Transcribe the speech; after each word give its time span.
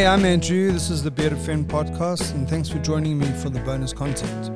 Hey, 0.00 0.06
I'm 0.06 0.24
Andrew. 0.24 0.72
This 0.72 0.88
is 0.88 1.02
the 1.02 1.10
Bearded 1.10 1.40
Fen 1.40 1.62
podcast, 1.62 2.32
and 2.32 2.48
thanks 2.48 2.70
for 2.70 2.78
joining 2.78 3.18
me 3.18 3.26
for 3.32 3.50
the 3.50 3.60
bonus 3.60 3.92
content. 3.92 4.46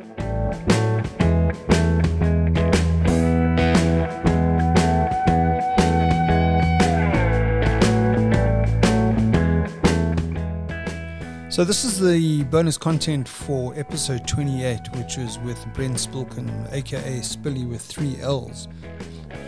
So, 11.52 11.62
this 11.62 11.84
is 11.84 12.00
the 12.00 12.44
bonus 12.44 12.78
content 12.78 13.28
for 13.28 13.74
episode 13.78 14.26
28, 14.26 14.96
which 14.96 15.18
is 15.18 15.38
with 15.40 15.62
Brent 15.74 15.96
Spilkin, 15.96 16.72
aka 16.72 17.20
Spillly 17.20 17.66
with 17.66 17.82
three 17.82 18.18
L's. 18.22 18.66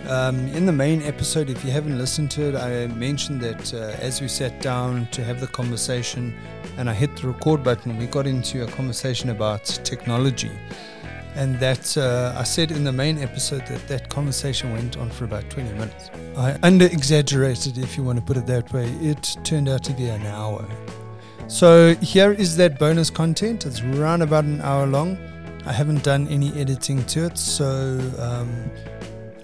Um, 0.09 0.47
in 0.49 0.67
the 0.67 0.73
main 0.73 1.03
episode, 1.03 1.51
if 1.51 1.65
you 1.65 1.71
haven't 1.71 1.99
listened 1.99 2.31
to 2.33 2.49
it, 2.49 2.55
I 2.55 2.87
mentioned 2.95 3.41
that 3.41 3.75
uh, 3.75 3.97
as 4.01 4.21
we 4.21 4.29
sat 4.29 4.61
down 4.61 5.07
to 5.13 5.25
have 5.25 5.41
the 5.41 5.49
conversation 5.49 6.35
and 6.79 6.89
I 6.89 6.95
hit 6.95 7.17
the 7.17 7.27
record 7.27 7.65
button, 7.65 7.97
we 7.99 8.07
got 8.07 8.27
into 8.27 8.63
a 8.63 8.67
conversation 8.67 9.31
about 9.31 9.65
technology. 9.65 10.53
And 11.35 11.59
that 11.61 11.97
uh, 11.99 12.35
I 12.39 12.45
said 12.45 12.71
in 12.71 12.85
the 12.85 12.93
main 12.93 13.19
episode 13.19 13.67
that 13.67 13.87
that 13.89 14.09
conversation 14.09 14.73
went 14.73 14.97
on 14.97 15.11
for 15.11 15.25
about 15.25 15.51
20 15.51 15.73
minutes. 15.73 16.11
I 16.37 16.57
under 16.63 16.87
exaggerated, 16.87 17.77
if 17.77 17.97
you 17.97 18.05
want 18.05 18.19
to 18.19 18.25
put 18.25 18.37
it 18.37 18.47
that 18.47 18.73
way. 18.73 18.89
It 19.01 19.37
turned 19.45 19.69
out 19.69 19.85
to 19.85 19.93
be 19.93 20.07
an 20.07 20.25
hour. 20.27 20.67
So 21.49 21.95
here 21.97 22.33
is 22.33 22.57
that 22.57 22.79
bonus 22.79 23.11
content. 23.11 23.67
It's 23.67 23.81
around 23.81 24.23
about 24.23 24.45
an 24.45 24.61
hour 24.63 24.87
long. 24.87 25.19
I 25.67 25.73
haven't 25.73 26.05
done 26.05 26.29
any 26.29 26.53
editing 26.53 27.05
to 27.07 27.27
it, 27.27 27.37
so 27.37 28.01
um, 28.19 28.71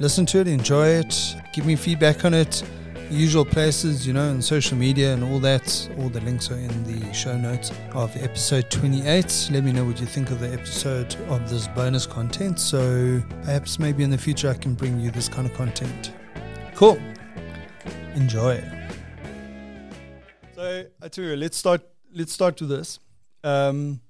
listen 0.03 0.27
to 0.27 0.41
it, 0.41 0.48
enjoy 0.48 0.89
it, 0.89 1.36
give 1.53 1.64
me 1.64 1.77
feedback 1.77 2.25
on 2.25 2.34
it. 2.34 2.64
Usual 3.08 3.45
places, 3.45 4.05
you 4.05 4.12
know, 4.12 4.31
on 4.31 4.42
social 4.42 4.77
media 4.77 5.14
and 5.14 5.22
all 5.22 5.39
that. 5.39 5.89
All 5.98 6.08
the 6.08 6.20
links 6.22 6.50
are 6.50 6.56
in 6.56 6.83
the 6.83 7.12
show 7.12 7.36
notes 7.36 7.70
of 7.92 8.11
episode 8.17 8.69
28. 8.69 9.50
Let 9.53 9.62
me 9.62 9.70
know 9.70 9.84
what 9.84 10.00
you 10.00 10.06
think 10.06 10.33
of 10.33 10.41
the 10.41 10.53
episode 10.53 11.14
of 11.28 11.48
this 11.48 11.69
bonus 11.69 12.05
content. 12.05 12.58
So 12.58 13.23
perhaps 13.42 13.78
maybe 13.78 14.03
in 14.03 14.11
the 14.11 14.19
future 14.19 14.50
I 14.50 14.55
can 14.55 14.75
bring 14.75 14.98
you 14.98 15.12
this 15.12 15.28
kind 15.28 15.47
of 15.48 15.55
content. 15.55 16.11
Cool. 16.75 16.98
Enjoy. 18.17 18.61
So 20.56 20.86
I 21.00 21.08
tell 21.08 21.25
you, 21.25 21.36
let's 21.36 21.56
start 21.56 21.83
let's 22.12 22.33
start 22.33 22.61
with 22.61 22.70
this. 22.70 22.98
Um, 23.45 24.00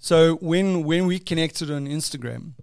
so 0.00 0.34
when 0.36 0.82
when 0.82 1.06
we 1.06 1.20
connected 1.20 1.70
on 1.70 1.86
Instagram, 1.86 2.54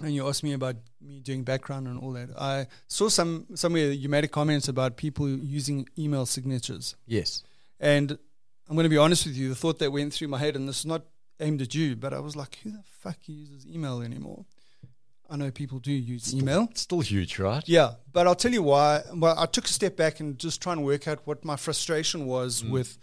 and 0.00 0.14
you 0.14 0.28
asked 0.28 0.44
me 0.44 0.52
about 0.52 0.76
me 1.04 1.20
doing 1.20 1.44
background 1.44 1.86
and 1.86 1.98
all 1.98 2.12
that, 2.12 2.30
I 2.38 2.66
saw 2.88 3.08
some 3.08 3.46
somewhere 3.54 3.90
you 3.92 4.08
made 4.08 4.24
a 4.24 4.28
comment 4.28 4.68
about 4.68 4.96
people 4.96 5.28
using 5.28 5.88
email 5.98 6.26
signatures, 6.26 6.96
Yes. 7.06 7.42
and 7.80 8.12
I'm 8.68 8.76
going 8.76 8.84
to 8.84 8.90
be 8.90 8.96
honest 8.96 9.26
with 9.26 9.36
you. 9.36 9.48
The 9.50 9.54
thought 9.54 9.78
that 9.80 9.92
went 9.92 10.12
through 10.14 10.28
my 10.28 10.38
head, 10.38 10.56
and 10.56 10.68
this 10.68 10.78
is 10.80 10.86
not 10.86 11.02
aimed 11.40 11.60
at 11.62 11.74
you, 11.74 11.96
but 11.96 12.14
I 12.14 12.20
was 12.20 12.34
like, 12.34 12.58
who 12.62 12.70
the 12.70 12.82
fuck 13.02 13.18
uses 13.26 13.66
email 13.66 14.00
anymore? 14.00 14.44
I 15.28 15.36
know 15.36 15.50
people 15.50 15.78
do 15.80 15.92
use 15.92 16.34
email. 16.34 16.68
It's 16.70 16.82
still 16.82 17.00
huge, 17.00 17.38
right? 17.38 17.62
Yeah, 17.66 17.92
but 18.12 18.26
I'll 18.26 18.34
tell 18.34 18.52
you 18.52 18.62
why. 18.62 19.02
Well, 19.14 19.34
I 19.38 19.46
took 19.46 19.64
a 19.64 19.68
step 19.68 19.96
back 19.96 20.20
and 20.20 20.38
just 20.38 20.62
trying 20.62 20.76
to 20.76 20.82
work 20.82 21.08
out 21.08 21.20
what 21.26 21.44
my 21.44 21.56
frustration 21.56 22.26
was 22.26 22.62
with, 22.64 22.96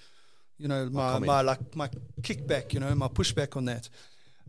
you 0.58 0.68
know, 0.68 0.88
my, 0.90 1.14
comment. 1.14 1.28
my 1.28 1.42
like 1.42 1.76
my 1.76 1.90
kickback, 2.22 2.74
you 2.74 2.80
know, 2.80 2.94
my 2.96 3.08
pushback 3.08 3.58
on 3.58 3.66
that. 3.66 3.90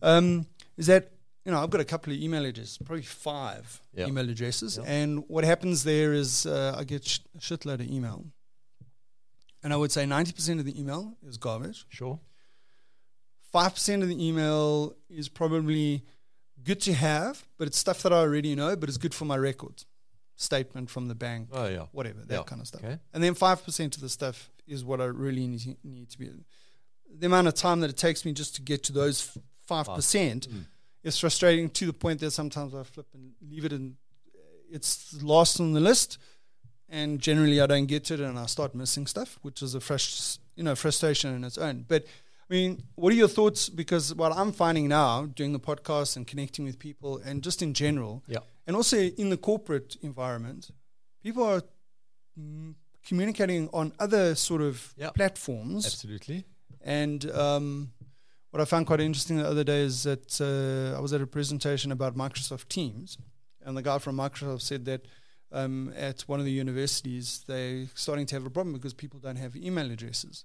Um, 0.02 0.46
is 0.76 0.86
that 0.86 1.12
you 1.44 1.52
know 1.52 1.62
I've 1.62 1.70
got 1.70 1.80
a 1.80 1.84
couple 1.84 2.12
of 2.12 2.18
email 2.20 2.44
addresses, 2.44 2.78
probably 2.78 3.02
five 3.02 3.80
Yeah. 3.94 4.06
email 4.06 4.28
addresses, 4.28 4.76
Yeah. 4.78 4.84
and 4.90 5.24
what 5.28 5.44
happens 5.44 5.84
there 5.84 6.12
is 6.12 6.46
uh, 6.46 6.74
I 6.78 6.84
get 6.84 7.04
sh- 7.06 7.20
a 7.34 7.38
shitload 7.38 7.74
of 7.80 7.90
email, 7.90 8.24
and 9.62 9.72
I 9.72 9.76
would 9.76 9.92
say 9.92 10.06
ninety 10.06 10.32
percent 10.32 10.60
of 10.60 10.66
the 10.66 10.78
email 10.80 11.16
is 11.26 11.36
garbage. 11.38 11.84
Sure. 11.88 12.20
Five 13.52 13.74
percent 13.74 14.02
of 14.02 14.08
the 14.08 14.26
email 14.28 14.96
is 15.10 15.28
probably 15.28 16.02
good 16.62 16.80
to 16.82 16.92
have, 16.94 17.44
but 17.58 17.66
it's 17.68 17.78
stuff 17.78 18.02
that 18.02 18.12
I 18.12 18.16
already 18.18 18.54
know, 18.54 18.76
but 18.76 18.88
it's 18.88 18.98
good 18.98 19.14
for 19.14 19.24
my 19.24 19.36
records. 19.36 19.84
Statement 20.36 20.88
from 20.90 21.08
the 21.08 21.14
bank, 21.14 21.48
Oh, 21.52 21.66
yeah. 21.68 21.86
whatever, 21.92 22.20
that 22.24 22.34
Yeah. 22.34 22.42
kind 22.44 22.60
of 22.60 22.66
stuff. 22.68 22.82
Okay. 22.82 22.98
And 23.12 23.22
then 23.22 23.34
5% 23.34 23.94
of 23.96 24.00
the 24.00 24.08
stuff 24.08 24.50
is 24.66 24.84
what 24.84 25.00
I 25.00 25.04
really 25.04 25.46
need, 25.46 25.76
need 25.84 26.08
to 26.10 26.18
be. 26.18 26.30
The 27.18 27.26
amount 27.26 27.48
of 27.48 27.54
time 27.54 27.80
that 27.80 27.90
it 27.90 27.96
takes 27.96 28.24
me 28.24 28.32
just 28.32 28.54
to 28.56 28.62
get 28.62 28.82
to 28.84 28.92
those 28.92 29.36
5% 29.68 30.48
Mm. 30.48 30.64
Is 31.02 31.18
frustrating 31.18 31.68
to 31.70 31.86
the 31.86 31.92
point 31.92 32.20
that 32.20 32.30
sometimes 32.30 32.74
I 32.74 32.82
flip 32.84 33.06
and 33.14 33.32
leave 33.48 33.64
it 33.64 33.72
and 33.72 33.96
it's 34.70 35.20
last 35.22 35.60
on 35.60 35.72
the 35.72 35.80
list. 35.80 36.18
And 36.88 37.20
generally 37.20 37.60
I 37.60 37.66
don't 37.66 37.86
get 37.86 38.04
to 38.04 38.14
it 38.14 38.20
and 38.20 38.38
I 38.38 38.46
start 38.46 38.74
missing 38.74 39.06
stuff, 39.06 39.38
which 39.42 39.62
is 39.62 39.74
a 39.74 39.78
frust- 39.80 40.38
you 40.56 40.62
know, 40.62 40.74
frustration 40.74 41.34
in 41.34 41.42
its 41.44 41.56
own. 41.58 41.84
But 41.88 42.04
I 42.50 42.54
mean, 42.54 42.82
what 42.96 43.12
are 43.12 43.16
your 43.16 43.28
thoughts? 43.28 43.70
Because 43.70 44.14
what 44.14 44.32
I'm 44.32 44.52
finding 44.52 44.88
now, 44.88 45.24
doing 45.24 45.52
the 45.52 45.60
podcast 45.60 46.16
and 46.16 46.26
connecting 46.26 46.66
with 46.66 46.78
people, 46.78 47.18
and 47.24 47.42
just 47.42 47.62
in 47.62 47.72
general, 47.72 48.22
Yeah. 48.26 48.40
and 48.66 48.76
also 48.76 48.98
in 48.98 49.30
the 49.30 49.38
corporate 49.38 49.96
environment, 50.02 50.70
people 51.22 51.44
are 51.44 51.62
mm, 52.38 52.74
communicating 53.06 53.70
on 53.72 53.92
other 53.98 54.34
sort 54.34 54.60
of 54.60 54.92
Yeah. 54.98 55.10
platforms. 55.10 55.86
Absolutely. 55.86 56.44
And 56.82 57.30
um, 57.30 57.92
what 58.52 58.60
I 58.60 58.66
found 58.66 58.86
quite 58.86 59.00
interesting 59.00 59.38
the 59.38 59.48
other 59.48 59.64
day 59.64 59.80
is 59.80 60.02
that 60.02 60.38
uh, 60.40 60.96
I 60.96 61.00
was 61.00 61.14
at 61.14 61.22
a 61.22 61.26
presentation 61.26 61.90
about 61.90 62.14
Microsoft 62.14 62.68
Teams, 62.68 63.16
and 63.64 63.76
the 63.76 63.82
guy 63.82 63.98
from 63.98 64.16
Microsoft 64.16 64.60
said 64.60 64.84
that 64.84 65.06
um, 65.50 65.92
at 65.96 66.20
one 66.22 66.38
of 66.38 66.44
the 66.44 66.52
universities 66.52 67.44
they're 67.46 67.86
starting 67.94 68.26
to 68.26 68.34
have 68.34 68.44
a 68.44 68.50
problem 68.50 68.74
because 68.74 68.92
people 68.92 69.18
don't 69.18 69.36
have 69.36 69.56
email 69.56 69.90
addresses, 69.90 70.44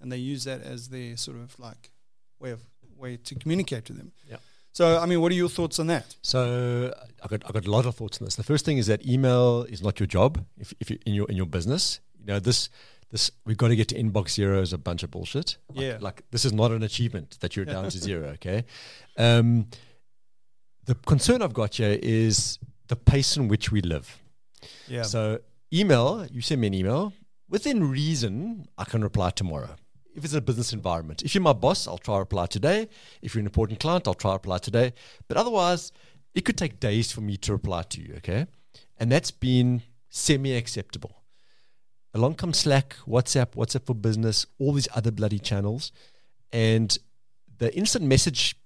and 0.00 0.10
they 0.10 0.16
use 0.16 0.42
that 0.44 0.62
as 0.62 0.88
their 0.88 1.16
sort 1.16 1.36
of 1.36 1.58
like 1.60 1.92
way 2.40 2.50
of 2.50 2.60
way 2.96 3.16
to 3.16 3.36
communicate 3.36 3.84
to 3.84 3.92
them. 3.92 4.10
Yeah. 4.28 4.38
So, 4.72 4.98
I 4.98 5.06
mean, 5.06 5.20
what 5.20 5.30
are 5.30 5.36
your 5.36 5.48
thoughts 5.48 5.78
on 5.78 5.86
that? 5.86 6.16
So 6.22 6.92
I 7.22 7.28
got 7.28 7.48
I 7.48 7.52
got 7.52 7.66
a 7.66 7.70
lot 7.70 7.86
of 7.86 7.94
thoughts 7.94 8.20
on 8.20 8.24
this. 8.24 8.34
The 8.34 8.42
first 8.42 8.64
thing 8.64 8.78
is 8.78 8.88
that 8.88 9.06
email 9.06 9.62
is 9.62 9.80
not 9.80 10.00
your 10.00 10.08
job 10.08 10.44
if, 10.56 10.74
if 10.80 10.90
you 10.90 10.98
in 11.06 11.14
your 11.14 11.28
in 11.28 11.36
your 11.36 11.46
business. 11.46 12.00
You 12.18 12.26
know 12.26 12.40
this 12.40 12.68
this 13.10 13.30
we've 13.46 13.56
got 13.56 13.68
to 13.68 13.76
get 13.76 13.88
to 13.88 13.94
inbox 13.94 14.30
zero 14.30 14.60
is 14.60 14.72
a 14.72 14.78
bunch 14.78 15.02
of 15.02 15.10
bullshit. 15.10 15.56
Like, 15.74 15.84
Yeah. 15.84 15.98
Like 16.00 16.22
this 16.30 16.44
is 16.44 16.52
not 16.52 16.70
an 16.72 16.82
achievement 16.82 17.38
that 17.40 17.56
you're 17.56 17.64
down 17.64 17.84
to 17.84 17.98
zero. 18.08 18.28
Okay. 18.30 18.64
Um, 19.16 19.68
the 20.84 20.94
concern 20.94 21.42
I've 21.42 21.54
got 21.54 21.74
here 21.76 21.98
is 22.02 22.58
the 22.88 22.96
pace 22.96 23.36
in 23.36 23.48
which 23.48 23.70
we 23.70 23.80
live. 23.82 24.20
Yeah. 24.86 25.02
So 25.02 25.40
email, 25.72 26.26
you 26.30 26.40
send 26.40 26.60
me 26.60 26.66
an 26.68 26.74
email. 26.74 27.12
Within 27.48 27.88
reason, 27.90 28.66
I 28.76 28.84
can 28.84 29.02
reply 29.02 29.30
tomorrow. 29.30 29.76
If 30.14 30.24
it's 30.24 30.34
a 30.34 30.40
business 30.40 30.72
environment. 30.72 31.22
If 31.22 31.34
you're 31.34 31.42
my 31.42 31.52
boss, 31.52 31.86
I'll 31.86 31.98
try 31.98 32.16
to 32.16 32.20
reply 32.20 32.46
today. 32.46 32.88
If 33.22 33.34
you're 33.34 33.40
an 33.40 33.46
important 33.46 33.78
client, 33.78 34.08
I'll 34.08 34.14
try 34.14 34.32
to 34.32 34.34
reply 34.34 34.58
today. 34.58 34.92
But 35.28 35.36
otherwise, 35.36 35.92
it 36.34 36.44
could 36.44 36.58
take 36.58 36.80
days 36.80 37.12
for 37.12 37.20
me 37.20 37.36
to 37.38 37.52
reply 37.52 37.82
to 37.82 38.00
you, 38.00 38.14
okay? 38.16 38.46
And 38.98 39.12
that's 39.12 39.30
been 39.30 39.82
semi-acceptable. 40.08 41.17
Along 42.14 42.34
comes 42.34 42.58
Slack, 42.58 42.96
WhatsApp, 43.06 43.52
WhatsApp 43.52 43.84
for 43.84 43.94
business, 43.94 44.46
all 44.58 44.72
these 44.72 44.88
other 44.94 45.10
bloody 45.10 45.38
channels. 45.38 45.92
And 46.52 46.96
the 47.58 47.74
instant 47.76 48.04
message 48.04 48.56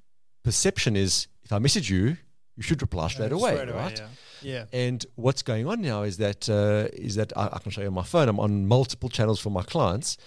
perception 0.44 0.96
is 0.96 1.26
if 1.44 1.52
I 1.52 1.58
message 1.58 1.90
you, 1.90 2.16
you 2.56 2.62
should 2.62 2.80
reply 2.82 3.08
straight 3.08 3.32
away, 3.32 3.54
right? 3.66 4.00
Yeah. 4.42 4.64
And 4.72 5.04
what's 5.16 5.42
going 5.42 5.66
on 5.66 5.80
now 5.80 6.02
is 6.02 6.18
that 6.18 6.48
uh, 6.48 6.88
is 6.92 7.14
that 7.14 7.32
I, 7.36 7.48
I 7.52 7.58
can 7.58 7.70
show 7.70 7.80
you 7.80 7.88
on 7.88 7.94
my 7.94 8.02
phone. 8.02 8.28
I'm 8.28 8.38
on 8.40 8.66
multiple 8.66 9.08
channels 9.08 9.40
for 9.40 9.50
my 9.50 9.62
clients, 9.62 10.18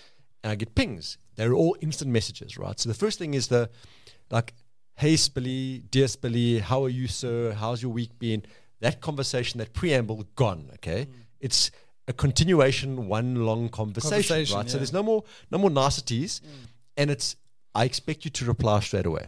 and 0.44 0.52
I 0.52 0.56
get 0.56 0.74
pings. 0.76 1.18
They're 1.36 1.54
all 1.54 1.76
instant 1.82 2.12
messages, 2.12 2.58
right? 2.58 2.80
So 2.80 2.90
the 2.90 2.96
first 2.96 3.20
thing 3.20 3.34
is 3.34 3.48
the 3.48 3.70
like, 4.32 4.54
"Hey 4.96 5.16
Spillly, 5.18 5.84
dear 5.92 6.08
Spillly, 6.08 6.60
how 6.60 6.84
are 6.84 6.90
you, 6.90 7.08
sir? 7.08 7.54
How's 7.54 7.82
your 7.82 7.92
week 7.92 8.18
been?" 8.18 8.44
That 8.82 9.02
conversation, 9.02 9.60
that 9.60 9.74
preamble, 9.74 10.26
gone. 10.36 10.70
Okay, 10.76 11.08
it's 11.40 11.72
a 12.08 12.14
continuation, 12.14 13.08
one 13.08 13.46
long 13.46 13.70
conversation, 13.70 14.12
Conversation, 14.12 14.58
right? 14.58 14.70
So 14.70 14.78
there's 14.78 14.94
no 14.94 15.04
more 15.04 15.24
no 15.52 15.58
more 15.58 15.70
niceties, 15.70 16.42
and 16.98 17.10
it's 17.10 17.36
I 17.74 17.86
expect 17.86 18.26
you 18.26 18.32
to 18.32 18.46
reply 18.46 18.80
straight 18.82 19.06
away. 19.06 19.28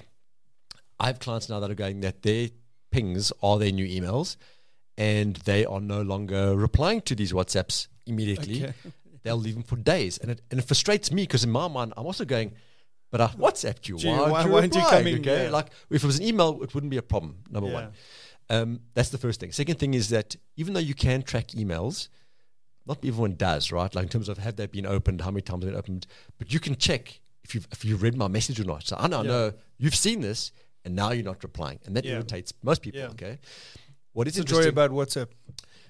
I 0.99 1.07
have 1.07 1.19
clients 1.19 1.49
now 1.49 1.59
that 1.59 1.69
are 1.69 1.75
going 1.75 2.01
that 2.01 2.21
their 2.23 2.49
pings 2.91 3.31
are 3.43 3.59
their 3.59 3.71
new 3.71 3.85
emails 3.85 4.37
and 4.97 5.35
they 5.45 5.65
are 5.65 5.79
no 5.81 6.01
longer 6.01 6.55
replying 6.55 7.01
to 7.01 7.13
these 7.15 7.31
WhatsApps 7.33 7.87
immediately. 8.07 8.63
Okay. 8.63 8.73
They'll 9.23 9.37
leave 9.37 9.55
them 9.55 9.63
for 9.63 9.75
days. 9.75 10.17
And 10.17 10.31
it, 10.31 10.41
and 10.49 10.59
it 10.59 10.65
frustrates 10.65 11.11
me 11.11 11.23
because 11.23 11.43
in 11.43 11.51
my 11.51 11.67
mind, 11.67 11.93
I'm 11.97 12.05
also 12.05 12.25
going, 12.25 12.53
but 13.11 13.21
I 13.21 13.27
WhatsApped 13.27 13.87
you. 13.87 13.97
Why, 13.97 14.31
why- 14.31 14.41
aren't 14.41 14.45
you 14.47 14.51
why 14.53 14.59
aren't 14.61 14.75
you 14.75 14.81
coming? 14.81 15.19
Okay. 15.19 15.43
Yeah. 15.45 15.49
Like 15.51 15.67
if 15.91 16.03
it 16.03 16.07
was 16.07 16.17
an 16.19 16.25
email, 16.25 16.63
it 16.63 16.73
wouldn't 16.73 16.89
be 16.89 16.97
a 16.97 17.01
problem, 17.03 17.39
number 17.49 17.69
Yeah. 17.69 17.73
one. 17.75 17.91
Um, 18.49 18.79
that's 18.93 19.09
the 19.09 19.17
first 19.17 19.39
thing. 19.41 19.51
Second 19.51 19.77
thing 19.77 19.93
is 19.93 20.09
that 20.09 20.35
even 20.55 20.73
though 20.73 20.79
you 20.79 20.95
can 20.95 21.21
track 21.21 21.49
emails, 21.49 22.07
not 22.87 22.97
everyone 23.05 23.35
does, 23.35 23.71
right? 23.71 23.93
Like 23.93 24.03
in 24.03 24.09
terms 24.09 24.29
of 24.29 24.37
have 24.37 24.55
they 24.55 24.65
been 24.67 24.85
opened, 24.85 25.21
how 25.21 25.31
many 25.31 25.41
times 25.41 25.61
they've 25.63 25.71
been 25.71 25.77
opened, 25.79 26.07
but 26.37 26.51
you 26.53 26.59
can 26.59 26.75
check 26.75 27.19
if 27.43 27.53
you've 27.55 27.67
if 27.71 27.83
you've 27.85 28.01
read 28.01 28.15
my 28.15 28.27
message 28.27 28.59
or 28.59 28.65
not. 28.65 28.85
So 28.87 28.95
I 28.95 29.07
Yeah. 29.07 29.21
know 29.23 29.53
you've 29.77 29.95
seen 29.95 30.21
this 30.21 30.51
and 30.85 30.95
now 30.95 31.11
you're 31.11 31.23
not 31.23 31.43
replying, 31.43 31.79
and 31.85 31.95
that 31.95 32.05
Yeah. 32.05 32.13
irritates 32.13 32.53
most 32.63 32.81
people. 32.81 32.99
Yeah. 33.01 33.09
Okay, 33.09 33.39
what 34.13 34.27
is 34.27 34.35
the 34.35 34.43
joy 34.43 34.57
interesting? 34.57 34.69
about 34.69 34.91
WhatsApp. 34.91 35.29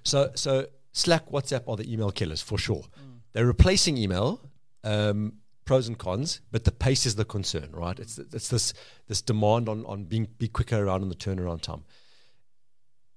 So 0.03 0.31
so 0.35 0.67
Slack, 0.93 1.29
WhatsApp 1.29 1.63
are 1.67 1.75
the 1.77 1.91
email 1.93 2.11
killers 2.11 2.41
for 2.41 2.57
sure. 2.57 2.83
Mm. 2.99 3.21
They're 3.33 3.45
replacing 3.45 3.97
email 3.97 4.41
Um, 4.83 5.33
pros 5.65 5.87
and 5.89 5.97
cons, 5.97 6.39
but 6.49 6.63
the 6.63 6.71
pace 6.71 7.05
is 7.05 7.15
the 7.15 7.25
concern, 7.25 7.69
right? 7.73 7.99
It's 7.99 8.17
it's 8.19 8.47
this 8.47 8.73
this 9.07 9.21
demand 9.21 9.67
on 9.67 9.85
on 9.85 10.05
being 10.05 10.27
be 10.37 10.47
quicker 10.47 10.77
around 10.85 11.01
in 11.03 11.09
the 11.09 11.15
turnaround 11.15 11.61
time. 11.61 11.83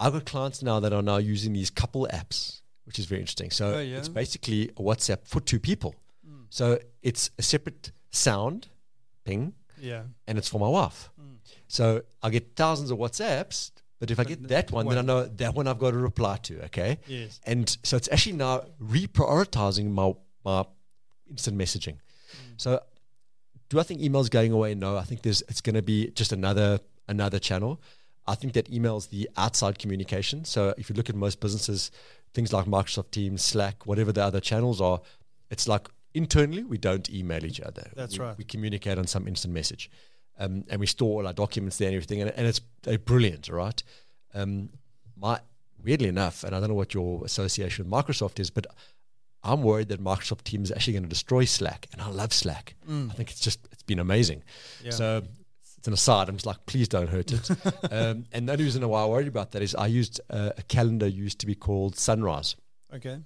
I've 0.01 0.13
got 0.15 0.25
clients 0.25 0.63
now 0.63 0.81
that 0.81 0.93
are 0.93 1.03
now 1.03 1.19
using 1.19 1.53
these 1.53 1.71
couple 1.71 2.09
apps, 2.13 2.63
which 2.91 2.99
is 2.99 3.07
very 3.07 3.21
interesting. 3.21 3.51
So 3.53 3.65
Oh, 3.77 3.81
yeah? 3.81 3.99
it's 3.99 4.09
basically 4.09 4.61
a 4.81 4.83
WhatsApp 4.89 5.21
for 5.33 5.41
two 5.41 5.61
people. 5.61 5.95
So 6.59 6.65
it's 7.09 7.31
a 7.39 7.43
separate 7.43 7.93
sound 8.11 8.67
ping, 9.25 9.55
Yeah. 9.81 10.03
and 10.27 10.37
it's 10.39 10.49
for 10.49 10.59
my 10.59 10.67
wife. 10.69 11.09
So 11.69 12.03
I 12.25 12.31
get 12.31 12.57
thousands 12.57 12.91
of 12.91 12.99
WhatsApps, 12.99 13.71
but 14.01 14.11
if 14.11 14.19
I 14.19 14.25
get 14.25 14.49
that 14.49 14.73
one, 14.73 14.89
then 14.89 14.99
I 14.99 15.03
know 15.03 15.21
that 15.43 15.55
one 15.55 15.69
I've 15.69 15.79
got 15.79 15.93
to 15.93 15.99
reply 15.99 16.39
to. 16.49 16.65
Okay. 16.65 16.99
Yes. 17.07 17.39
And 17.47 17.65
so 17.85 17.97
it's 17.97 18.09
actually 18.11 18.37
now 18.47 18.65
reprioritizing 18.83 19.87
my 20.01 20.13
my 20.45 20.65
instant 21.31 21.57
messaging. 21.57 21.97
So 22.57 22.81
do 23.69 23.79
I 23.79 23.85
think 23.85 24.01
email's 24.01 24.29
going 24.29 24.51
away? 24.53 24.75
No, 24.75 24.97
I 24.97 25.05
think 25.05 25.23
there's 25.23 25.43
it's 25.51 25.61
going 25.61 25.77
to 25.77 25.83
be 25.95 26.11
just 26.21 26.33
another 26.33 26.81
another 27.07 27.39
channel. 27.39 27.81
I 28.27 28.35
think 28.35 28.53
that 28.55 28.67
email's 28.73 29.07
the 29.09 29.29
outside 29.37 29.79
communication. 29.79 30.45
So 30.45 30.75
if 30.79 30.91
you 30.91 30.97
look 30.97 31.09
at 31.11 31.17
most 31.17 31.39
businesses, 31.41 31.91
things 32.35 32.53
like 32.53 32.67
Microsoft 32.67 33.11
Teams, 33.11 33.43
Slack, 33.43 33.87
whatever 33.87 34.13
the 34.13 34.23
other 34.23 34.41
channels 34.41 34.81
are, 34.81 35.01
it's 35.51 35.67
like 35.69 35.89
internally 36.15 36.65
we 36.65 36.79
don't 36.79 37.09
email 37.11 37.45
each 37.45 37.61
other. 37.61 37.91
That's 37.95 38.19
We- 38.19 38.25
right. 38.25 38.39
We 38.39 38.45
communicate 38.45 38.99
on 38.99 39.07
some 39.07 39.27
instant 39.29 39.53
message, 39.55 39.91
um, 40.39 40.65
and 40.69 40.81
we 40.81 40.87
store 40.87 41.21
all 41.21 41.27
our 41.27 41.33
documents 41.33 41.79
there 41.79 41.89
and 41.89 41.97
everything, 41.97 42.21
and, 42.23 42.31
and 42.31 42.47
it's 42.47 42.61
they're 42.83 42.99
brilliant, 42.99 43.49
all 43.51 43.57
right. 43.57 43.83
Um, 44.35 44.71
my 45.17 45.41
weirdly 45.83 46.09
enough, 46.09 46.45
and 46.45 46.55
I 46.55 46.61
don't 46.61 46.69
know 46.69 46.75
what 46.75 46.95
your 46.95 47.25
association 47.25 47.85
with 47.85 47.93
Microsoft 47.93 48.39
is, 48.39 48.51
but 48.51 48.67
I'm 49.43 49.63
worried 49.63 49.89
that 49.89 50.03
Microsoft 50.03 50.43
Teams 50.43 50.71
is 50.71 50.77
actually 50.77 50.93
going 50.95 51.03
to 51.05 51.09
destroy 51.09 51.45
Slack, 51.47 51.87
and 51.93 52.01
I 52.03 52.09
love 52.11 52.33
Slack. 52.33 52.75
I 52.89 53.13
think 53.15 53.31
it's 53.31 53.41
just 53.41 53.61
it's 53.73 53.83
been 53.83 53.99
amazing. 53.99 54.43
Yeah. 54.85 54.91
So 54.91 55.23
it's 55.81 55.89
an 55.89 55.95
aside. 55.95 56.29
I'm 56.29 56.37
just 56.37 56.45
like, 56.45 56.65
please 56.67 56.89
don't 56.89 57.09
hurt 57.09 57.33
it. 57.33 57.51
um, 57.91 58.27
and 58.33 58.47
the 58.47 58.53
only 58.53 58.65
reason 58.65 58.87
why 58.87 59.03
I 59.03 59.07
worried 59.07 59.29
about 59.29 59.53
that 59.53 59.63
is 59.63 59.75
I 59.75 59.87
used 59.87 60.21
uh, 60.29 60.51
a 60.59 60.63
calendar 60.65 61.07
used 61.07 61.39
to 61.41 61.47
be 61.47 61.55
called 61.55 61.97
Sunrise, 61.97 62.55
Okay. 62.95 63.19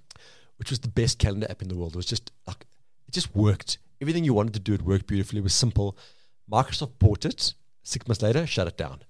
which 0.58 0.70
was 0.70 0.78
the 0.78 0.88
best 0.88 1.18
calendar 1.18 1.48
app 1.50 1.62
in 1.62 1.68
the 1.68 1.74
world. 1.76 1.94
It 1.94 1.96
was 1.96 2.06
just 2.06 2.30
like 2.46 2.64
it 3.08 3.12
just 3.12 3.34
worked. 3.34 3.78
Everything 4.00 4.22
you 4.22 4.34
wanted 4.34 4.54
to 4.54 4.60
do, 4.60 4.72
it 4.72 4.82
worked 4.82 5.08
beautifully. 5.08 5.40
It 5.40 5.42
was 5.42 5.52
simple. 5.54 5.98
Microsoft 6.48 6.92
bought 7.00 7.24
it. 7.24 7.54
Six 7.82 8.06
months 8.06 8.22
later, 8.22 8.46
shut 8.46 8.68
it 8.68 8.78
down. 8.78 9.02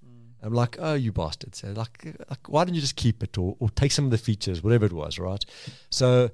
I'm 0.42 0.52
like, 0.54 0.76
oh, 0.80 0.94
you 0.94 1.12
bastards! 1.12 1.62
Like, 1.64 2.04
like, 2.28 2.48
why 2.48 2.64
don't 2.64 2.74
you 2.74 2.80
just 2.80 2.96
keep 2.96 3.22
it 3.22 3.38
or, 3.38 3.56
or 3.60 3.68
take 3.70 3.92
some 3.92 4.04
of 4.06 4.10
the 4.10 4.18
features, 4.18 4.62
whatever 4.62 4.84
it 4.84 4.92
was, 4.92 5.18
right? 5.18 5.42
So 5.90 6.30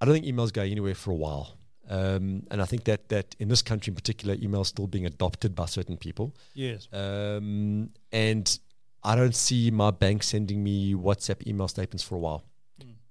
I 0.00 0.04
don't 0.04 0.14
think 0.14 0.26
email's 0.26 0.52
going 0.52 0.70
anywhere 0.70 0.94
for 0.94 1.10
a 1.10 1.16
while. 1.16 1.56
Um, 1.88 2.44
and 2.50 2.62
I 2.62 2.64
think 2.64 2.84
that 2.84 3.08
that 3.08 3.36
in 3.38 3.48
this 3.48 3.62
country 3.62 3.90
in 3.90 3.94
particular, 3.94 4.36
email 4.40 4.62
is 4.62 4.68
still 4.68 4.86
being 4.86 5.06
adopted 5.06 5.54
by 5.54 5.66
certain 5.66 5.96
people. 5.96 6.34
Yes. 6.54 6.88
Um, 6.92 7.90
and 8.12 8.58
I 9.02 9.16
don't 9.16 9.34
see 9.34 9.70
my 9.70 9.90
bank 9.90 10.22
sending 10.22 10.64
me 10.64 10.94
WhatsApp 10.94 11.46
email 11.46 11.68
statements 11.68 12.02
for 12.02 12.14
a 12.14 12.18
while. 12.18 12.42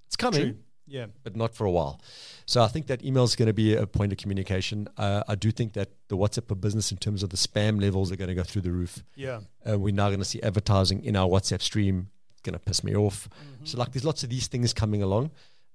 It's 0.06 0.16
coming, 0.16 0.40
True. 0.40 0.56
Yeah. 0.86 1.06
but 1.22 1.34
not 1.36 1.54
for 1.54 1.64
a 1.66 1.70
while. 1.70 2.00
So 2.46 2.62
I 2.62 2.68
think 2.68 2.86
that 2.88 3.04
email 3.04 3.24
is 3.24 3.36
going 3.36 3.46
to 3.46 3.52
be 3.54 3.74
a 3.74 3.86
point 3.86 4.12
of 4.12 4.18
communication. 4.18 4.88
Uh, 4.96 5.22
I 5.26 5.34
do 5.34 5.50
think 5.50 5.72
that 5.74 5.90
the 6.08 6.16
WhatsApp 6.16 6.48
for 6.48 6.54
business, 6.56 6.90
in 6.92 6.98
terms 6.98 7.22
of 7.22 7.30
the 7.30 7.36
spam 7.36 7.80
levels, 7.80 8.12
are 8.12 8.16
going 8.16 8.28
to 8.28 8.34
go 8.34 8.42
through 8.42 8.62
the 8.62 8.72
roof. 8.72 9.02
Yeah. 9.14 9.40
Uh, 9.68 9.78
we're 9.78 9.94
now 9.94 10.08
going 10.08 10.18
to 10.18 10.24
see 10.24 10.42
advertising 10.42 11.04
in 11.04 11.16
our 11.16 11.28
WhatsApp 11.28 11.62
stream. 11.62 12.10
It's 12.32 12.42
going 12.42 12.54
to 12.54 12.58
piss 12.58 12.84
me 12.84 12.94
off. 12.94 13.28
So 13.64 13.78
like, 13.78 13.92
there's 13.92 14.04
lots 14.04 14.24
of 14.24 14.30
these 14.30 14.46
things 14.46 14.72
coming 14.74 15.02
along. 15.02 15.30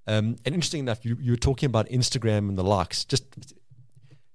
Um, 0.10 0.38
and 0.44 0.56
interesting 0.56 0.80
enough, 0.80 1.06
you, 1.06 1.18
you 1.22 1.34
were 1.34 1.38
talking 1.38 1.68
about 1.68 1.88
Instagram 1.90 2.50
and 2.50 2.58
the 2.58 2.64
likes. 2.64 3.06
Just 3.06 3.26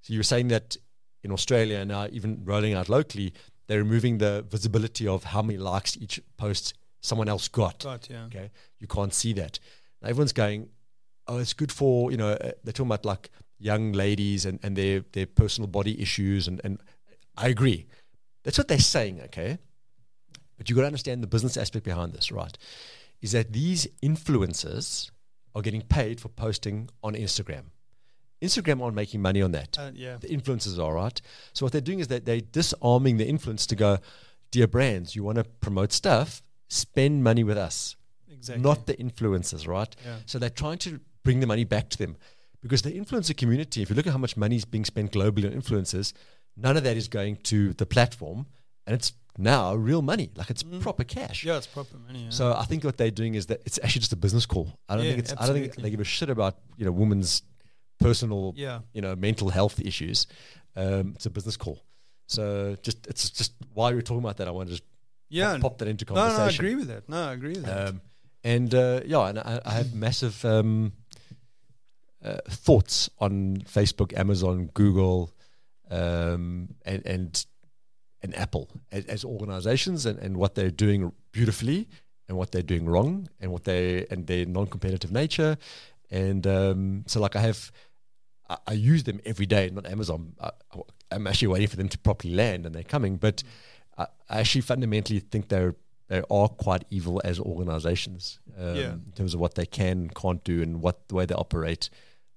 so 0.02 0.12
you 0.12 0.20
were 0.20 0.22
saying 0.22 0.48
that 0.48 0.76
in 1.24 1.32
Australia 1.32 1.78
and 1.78 1.88
now 1.88 2.06
even 2.12 2.42
rolling 2.44 2.74
out 2.74 2.88
locally, 2.88 3.34
they're 3.66 3.80
removing 3.80 4.18
the 4.18 4.46
visibility 4.48 5.08
of 5.08 5.24
how 5.24 5.42
many 5.42 5.58
likes 5.58 5.96
each 5.96 6.20
post 6.36 6.74
someone 7.00 7.28
else 7.28 7.48
got. 7.48 7.82
Right. 7.84 8.08
Yeah. 8.08 8.26
Okay, 8.26 8.50
you 8.78 8.86
can't 8.86 9.12
see 9.12 9.32
that. 9.32 9.58
Now 10.00 10.10
everyone's 10.10 10.32
going, 10.32 10.68
oh, 11.26 11.38
it's 11.38 11.54
good 11.54 11.72
for 11.72 12.12
you 12.12 12.18
know. 12.18 12.30
Uh, 12.30 12.52
they're 12.62 12.72
talking 12.72 12.86
about 12.86 13.04
like 13.04 13.30
young 13.58 13.90
ladies 13.90 14.46
and, 14.46 14.60
and 14.62 14.76
their 14.76 15.04
their 15.10 15.26
personal 15.26 15.66
body 15.66 16.00
issues, 16.00 16.46
and 16.46 16.60
and 16.62 16.80
I 17.36 17.48
agree. 17.48 17.86
That's 18.44 18.58
what 18.58 18.68
they're 18.68 18.78
saying. 18.78 19.22
Okay, 19.22 19.58
but 20.56 20.70
you 20.70 20.76
got 20.76 20.82
to 20.82 20.86
understand 20.86 21.20
the 21.20 21.26
business 21.26 21.56
aspect 21.56 21.84
behind 21.84 22.12
this, 22.12 22.30
right? 22.30 22.56
Is 23.20 23.32
that 23.32 23.52
these 23.52 23.88
influencers 24.04 25.10
are 25.54 25.62
getting 25.62 25.82
paid 25.82 26.20
for 26.20 26.28
posting 26.28 26.88
on 27.02 27.14
Instagram. 27.14 27.64
Instagram 28.42 28.82
aren't 28.82 28.94
making 28.94 29.22
money 29.22 29.40
on 29.40 29.52
that 29.52 29.78
Uh, 29.78 29.90
yeah. 29.94 30.16
the 30.18 30.28
influencers 30.28 30.78
are 30.78 30.94
right. 30.94 31.20
So 31.52 31.64
what 31.64 31.72
they're 31.72 31.80
doing 31.80 32.00
is 32.00 32.08
that 32.08 32.24
they're 32.26 32.40
disarming 32.40 33.16
the 33.16 33.26
influence 33.26 33.66
to 33.68 33.76
go, 33.76 33.98
dear 34.50 34.66
brands, 34.66 35.14
you 35.16 35.22
want 35.24 35.36
to 35.38 35.44
promote 35.44 35.92
stuff, 35.92 36.42
spend 36.68 37.22
money 37.24 37.44
with 37.44 37.56
us, 37.56 37.96
Exactly. 38.30 38.62
not 38.62 38.86
the 38.86 38.94
influencers, 38.94 39.66
right? 39.66 39.94
Yeah. 40.04 40.16
So 40.26 40.38
they're 40.38 40.50
trying 40.50 40.78
to 40.78 41.00
bring 41.22 41.40
the 41.40 41.46
money 41.46 41.64
back 41.64 41.88
to 41.90 41.98
them 41.98 42.16
because 42.60 42.82
the 42.82 42.92
influencer 42.92 43.36
community, 43.36 43.80
if 43.82 43.88
you 43.90 43.96
look 43.96 44.06
at 44.06 44.12
how 44.12 44.18
much 44.18 44.36
money 44.36 44.56
is 44.56 44.64
being 44.64 44.84
spent 44.84 45.12
globally 45.12 45.46
on 45.46 45.58
influencers, 45.58 46.12
none 46.56 46.76
of 46.76 46.82
that 46.84 46.96
is 46.96 47.08
going 47.08 47.36
to 47.44 47.72
the 47.74 47.86
platform, 47.86 48.46
and 48.86 48.94
it's 48.94 49.12
now 49.38 49.74
real 49.74 50.02
money, 50.02 50.30
like 50.36 50.50
it's 50.50 50.62
proper 50.62 51.04
cash. 51.04 51.42
Mm. 51.42 51.46
Yeah. 51.46 51.56
It's 51.56 51.66
proper 51.66 51.96
money. 51.98 52.24
Yeah. 52.24 52.30
So 52.30 52.52
I 52.54 52.64
think 52.64 52.84
what 52.84 52.96
they're 52.96 53.10
doing 53.10 53.34
is 53.34 53.46
that 53.46 53.60
it's 53.66 53.78
actually 53.82 54.00
just 54.00 54.12
a 54.12 54.16
business 54.16 54.46
call. 54.46 54.78
I 54.88 54.96
don't 54.96 55.04
Yeah, 55.04 55.10
think 55.12 55.24
it's. 55.24 55.34
I 55.36 55.46
don't 55.46 55.54
think 55.56 55.76
they 55.76 55.90
give 55.90 56.00
a 56.00 56.04
shit 56.04 56.30
about 56.30 56.58
you 56.76 56.84
know 56.84 56.92
women's 56.92 57.42
personal 58.00 58.52
yeah. 58.56 58.80
you 58.92 59.00
know 59.02 59.14
mental 59.16 59.48
health 59.50 59.80
issues. 59.80 60.26
Um, 60.76 61.12
it's 61.14 61.26
a 61.26 61.30
business 61.30 61.56
call. 61.56 61.82
So 62.26 62.76
just 62.82 63.06
it's 63.06 63.30
just 63.30 63.52
while 63.72 63.90
you 63.90 63.96
were 63.96 64.02
talking 64.02 64.20
about 64.22 64.36
that, 64.38 64.48
I 64.48 64.50
wanted 64.50 64.66
to 64.70 64.72
just 64.76 64.84
Yeah. 65.28 65.52
pop, 65.52 65.60
pop 65.62 65.78
that 65.78 65.88
into 65.88 66.04
conversation. 66.04 66.36
no, 66.36 66.44
no, 66.44 66.50
I 66.50 66.54
agree 66.54 66.74
with 66.74 66.88
that. 66.88 67.08
No, 67.08 67.28
I 67.28 67.32
agree 67.32 67.54
with 67.54 67.64
that. 67.64 67.88
Um, 67.88 68.00
and 68.44 68.74
uh, 68.74 69.00
yeah, 69.06 69.28
and 69.28 69.38
I, 69.38 69.60
I 69.64 69.70
have 69.72 69.94
massive 69.94 70.44
um, 70.44 70.92
uh, 72.24 72.38
thoughts 72.48 73.10
on 73.18 73.58
Facebook, 73.66 74.16
Amazon, 74.18 74.70
Google, 74.74 75.32
um, 75.90 76.74
and 76.84 77.02
and 77.06 77.46
and 78.24 78.34
Apple 78.44 78.66
as, 78.90 79.04
as 79.14 79.24
organizations 79.24 80.06
and, 80.06 80.18
and 80.24 80.32
what 80.36 80.54
they're 80.56 80.76
doing 80.84 81.12
beautifully 81.30 81.80
and 82.28 82.36
what 82.38 82.48
they're 82.52 82.68
doing 82.72 82.86
wrong 82.92 83.28
and 83.40 83.52
what 83.52 83.64
they 83.64 84.06
and 84.10 84.26
their 84.26 84.46
non-competitive 84.46 85.12
nature. 85.12 85.56
And 86.10 86.44
um, 86.46 87.04
so, 87.06 87.20
like, 87.20 87.36
I 87.36 87.40
have. 87.40 87.70
I, 88.48 88.56
I 88.66 88.72
use 88.92 89.02
them 89.04 89.20
every 89.24 89.46
day, 89.46 89.70
not 89.72 89.86
Amazon. 89.86 90.20
I, 90.40 90.50
I'm 91.10 91.26
actually 91.26 91.48
waiting 91.54 91.68
for 91.68 91.76
them 91.76 91.88
to 91.88 91.98
properly 91.98 92.34
land, 92.34 92.66
and 92.66 92.74
they're 92.74 92.82
coming. 92.96 93.16
But 93.16 93.42
I, 93.96 94.06
I 94.28 94.40
actually 94.40 94.60
fundamentally 94.62 95.20
think 95.20 95.48
they're 95.48 95.74
they 96.08 96.22
are 96.30 96.48
quite 96.48 96.84
evil 96.90 97.20
as 97.24 97.40
organizations 97.40 98.38
um, 98.58 98.76
Yeah. 98.76 98.92
in 99.06 99.12
terms 99.16 99.32
of 99.34 99.40
what 99.40 99.54
they 99.54 99.64
can 99.66 99.98
and 100.02 100.14
can't 100.14 100.44
do 100.44 100.62
and 100.62 100.82
what 100.82 101.08
the 101.08 101.14
way 101.14 101.24
they 101.26 101.34
operate. 101.34 101.88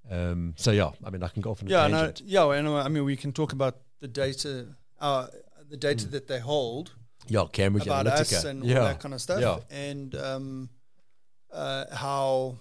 Um, 0.10 0.54
so 0.56 0.72
yeah, 0.72 0.92
I 1.04 1.10
mean, 1.10 1.22
I 1.24 1.28
can 1.28 1.42
go 1.42 1.52
off 1.52 1.62
on 1.62 1.68
yeah. 1.70 1.88
No, 1.88 1.98
tangent. 2.06 2.22
yeah. 2.26 2.50
And 2.52 2.68
I 2.70 2.88
mean, 2.88 3.04
we 3.04 3.18
can 3.18 3.34
talk 3.34 3.52
about 3.52 3.76
the 4.00 4.08
data, 4.08 4.68
uh, 5.02 5.28
the 5.70 5.78
data 5.78 6.06
Hmm. 6.06 6.12
that 6.12 6.28
they 6.28 6.40
hold 6.40 6.94
yeah, 7.28 7.46
Cambridge 7.52 7.86
about 7.88 8.06
Analytica. 8.06 8.20
us 8.38 8.44
and 8.46 8.64
yeah. 8.64 8.80
all 8.80 8.86
that 8.86 9.00
kind 9.00 9.14
of 9.14 9.22
stuff, 9.22 9.42
Yeah. 9.42 9.60
and 9.90 10.16
um, 10.16 10.70
uh, 11.52 11.86
how 11.94 12.58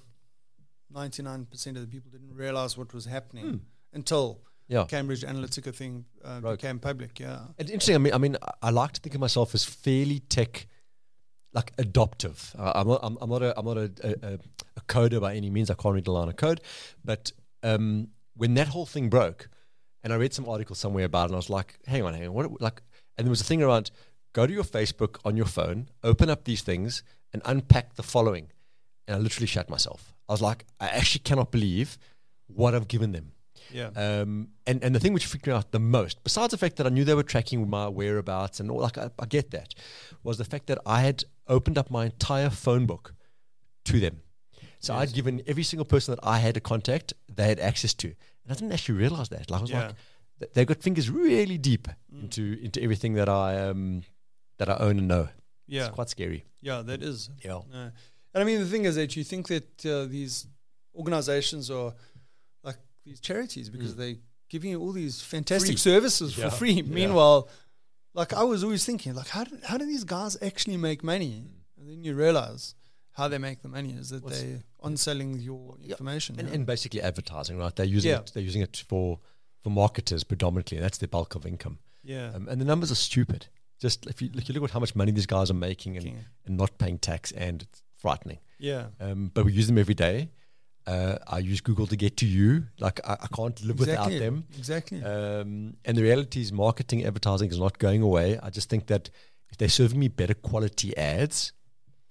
ninety 0.90 1.22
nine 1.22 1.46
percent 1.46 1.76
of 1.76 1.82
the 1.82 1.88
people 1.88 2.10
didn't 2.10 2.34
realize 2.34 2.76
what 2.76 2.92
was 2.94 3.04
happening 3.06 3.44
Hmm. 3.44 3.56
until 3.92 4.40
yeah. 4.68 4.84
Cambridge 4.86 5.22
Analytica 5.22 5.72
thing 5.74 6.04
uh, 6.24 6.40
Right. 6.42 6.52
became 6.60 6.78
public. 6.80 7.20
Yeah. 7.20 7.46
It's 7.58 7.70
interesting. 7.70 7.94
I 7.94 7.98
mean, 7.98 8.12
I 8.14 8.18
mean, 8.18 8.36
I- 8.62 8.70
like 8.70 8.92
to 8.94 9.00
think 9.00 9.14
of 9.14 9.20
myself 9.20 9.54
as 9.54 9.64
fairly 9.64 10.18
tech, 10.20 10.66
like 11.52 11.72
adoptive. 11.78 12.52
Uh, 12.58 12.72
I'm 12.74 12.88
not. 12.88 13.00
I'm, 13.02 13.16
I'm 13.20 13.30
not 13.30 13.42
a. 13.42 13.56
I'm 13.58 13.64
not 13.64 13.76
a, 13.78 13.92
a, 14.02 14.32
a- 14.34 14.38
a 14.78 14.80
coder 14.88 15.20
by 15.20 15.34
any 15.36 15.50
means. 15.50 15.70
I 15.70 15.74
can't 15.74 15.94
read 15.94 16.06
a 16.08 16.12
line 16.12 16.28
of 16.28 16.36
code, 16.36 16.60
but 17.04 17.30
um, 17.62 18.08
when 18.34 18.54
that 18.54 18.68
whole 18.68 18.86
thing 18.86 19.08
broke, 19.08 19.48
and 20.02 20.12
I 20.12 20.16
read 20.16 20.34
some 20.34 20.48
article 20.48 20.74
somewhere 20.74 21.04
about 21.04 21.22
it, 21.22 21.26
and 21.26 21.34
I 21.34 21.36
was 21.36 21.48
like, 21.48 21.78
hang 21.86 22.02
on, 22.02 22.12
hang 22.14 22.26
on, 22.26 22.34
what? 22.34 22.60
Like, 22.60 22.82
and 23.16 23.26
there 23.26 23.30
was 23.30 23.40
a 23.40 23.44
thing 23.44 23.62
around. 23.62 23.90
Go 24.32 24.46
to 24.46 24.52
your 24.52 24.64
Facebook 24.64 25.18
on 25.24 25.36
your 25.36 25.46
phone, 25.46 25.88
open 26.04 26.28
up 26.28 26.44
these 26.44 26.60
things, 26.60 27.02
and 27.32 27.40
unpack 27.46 27.94
the 27.94 28.02
following. 28.02 28.48
And 29.08 29.16
I 29.16 29.18
literally 29.18 29.46
shat 29.46 29.70
myself. 29.70 30.12
I 30.28 30.32
was 30.32 30.42
like, 30.42 30.66
I 30.78 30.88
actually 30.88 31.20
cannot 31.20 31.50
believe 31.50 31.96
what 32.46 32.74
I've 32.74 32.88
given 32.88 33.12
them. 33.12 33.32
Yeah. 33.72 33.88
Um, 33.96 34.48
and, 34.66 34.84
and 34.84 34.94
the 34.94 35.00
thing 35.00 35.12
which 35.14 35.24
freaked 35.26 35.46
me 35.46 35.52
out 35.54 35.72
the 35.72 35.78
most, 35.80 36.22
besides 36.22 36.50
the 36.50 36.58
fact 36.58 36.76
that 36.76 36.86
I 36.86 36.90
knew 36.90 37.04
they 37.04 37.14
were 37.14 37.22
tracking 37.22 37.68
my 37.68 37.88
whereabouts 37.88 38.60
and 38.60 38.70
all, 38.70 38.80
like 38.80 38.98
I, 38.98 39.10
I 39.18 39.24
get 39.26 39.52
that, 39.52 39.74
was 40.22 40.36
the 40.38 40.44
fact 40.44 40.66
that 40.66 40.78
I 40.84 41.00
had 41.00 41.24
opened 41.48 41.78
up 41.78 41.90
my 41.90 42.04
entire 42.04 42.50
phone 42.50 42.84
book 42.86 43.14
to 43.86 43.98
them. 44.00 44.20
So 44.80 44.94
I'd 44.94 45.14
given 45.14 45.42
every 45.46 45.62
single 45.62 45.86
person 45.86 46.14
that 46.14 46.20
I 46.22 46.38
had 46.38 46.54
to 46.54 46.60
contact, 46.60 47.14
they 47.34 47.48
had 47.48 47.58
access 47.58 47.94
to. 47.94 48.08
And 48.08 48.50
I 48.50 48.54
didn't 48.54 48.72
actually 48.72 48.98
realize 48.98 49.30
that. 49.30 49.50
Like 49.50 49.58
I 49.58 49.62
was 49.62 49.70
Yeah. 49.70 49.86
like, 49.86 49.94
they've 50.54 50.66
got 50.66 50.82
fingers 50.82 51.08
really 51.10 51.58
deep 51.58 51.88
into 52.12 52.58
into 52.62 52.82
everything 52.82 53.14
that 53.14 53.28
I 53.28 53.68
um 53.68 54.02
that 54.58 54.68
I 54.68 54.76
own 54.76 54.98
and 54.98 55.08
know. 55.08 55.28
yeah. 55.66 55.86
It's 55.86 55.94
quite 55.94 56.08
scary. 56.08 56.44
Yeah. 56.60 56.82
That 56.82 57.02
is. 57.02 57.28
Yeah. 57.44 57.56
Uh, 57.56 57.90
and 58.32 58.42
I 58.42 58.44
mean, 58.44 58.58
the 58.60 58.66
thing 58.66 58.84
is 58.84 58.94
that 58.96 59.16
you 59.16 59.24
think 59.24 59.48
that 59.48 59.84
uh, 59.86 60.04
these 60.06 60.46
organizations 60.94 61.70
are 61.70 61.94
like 62.62 62.76
these 63.04 63.20
charities 63.20 63.68
because 63.70 63.96
they're 63.96 64.16
giving 64.48 64.70
you 64.70 64.80
all 64.80 64.92
these 64.92 65.20
fantastic 65.22 65.72
Free. 65.72 65.76
services 65.92 66.36
Yeah. 66.36 66.48
for 66.50 66.56
free. 66.56 66.72
Yeah. 66.72 66.82
Meanwhile, 66.82 67.48
like 68.14 68.32
I 68.32 68.42
was 68.44 68.64
always 68.64 68.84
thinking, 68.84 69.14
like 69.14 69.28
how 69.28 69.44
do, 69.44 69.58
how 69.64 69.76
do 69.76 69.84
these 69.86 70.04
guys 70.04 70.36
actually 70.42 70.76
make 70.76 71.02
money? 71.04 71.44
And 71.78 71.88
then 71.88 72.04
you 72.04 72.14
realize 72.14 72.74
how 73.12 73.28
they 73.28 73.38
make 73.38 73.62
the 73.62 73.68
money 73.68 73.92
is 73.92 74.08
that 74.10 74.22
What's- 74.22 74.40
they 74.42 74.62
on 74.80 74.96
selling 74.96 75.38
your 75.38 75.76
information. 75.82 76.38
and, 76.38 76.48
yeah. 76.48 76.54
and 76.54 76.64
basically 76.66 77.02
advertising, 77.02 77.58
right? 77.58 77.74
They're 77.74 77.86
using 77.86 78.12
it. 78.12 78.30
They're 78.32 78.42
using 78.42 78.62
it 78.62 78.84
for 78.88 79.18
for 79.66 79.70
marketers 79.70 80.22
predominantly, 80.22 80.78
that's 80.78 80.98
the 80.98 81.08
bulk 81.08 81.34
of 81.34 81.44
income. 81.44 81.78
yeah. 82.04 82.30
Um, 82.34 82.46
and 82.50 82.60
the 82.60 82.64
numbers 82.64 82.90
are 82.92 83.00
stupid. 83.10 83.48
Just 83.80 84.06
if 84.06 84.22
you, 84.22 84.28
if 84.34 84.48
you 84.48 84.54
look 84.54 84.62
at 84.64 84.70
how 84.70 84.78
much 84.84 84.94
money 84.94 85.10
these 85.18 85.26
guys 85.26 85.50
are 85.50 85.60
making 85.70 85.96
and, 85.96 86.06
Okay. 86.06 86.24
and 86.46 86.56
not 86.56 86.78
paying 86.78 86.98
tax, 87.10 87.32
and 87.32 87.62
it's 87.62 87.82
frightening. 88.02 88.38
yeah. 88.70 88.84
Um, 89.00 89.20
but 89.34 89.44
we 89.44 89.52
use 89.60 89.66
them 89.66 89.76
every 89.84 89.94
day. 90.08 90.28
Uh, 90.86 91.16
I 91.36 91.38
use 91.52 91.60
Google 91.68 91.88
to 91.88 91.96
get 91.96 92.16
to 92.18 92.26
you. 92.26 92.48
Like 92.86 93.00
I, 93.04 93.14
I 93.26 93.28
can't 93.38 93.56
live 93.68 93.80
Exactly. 93.80 94.14
without 94.14 94.24
them. 94.24 94.44
Exactly. 94.56 95.02
Um, 95.02 95.50
and 95.84 95.96
the 95.98 96.02
reality 96.10 96.40
is, 96.44 96.52
marketing, 96.52 97.04
advertising 97.04 97.50
is 97.50 97.58
not 97.58 97.74
going 97.86 98.02
away. 98.02 98.38
I 98.46 98.50
just 98.50 98.68
think 98.70 98.86
that 98.86 99.10
if 99.50 99.56
they're 99.58 99.68
serving 99.80 99.98
me 99.98 100.08
better 100.20 100.34
quality 100.50 100.96
ads, 100.96 101.52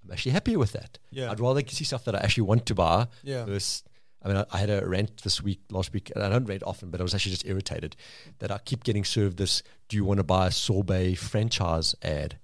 I'm 0.04 0.12
actually 0.12 0.34
happier 0.34 0.60
with 0.60 0.74
that. 0.74 1.00
yeah. 1.10 1.32
I'd 1.32 1.40
rather 1.40 1.62
see 1.78 1.86
stuff 1.86 2.04
that 2.06 2.16
I 2.16 2.20
actually 2.26 2.48
want 2.52 2.66
to 2.66 2.76
buy 2.76 3.08
yeah. 3.24 3.46
versus. 3.46 3.84
I 4.26 4.28
mean, 4.28 4.38
I, 4.38 4.46
I 4.52 4.58
had 4.58 4.72
a 4.72 4.84
rant 4.88 5.22
this 5.24 5.42
week, 5.42 5.62
last 5.70 5.94
week, 5.94 6.12
and 6.16 6.24
I 6.24 6.30
don't 6.30 6.46
rant 6.46 6.64
often, 6.64 6.90
but 6.90 7.00
I 7.00 7.04
was 7.04 7.14
actually 7.14 7.34
just 7.34 7.46
irritated 7.46 7.96
that 8.40 8.50
I 8.52 8.58
keep 8.58 8.84
getting 8.84 9.06
served 9.06 9.38
this 9.38 9.62
"Do 9.88 9.96
you 9.96 10.04
want 10.04 10.18
to 10.18 10.24
buy 10.24 10.48
a 10.48 10.52
sorbet 10.52 11.16
franchise?" 11.16 11.94
ad, 12.02 12.40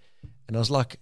and 0.48 0.56
I 0.56 0.60
was 0.60 0.70
like, 0.70 1.00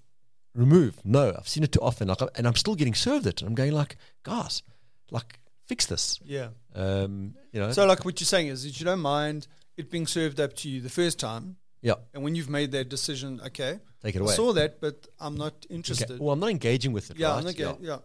"Remove, 0.56 1.00
no, 1.04 1.34
I've 1.38 1.48
seen 1.50 1.64
it 1.64 1.72
too 1.74 1.82
often, 1.82 2.08
like, 2.08 2.22
and 2.36 2.48
I'm 2.48 2.56
still 2.56 2.76
getting 2.76 2.96
served 2.96 3.28
it." 3.28 3.42
And 3.42 3.50
I'm 3.50 3.56
going 3.56 3.74
like, 3.74 3.98
"Guys, 4.24 4.64
like, 5.12 5.40
fix 5.68 5.86
this." 5.86 6.20
Yeah. 6.24 6.50
Um, 6.74 7.36
you 7.52 7.60
know, 7.60 7.72
So 7.74 7.86
like 7.86 8.06
what 8.06 8.20
you're 8.22 8.26
saying 8.26 8.48
is 8.48 8.64
that 8.64 8.80
you 8.80 8.86
don't 8.86 9.02
mind 9.02 9.48
it 9.76 9.92
being 9.92 10.08
served 10.08 10.40
up 10.40 10.54
to 10.58 10.70
you 10.70 10.80
the 10.82 10.90
first 10.90 11.20
time, 11.20 11.58
yeah, 11.82 11.96
and 12.14 12.24
when 12.24 12.36
you've 12.36 12.50
made 12.50 12.72
that 12.72 12.88
decision, 12.90 13.42
okay, 13.48 13.80
take 14.02 14.16
it 14.16 14.22
away. 14.22 14.32
I 14.34 14.36
saw 14.36 14.54
that, 14.54 14.80
but 14.80 15.08
I'm 15.20 15.36
not 15.36 15.54
Okay. 15.66 15.76
interested. 15.76 16.20
Well, 16.20 16.32
I'm 16.32 16.40
not 16.40 16.52
engaging 16.52 16.94
with 16.94 17.12
it. 17.12 17.18
yeah, 17.18 17.30
right? 17.32 17.38
I'm 17.40 17.44
not 17.44 17.56
get, 17.56 17.82
yeah. 17.82 17.98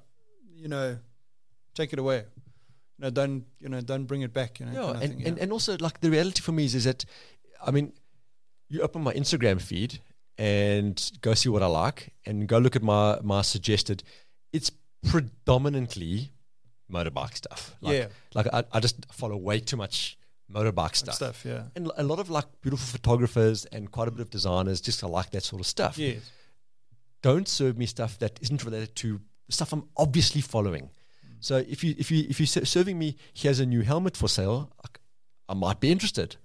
you 0.56 0.68
know, 0.68 0.98
take 1.74 1.92
it 1.92 1.98
away. 1.98 2.24
Know, 2.98 3.10
don't 3.10 3.44
you 3.60 3.68
know, 3.68 3.80
don't 3.80 4.04
bring 4.04 4.22
it 4.22 4.32
back. 4.32 4.60
You 4.60 4.66
know, 4.66 4.72
Yeah, 4.72 4.80
kind 4.92 4.96
of 4.96 5.02
and, 5.02 5.12
thing, 5.14 5.26
and, 5.26 5.36
yeah. 5.36 5.42
and 5.42 5.52
also 5.52 5.76
like 5.80 6.00
the 6.00 6.10
reality 6.10 6.40
for 6.40 6.52
me 6.52 6.64
is, 6.64 6.74
is 6.74 6.84
that, 6.84 7.04
I 7.64 7.70
mean, 7.70 7.92
you 8.68 8.82
open 8.82 9.02
my 9.02 9.12
Instagram 9.14 9.60
feed 9.60 10.00
and 10.38 11.10
go 11.20 11.34
see 11.34 11.48
what 11.48 11.62
I 11.62 11.66
like 11.66 12.12
and 12.24 12.46
go 12.48 12.58
look 12.58 12.76
at 12.76 12.82
my 12.82 13.18
my 13.22 13.42
suggested. 13.42 14.02
It's 14.52 14.70
predominantly 15.10 16.30
motorbike 16.92 17.34
stuff. 17.36 17.76
Like, 17.80 17.94
yeah, 17.96 18.06
like 18.34 18.46
I, 18.52 18.64
I 18.72 18.80
just 18.80 19.06
follow 19.12 19.36
way 19.36 19.60
too 19.60 19.76
much 19.76 20.16
motorbike 20.52 20.94
stuff. 20.96 21.14
stuff. 21.16 21.44
Yeah, 21.44 21.64
And 21.74 21.90
a 21.96 22.02
lot 22.02 22.18
of 22.18 22.30
like 22.30 22.46
beautiful 22.60 22.86
photographers 22.86 23.64
and 23.66 23.90
quite 23.90 24.08
a 24.08 24.10
bit 24.10 24.20
of 24.20 24.30
designers 24.30 24.80
just 24.80 25.02
I 25.02 25.06
like 25.08 25.30
that 25.30 25.42
sort 25.42 25.60
of 25.60 25.66
stuff. 25.66 25.98
yes, 25.98 26.30
Don't 27.22 27.48
serve 27.48 27.78
me 27.78 27.86
stuff 27.86 28.18
that 28.18 28.38
isn't 28.42 28.64
related 28.64 28.94
to 28.96 29.20
stuff 29.48 29.72
I'm 29.72 29.88
obviously 29.96 30.40
following. 30.40 30.90
So 31.44 31.56
if 31.56 31.84
you 31.84 31.94
if 31.98 32.10
you 32.10 32.24
if 32.30 32.40
you're 32.40 32.46
serving 32.46 32.98
me 32.98 33.16
here's 33.34 33.60
a 33.60 33.66
new 33.66 33.82
helmet 33.82 34.16
for 34.16 34.28
sale, 34.28 34.70
I 35.48 35.54
might 35.54 35.78
be 35.78 35.92
interested. 35.92 36.36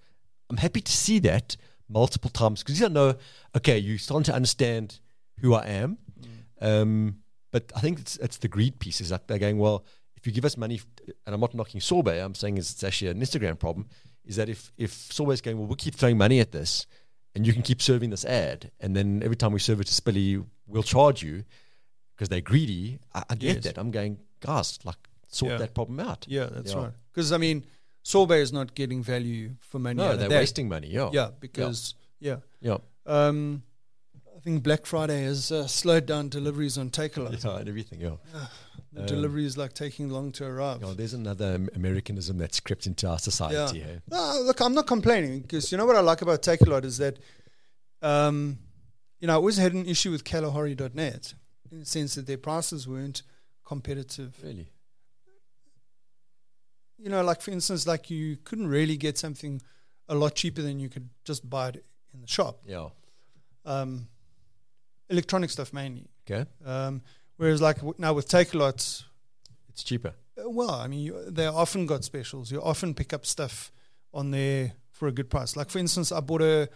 I'm 0.49 0.57
happy 0.57 0.81
to 0.81 0.91
see 0.91 1.19
that 1.19 1.55
multiple 1.87 2.29
times 2.29 2.61
because 2.61 2.77
you 2.79 2.85
don't 2.85 2.93
know. 2.93 3.15
Okay, 3.55 3.77
you're 3.77 3.97
starting 3.97 4.25
to 4.25 4.33
understand 4.33 4.99
who 5.39 5.53
I 5.53 5.65
am. 5.67 5.97
Um, 6.59 7.19
but 7.51 7.71
I 7.75 7.79
think 7.79 7.99
it's 7.99 8.17
it's 8.17 8.37
the 8.37 8.49
greed 8.49 8.79
piece. 8.79 8.99
Is 8.99 9.11
like 9.11 9.27
they're 9.27 9.39
going 9.39 9.57
well. 9.57 9.85
If 10.17 10.27
you 10.27 10.33
give 10.33 10.43
us 10.43 10.57
money, 10.57 10.81
and 11.25 11.33
I'm 11.33 11.39
not 11.39 11.53
knocking 11.53 11.79
Sorbet, 11.79 12.19
I'm 12.19 12.35
saying 12.35 12.57
it's, 12.57 12.73
it's 12.73 12.83
actually 12.83 13.11
an 13.11 13.21
Instagram 13.21 13.57
problem. 13.57 13.87
Is 14.25 14.35
that 14.35 14.49
if 14.49 14.73
if 14.77 14.91
Sorbet's 14.91 15.39
going 15.39 15.57
well, 15.57 15.67
we'll 15.67 15.77
keep 15.77 15.95
throwing 15.95 16.17
money 16.17 16.41
at 16.41 16.51
this, 16.51 16.85
and 17.35 17.47
you 17.47 17.53
can 17.53 17.61
keep 17.61 17.81
serving 17.81 18.09
this 18.09 18.25
ad, 18.25 18.71
and 18.81 18.97
then 18.97 19.21
every 19.23 19.37
time 19.37 19.53
we 19.53 19.59
serve 19.59 19.79
it 19.79 19.87
to 19.87 19.93
Spillly, 19.93 20.43
we'll 20.67 20.83
charge 20.83 21.23
you 21.23 21.45
because 22.15 22.27
they're 22.27 22.41
greedy. 22.41 22.99
I, 23.15 23.23
I 23.29 23.35
get 23.35 23.55
Yes. 23.55 23.63
that. 23.63 23.77
I'm 23.77 23.91
going, 23.91 24.19
guys, 24.39 24.79
like 24.83 24.97
sort 25.27 25.51
Yeah. 25.51 25.57
that 25.59 25.73
problem 25.73 25.99
out. 25.99 26.25
yeah, 26.27 26.47
that's 26.51 26.71
Yeah. 26.73 26.79
right. 26.83 26.93
Because 27.13 27.31
I 27.31 27.37
mean, 27.37 27.65
sorbet 28.03 28.41
is 28.41 28.51
not 28.53 28.75
getting 28.75 29.03
value 29.03 29.55
for 29.59 29.79
money. 29.79 29.97
No, 29.97 30.15
they're 30.15 30.29
that. 30.29 30.39
wasting 30.39 30.67
money. 30.69 30.87
Yeah, 30.87 31.09
Yeah, 31.13 31.29
because 31.39 31.93
yeah, 32.19 32.37
yeah, 32.61 32.77
um, 33.05 33.63
I 34.35 34.39
think 34.41 34.63
Black 34.63 34.85
Friday 34.85 35.23
has 35.23 35.51
uh, 35.51 35.67
slowed 35.67 36.05
down 36.05 36.29
deliveries 36.29 36.77
on 36.77 36.89
Takealot. 36.89 37.43
yeah, 37.43 37.57
and 37.57 37.67
everything. 37.67 37.99
Yeah. 38.01 38.15
The 38.93 39.01
Um, 39.01 39.05
delivery 39.05 39.45
is 39.45 39.55
like 39.57 39.73
taking 39.73 40.09
long 40.09 40.31
to 40.31 40.45
arrive. 40.45 40.81
Yeah, 40.81 40.93
there's 40.95 41.13
another 41.13 41.59
Americanism 41.75 42.37
that's 42.39 42.59
crept 42.59 42.87
into 42.87 43.07
our 43.07 43.19
society. 43.19 43.81
Hey? 43.81 43.99
No, 44.09 44.41
look, 44.45 44.61
I'm 44.61 44.73
not 44.73 44.87
complaining 44.87 45.41
because 45.41 45.71
you 45.71 45.77
know 45.77 45.85
what 45.85 45.95
I 45.95 45.99
like 45.99 46.21
about 46.23 46.41
Takealot 46.41 46.85
is 46.85 46.97
that, 46.97 47.19
um, 48.01 48.57
you 49.19 49.27
know, 49.27 49.33
I 49.33 49.35
always 49.35 49.57
had 49.57 49.73
an 49.73 49.85
issue 49.85 50.09
with 50.11 50.23
Kalahari.net 50.23 51.33
in 51.71 51.79
the 51.81 51.85
sense 51.85 52.15
that 52.15 52.25
their 52.25 52.37
prices 52.37 52.87
weren't 52.87 53.21
competitive. 53.69 54.31
Really? 54.43 54.67
You 56.97 57.09
know, 57.09 57.23
like 57.23 57.41
for 57.41 57.51
instance, 57.51 57.87
like 57.87 58.09
you 58.09 58.37
couldn't 58.43 58.67
really 58.67 58.97
get 58.97 59.17
something 59.17 59.61
a 60.09 60.15
lot 60.15 60.35
cheaper 60.35 60.61
than 60.61 60.79
you 60.79 60.89
could 60.89 61.09
just 61.23 61.49
buy 61.49 61.69
it 61.69 61.85
in 62.13 62.21
the 62.21 62.27
shop. 62.27 62.63
Yeah. 62.67 62.89
Um, 63.65 64.07
electronic 65.09 65.49
stuff 65.49 65.71
mainly. 65.71 66.07
Okay. 66.29 66.45
Um, 66.65 67.01
whereas 67.37 67.61
like 67.61 67.77
w- 67.77 67.95
now 67.97 68.13
with 68.13 68.27
Take 68.27 68.53
a 68.53 68.57
Lot, 68.57 69.03
It's 69.69 69.83
cheaper. 69.83 70.13
Uh, 70.37 70.49
Well, 70.49 70.71
I 70.71 70.87
mean, 70.87 70.99
you, 70.99 71.29
they 71.31 71.45
often 71.45 71.85
got 71.85 72.03
specials. 72.03 72.51
You 72.51 72.61
often 72.61 72.93
pick 72.93 73.13
up 73.13 73.25
stuff 73.25 73.71
on 74.13 74.31
there 74.31 74.73
for 74.91 75.07
a 75.07 75.11
good 75.11 75.29
price. 75.29 75.55
Like, 75.55 75.69
for 75.69 75.79
instance, 75.79 76.11
I 76.11 76.19
bought 76.19 76.41
a, 76.41 76.67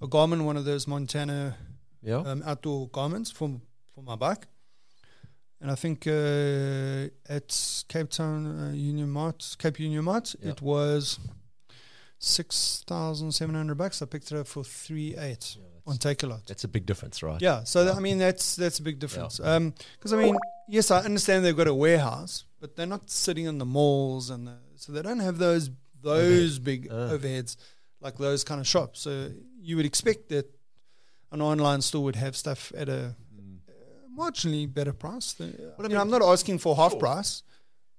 a 0.00 0.06
Garmin, 0.06 0.42
one 0.44 0.56
of 0.56 0.64
those 0.64 0.86
Montana 0.86 1.56
Yeah. 2.02 2.18
um, 2.30 2.42
outdoor 2.46 2.88
Garmins 2.90 3.32
for 3.32 3.60
for 3.94 4.02
my 4.02 4.16
bike, 4.16 4.46
and 5.62 5.70
I 5.70 5.74
think 5.76 6.06
uh, 6.06 7.08
at 7.32 7.84
Cape 7.88 8.10
Town 8.10 8.46
uh, 8.46 8.72
Union 8.74 9.08
Mart, 9.10 9.56
Cape 9.58 9.78
Union 9.80 10.04
Mart, 10.04 10.34
Yeah. 10.42 10.50
it 10.50 10.60
was 10.60 11.18
six 12.18 12.84
thousand 12.86 13.32
seven 13.32 13.54
hundred 13.54 13.76
bucks. 13.76 14.02
I 14.02 14.06
picked 14.06 14.30
it 14.32 14.38
up 14.38 14.46
for 14.46 14.64
three 14.64 15.14
eight 15.16 15.56
on 15.86 15.96
Takealot. 15.96 16.46
That's 16.46 16.64
a 16.64 16.68
big 16.68 16.86
difference, 16.86 17.22
right? 17.22 17.40
Yeah, 17.40 17.64
so 17.64 17.84
th- 17.84 17.96
I 17.96 18.00
mean 18.00 18.18
that's 18.18 18.56
that's 18.56 18.78
a 18.78 18.82
big 18.82 18.98
difference. 18.98 19.38
Because 19.38 20.12
I 20.12 20.16
mean, 20.16 20.36
yes, 20.68 20.90
I 20.90 21.00
understand 21.00 21.44
they've 21.44 21.56
got 21.56 21.66
a 21.68 21.74
warehouse, 21.74 22.44
but 22.60 22.76
they're 22.76 22.86
not 22.86 23.10
sitting 23.10 23.46
in 23.46 23.58
the 23.58 23.66
malls, 23.66 24.30
and 24.30 24.46
the, 24.46 24.56
so 24.76 24.92
they 24.92 25.02
don't 25.02 25.20
have 25.20 25.38
those 25.38 25.70
those 26.02 26.58
big 26.58 26.88
Uh. 26.90 27.10
overheads 27.16 27.56
like 28.00 28.18
those 28.18 28.42
kind 28.44 28.60
of 28.60 28.66
shops. 28.66 29.00
So 29.00 29.30
you 29.60 29.76
would 29.76 29.86
expect 29.86 30.28
that 30.30 30.46
an 31.30 31.40
online 31.40 31.80
store 31.82 32.02
would 32.04 32.16
have 32.16 32.36
stuff 32.36 32.72
at 32.76 32.88
a. 32.88 33.14
marginally 34.16 34.72
better 34.72 34.92
price. 34.92 35.32
Than, 35.32 35.48
I 35.48 35.62
you 35.62 35.68
know, 35.78 35.88
mean- 35.88 35.98
I'm 35.98 36.10
not 36.10 36.22
asking 36.22 36.58
for 36.58 36.76
half 36.76 36.92
Sure. 36.92 37.00
price. 37.00 37.42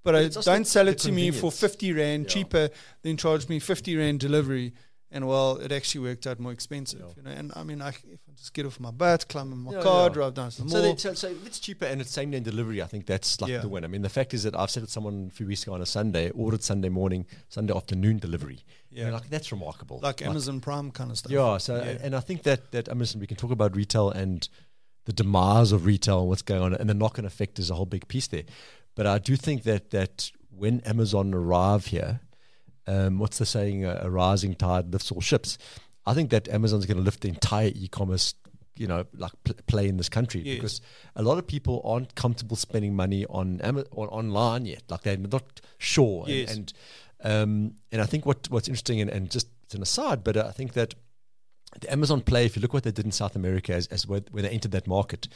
But 0.06 0.12
But 0.34 0.38
I 0.48 0.52
don't 0.56 0.68
sell 0.68 0.90
it 0.90 0.98
to 1.00 1.12
me 1.14 1.32
for 1.32 1.50
50 1.50 1.94
Rand 1.94 2.26
Yeah. 2.26 2.30
cheaper, 2.30 2.70
than 3.04 3.16
charge 3.16 3.48
me 3.48 3.60
50 3.60 3.96
Rand 3.96 4.20
delivery. 4.20 4.74
And 5.12 5.28
well, 5.28 5.58
it 5.58 5.72
actually 5.72 6.02
worked 6.10 6.26
out 6.28 6.40
more 6.40 6.52
expensive. 6.52 7.00
Yeah. 7.00 7.14
You 7.16 7.22
know, 7.24 7.30
and 7.30 7.54
I 7.56 7.64
mean, 7.64 7.82
I, 7.84 7.90
if 7.90 8.20
I 8.28 8.32
just 8.36 8.52
get 8.54 8.66
off 8.66 8.80
my 8.80 8.90
butt, 8.92 9.28
climb 9.30 9.52
in 9.54 9.60
my 9.60 9.74
Yeah, 9.74 9.82
car, 9.84 10.08
yeah. 10.08 10.14
drive 10.14 10.34
down 10.34 10.50
to 10.50 10.64
the 10.64 10.70
So, 10.70 10.76
mall. 10.76 10.84
then, 10.84 10.98
so, 10.98 11.14
so 11.14 11.30
if 11.30 11.46
it's 11.46 11.60
cheaper 11.60 11.86
and 11.86 12.02
it's 12.02 12.10
same 12.10 12.32
day 12.32 12.40
delivery, 12.40 12.82
I 12.82 12.88
think 12.88 13.06
that's 13.06 13.40
like 13.40 13.52
Yeah. 13.52 13.60
the 13.60 13.70
win. 13.70 13.84
I 13.86 13.88
mean, 13.88 14.02
the 14.02 14.10
fact 14.10 14.34
is 14.34 14.42
that 14.44 14.56
I've 14.56 14.72
said 14.72 14.84
to 14.84 14.90
someone 14.90 15.28
a 15.32 15.34
few 15.34 15.46
weeks 15.46 15.64
ago 15.64 15.74
on 15.74 15.82
a 15.82 15.86
Sunday, 15.86 16.32
ordered 16.32 16.64
Sunday 16.64 16.90
morning, 16.90 17.26
Sunday 17.48 17.74
afternoon 17.76 18.18
delivery. 18.18 18.66
Yeah, 18.90 19.06
mean, 19.06 19.14
like 19.14 19.30
that's 19.30 19.52
remarkable. 19.52 20.00
like, 20.02 20.22
Amazon 20.24 20.60
Prime 20.62 20.90
kind 20.92 21.12
of 21.12 21.18
stuff. 21.20 21.32
Yeah. 21.32 21.58
So, 21.60 21.76
Yeah. 21.76 21.98
and 22.02 22.16
I 22.16 22.20
think 22.20 22.42
that 22.44 22.72
that 22.72 22.90
I 22.90 22.94
mean, 22.96 23.08
we 23.20 23.28
can 23.28 23.38
talk 23.38 23.52
about 23.52 23.76
retail 23.76 24.10
and 24.10 24.50
the 25.06 25.14
demise 25.14 25.72
of 25.72 25.86
retail 25.86 26.20
and 26.22 26.30
what's 26.30 26.42
going 26.42 26.62
on, 26.62 26.74
and 26.74 26.90
the 26.90 26.94
knock-on 26.94 27.26
effect 27.26 27.60
is 27.60 27.70
a 27.70 27.76
whole 27.76 27.86
big 27.86 28.08
piece 28.08 28.28
there. 28.28 28.44
But 28.96 29.06
I 29.08 29.18
do 29.20 29.36
think 29.36 29.64
that 29.64 29.90
that 29.92 30.32
when 30.56 30.80
Amazon 30.82 31.34
arrive 31.34 31.88
here, 31.88 32.22
um, 32.88 33.20
what's 33.20 33.38
the 33.38 33.46
saying? 33.46 33.86
A, 33.86 34.02
a 34.04 34.10
rising 34.10 34.54
tide 34.56 34.92
lifts 34.94 35.12
all 35.12 35.22
ships. 35.22 35.58
I 36.06 36.14
think 36.14 36.30
that 36.32 36.48
Amazon's 36.50 36.86
going 36.86 36.98
to 36.98 37.04
lift 37.04 37.22
the 37.22 37.30
entire 37.30 37.72
e-commerce, 37.74 38.34
you 38.78 38.88
know, 38.88 39.06
like 39.16 39.32
pl- 39.46 39.56
play 39.68 39.88
in 39.88 39.96
this 39.98 40.10
country 40.10 40.42
Yes. 40.42 40.56
because 40.56 40.82
a 41.16 41.24
lot 41.24 41.38
of 41.38 41.48
people 41.48 41.82
aren't 41.86 42.14
comfortable 42.16 42.56
spending 42.58 42.94
money 42.96 43.26
on 43.28 43.62
Ama- 43.62 43.86
on 43.94 44.08
online 44.10 44.66
yet. 44.66 44.84
Like 44.90 45.02
they're 45.04 45.18
not 45.18 45.62
sure. 45.78 46.26
And- 46.28 46.30
Yes. 46.34 46.56
And 46.56 46.74
um, 47.26 47.74
and 47.92 48.02
I 48.02 48.06
think 48.06 48.26
what 48.26 48.50
what's 48.50 48.68
interesting 48.68 49.00
and, 49.02 49.10
and 49.10 49.32
just 49.32 49.48
it's 49.64 49.76
an 49.76 49.82
aside, 49.82 50.24
but 50.26 50.36
I 50.36 50.52
think 50.52 50.74
that 50.74 50.94
the 51.80 51.92
Amazon 51.92 52.22
play, 52.22 52.46
if 52.46 52.56
you 52.56 52.62
look 52.62 52.74
what 52.74 52.84
they 52.84 52.92
did 52.92 53.06
in 53.06 53.12
South 53.12 53.36
America 53.36 53.74
as, 53.74 53.88
as 53.88 54.08
where, 54.08 54.22
where 54.32 54.44
they 54.44 54.50
entered 54.50 54.72
that 54.72 54.88
market, 54.88 55.28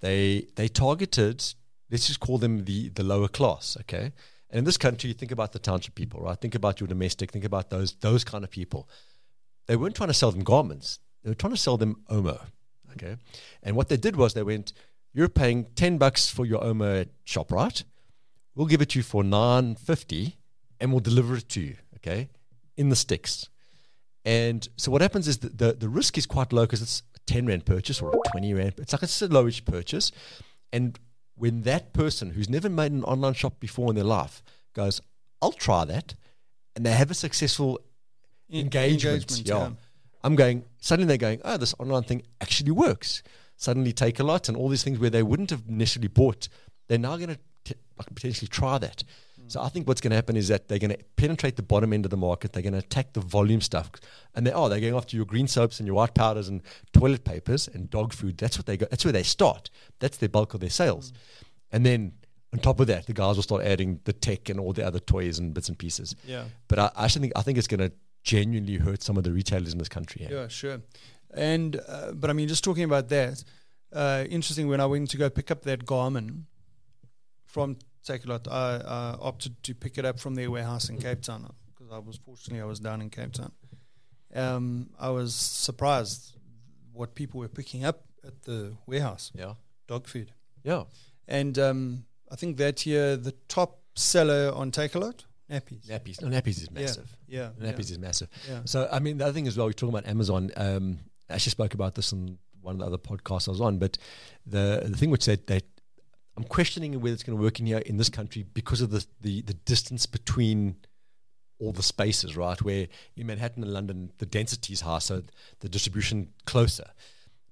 they 0.00 0.46
they 0.56 0.68
targeted, 0.68 1.44
let's 1.90 2.06
just 2.06 2.20
call 2.20 2.38
them 2.38 2.64
the 2.64 2.88
the 2.90 3.02
lower 3.02 3.28
class, 3.28 3.76
okay? 3.80 4.12
And 4.50 4.60
in 4.60 4.64
this 4.64 4.78
country, 4.78 5.08
you 5.08 5.14
think 5.14 5.32
about 5.32 5.52
the 5.52 5.58
township 5.58 5.94
people, 5.94 6.20
right? 6.20 6.40
Think 6.40 6.54
about 6.54 6.80
your 6.80 6.88
domestic, 6.88 7.30
think 7.30 7.44
about 7.44 7.70
those 7.70 7.92
those 8.00 8.24
kind 8.24 8.44
of 8.44 8.50
people. 8.50 8.88
They 9.66 9.76
weren't 9.76 9.94
trying 9.94 10.08
to 10.08 10.14
sell 10.14 10.30
them 10.30 10.44
garments; 10.44 11.00
they 11.22 11.30
were 11.30 11.34
trying 11.34 11.52
to 11.52 11.58
sell 11.60 11.76
them 11.76 12.02
Omo, 12.10 12.40
okay? 12.92 13.16
And 13.62 13.76
what 13.76 13.88
they 13.88 13.96
did 13.96 14.16
was 14.16 14.34
they 14.34 14.42
went, 14.42 14.72
"You're 15.12 15.28
paying 15.28 15.66
ten 15.74 15.98
bucks 15.98 16.28
for 16.28 16.46
your 16.46 16.60
Omo 16.62 17.02
at 17.02 17.08
Shoprite. 17.24 17.84
We'll 18.54 18.66
give 18.66 18.82
it 18.82 18.90
to 18.90 18.98
you 18.98 19.02
for 19.02 19.22
nine 19.22 19.74
fifty, 19.74 20.38
and 20.80 20.92
we'll 20.92 21.00
deliver 21.00 21.36
it 21.36 21.48
to 21.50 21.60
you, 21.60 21.76
okay, 21.96 22.30
in 22.76 22.88
the 22.88 22.96
sticks. 22.96 23.48
And 24.24 24.68
so 24.76 24.90
what 24.90 25.00
happens 25.00 25.28
is 25.28 25.38
that 25.38 25.58
the, 25.58 25.72
the 25.72 25.88
risk 25.88 26.18
is 26.18 26.26
quite 26.26 26.52
low 26.52 26.64
because 26.64 26.82
it's 26.82 27.02
a 27.16 27.20
10 27.26 27.46
Rand 27.46 27.64
purchase 27.64 28.02
or 28.02 28.10
a 28.10 28.30
20 28.32 28.54
Rand. 28.54 28.74
It's 28.78 28.92
like 28.92 29.02
it's 29.02 29.22
a 29.22 29.28
lowish 29.28 29.64
purchase. 29.64 30.12
And 30.72 30.98
when 31.36 31.62
that 31.62 31.92
person 31.92 32.30
who's 32.30 32.48
never 32.48 32.68
made 32.68 32.92
an 32.92 33.04
online 33.04 33.34
shop 33.34 33.60
before 33.60 33.90
in 33.90 33.94
their 33.94 34.04
life 34.04 34.42
goes, 34.74 35.00
I'll 35.40 35.52
try 35.52 35.84
that, 35.84 36.14
and 36.74 36.84
they 36.84 36.92
have 36.92 37.10
a 37.10 37.14
successful 37.14 37.80
En- 38.50 38.60
engagement, 38.60 39.30
engagement, 39.30 39.48
yeah. 39.48 39.70
I'm 40.24 40.34
going, 40.34 40.64
suddenly 40.78 41.06
they're 41.06 41.16
going, 41.16 41.40
oh, 41.44 41.56
this 41.56 41.74
online 41.78 42.02
thing 42.02 42.22
actually 42.40 42.72
works. 42.72 43.22
Suddenly 43.56 43.92
Takealot 43.92 44.48
and 44.48 44.56
all 44.56 44.68
these 44.68 44.82
things 44.82 44.98
where 44.98 45.10
they 45.10 45.22
wouldn't 45.22 45.50
have 45.50 45.68
necessarily 45.68 46.08
bought, 46.08 46.48
they're 46.88 46.98
now 46.98 47.16
going 47.16 47.36
to 47.64 47.74
potentially 47.96 48.48
try 48.48 48.78
that. 48.78 49.04
So 49.48 49.60
I 49.62 49.68
think 49.68 49.88
what's 49.88 50.00
going 50.00 50.10
to 50.10 50.16
happen 50.16 50.36
is 50.36 50.48
that 50.48 50.68
they're 50.68 50.78
going 50.78 50.90
to 50.90 50.98
penetrate 51.16 51.56
the 51.56 51.62
bottom 51.62 51.92
end 51.92 52.04
of 52.04 52.10
the 52.10 52.16
market. 52.16 52.52
They're 52.52 52.62
going 52.62 52.72
to 52.74 52.78
attack 52.78 53.12
the 53.12 53.20
volume 53.20 53.60
stuff, 53.60 53.90
and 54.34 54.46
they 54.46 54.52
are 54.52 54.68
they're 54.68 54.80
going 54.80 54.94
after 54.94 55.16
your 55.16 55.26
green 55.26 55.48
soaps 55.48 55.80
and 55.80 55.86
your 55.86 55.96
white 55.96 56.14
powders 56.14 56.48
and 56.48 56.62
toilet 56.92 57.24
papers 57.24 57.68
and 57.68 57.90
dog 57.90 58.12
food. 58.12 58.38
That's 58.38 58.58
what 58.58 58.66
they 58.66 58.76
go. 58.76 58.86
That's 58.90 59.04
where 59.04 59.12
they 59.12 59.22
start. 59.22 59.70
That's 59.98 60.18
their 60.18 60.28
bulk 60.28 60.54
of 60.54 60.60
their 60.60 60.70
sales, 60.70 61.12
and 61.72 61.84
then 61.84 62.12
on 62.52 62.58
top 62.60 62.80
of 62.80 62.86
that, 62.86 63.06
the 63.06 63.12
guys 63.12 63.36
will 63.36 63.42
start 63.42 63.62
adding 63.64 64.00
the 64.04 64.12
tech 64.12 64.48
and 64.48 64.58
all 64.58 64.72
the 64.72 64.86
other 64.86 64.98
toys 64.98 65.38
and 65.38 65.52
bits 65.52 65.68
and 65.68 65.78
pieces. 65.78 66.16
Yeah. 66.24 66.44
But 66.68 66.78
I, 66.78 66.90
I 66.96 67.04
actually 67.04 67.22
think 67.22 67.32
I 67.36 67.42
think 67.42 67.58
it's 67.58 67.66
going 67.66 67.80
to 67.80 67.92
genuinely 68.22 68.76
hurt 68.76 69.02
some 69.02 69.16
of 69.16 69.24
the 69.24 69.32
retailers 69.32 69.72
in 69.72 69.78
this 69.78 69.88
country. 69.88 70.22
Yeah. 70.22 70.36
Yeah, 70.36 70.48
sure. 70.48 70.82
And 71.34 71.80
uh, 71.86 72.12
but 72.12 72.30
I 72.30 72.32
mean, 72.32 72.48
just 72.48 72.64
talking 72.64 72.84
about 72.84 73.08
that, 73.08 73.44
uh, 73.92 74.24
interesting. 74.28 74.68
When 74.68 74.80
I 74.80 74.86
went 74.86 75.10
to 75.10 75.16
go 75.16 75.28
pick 75.28 75.50
up 75.50 75.62
that 75.62 75.84
Garmin 75.84 76.44
from 77.44 77.76
Takealot, 78.08 78.48
I 78.50 78.74
uh, 78.76 79.16
opted 79.20 79.52
to 79.64 79.74
pick 79.74 79.98
it 79.98 80.04
up 80.04 80.18
from 80.18 80.34
their 80.34 80.50
warehouse 80.50 80.88
in 80.88 80.98
Cape 80.98 81.22
Town 81.22 81.42
because 81.68 81.92
I 81.92 81.98
was 81.98 82.16
fortunately 82.24 82.62
I 82.62 82.64
was 82.64 82.80
down 82.80 83.00
in 83.02 83.10
Cape 83.10 83.32
Town. 83.32 83.52
Um, 84.34 84.90
I 84.98 85.10
was 85.10 85.34
surprised 85.34 86.36
what 86.92 87.14
people 87.14 87.40
were 87.40 87.48
picking 87.48 87.84
up 87.84 88.04
at 88.26 88.42
the 88.42 88.74
warehouse 88.86 89.30
Yeah. 89.34 89.54
dog 89.86 90.06
food, 90.06 90.32
Yeah. 90.64 90.84
and 91.26 91.58
um, 91.58 92.04
I 92.30 92.36
think 92.36 92.56
that 92.58 92.84
year 92.86 93.16
the 93.16 93.32
top 93.48 93.80
seller 93.94 94.52
on 94.54 94.70
Takealot 94.70 95.24
nappies. 95.50 95.86
Nappies. 95.88 96.20
No, 96.20 96.28
nappies 96.28 96.60
is 96.62 96.70
massive. 96.70 97.16
Yeah, 97.26 97.50
Nappies 97.60 97.90
is 97.90 97.98
massive. 97.98 98.28
yeah. 98.48 98.60
So, 98.66 98.86
I 98.92 98.98
mean, 98.98 99.16
the 99.18 99.24
other 99.24 99.32
thing 99.32 99.46
as 99.48 99.56
well, 99.56 99.66
we're 99.66 99.72
talking 99.72 99.94
about 99.96 100.06
Amazon. 100.06 100.50
Um, 100.56 100.98
I 101.30 101.34
actually 101.34 101.50
spoke 101.52 101.72
about 101.74 101.94
this 101.94 102.12
in 102.12 102.38
one 102.60 102.74
of 102.74 102.80
the 102.80 102.86
other 102.86 102.98
podcasts 102.98 103.48
I 103.48 103.52
was 103.52 103.60
on, 103.62 103.78
but 103.78 103.96
the 104.46 104.82
the 104.84 104.96
thing 104.96 105.10
which 105.10 105.22
said 105.24 105.46
that 105.46 105.64
I'm 106.38 106.44
questioning 106.44 107.00
whether 107.00 107.12
it's 107.12 107.24
going 107.24 107.36
to 107.36 107.42
work 107.42 107.58
in 107.58 107.66
here 107.66 107.78
in 107.78 107.96
this 107.96 108.08
country 108.08 108.44
because 108.54 108.80
of 108.80 108.90
the, 108.90 109.04
the, 109.20 109.42
the 109.42 109.54
distance 109.54 110.06
between 110.06 110.76
all 111.58 111.72
the 111.72 111.82
spaces, 111.82 112.36
right? 112.36 112.62
Where 112.62 112.86
in 113.16 113.26
Manhattan 113.26 113.64
and 113.64 113.72
London, 113.72 114.12
the 114.18 114.26
density 114.26 114.72
is 114.72 114.82
high, 114.82 115.00
so 115.00 115.24
the 115.58 115.68
distribution 115.68 116.28
closer. 116.46 116.92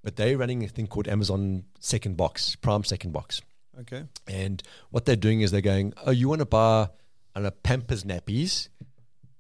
But 0.05 0.14
they're 0.14 0.38
running 0.38 0.62
a 0.62 0.69
thing 0.69 0.87
called 0.87 1.09
Amazon 1.09 1.64
Second 1.81 2.16
Box, 2.16 2.55
Prime 2.55 2.85
Second 2.85 3.12
Box. 3.12 3.43
Okay. 3.81 4.05
And 4.28 4.62
what 4.90 5.05
they're 5.05 5.16
doing 5.16 5.40
is 5.40 5.50
they're 5.50 5.61
going, 5.61 5.93
oh, 6.07 6.12
you 6.12 6.28
want 6.28 6.38
to 6.38 6.47
buy 6.47 6.88
I 7.37 7.40
don't 7.40 7.45
know, 7.45 7.50
Pampers 7.62 8.05
nappies 8.05 8.69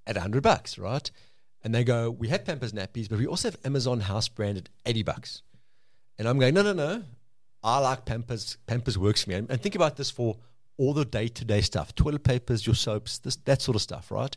at 0.06 0.16
100 0.16 0.42
bucks, 0.42 0.76
right? 0.76 1.08
And 1.64 1.74
they 1.74 1.82
go, 1.82 2.10
we 2.10 2.28
have 2.28 2.44
Pampers 2.44 2.74
nappies, 2.74 3.08
but 3.08 3.18
we 3.18 3.26
also 3.26 3.48
have 3.48 3.58
Amazon 3.64 4.00
house 4.00 4.28
brand 4.28 4.58
at 4.58 4.68
80 4.84 5.02
bucks. 5.04 5.42
And 6.18 6.28
I'm 6.28 6.38
going, 6.38 6.52
no, 6.52 6.60
no, 6.60 6.74
no. 6.74 7.04
I 7.62 7.78
like 7.78 8.04
Pampers. 8.04 8.58
Pampers 8.66 8.98
works 8.98 9.24
for 9.24 9.30
me. 9.30 9.36
And, 9.36 9.50
and 9.50 9.60
think 9.60 9.74
about 9.74 9.96
this 9.96 10.10
for 10.10 10.36
all 10.78 10.92
the 10.92 11.04
day-to-day 11.04 11.62
stuff, 11.62 11.94
toilet 11.94 12.22
papers, 12.22 12.66
your 12.66 12.74
soaps, 12.74 13.18
this, 13.18 13.36
that 13.36 13.62
sort 13.62 13.76
of 13.76 13.82
stuff, 13.82 14.10
right? 14.10 14.36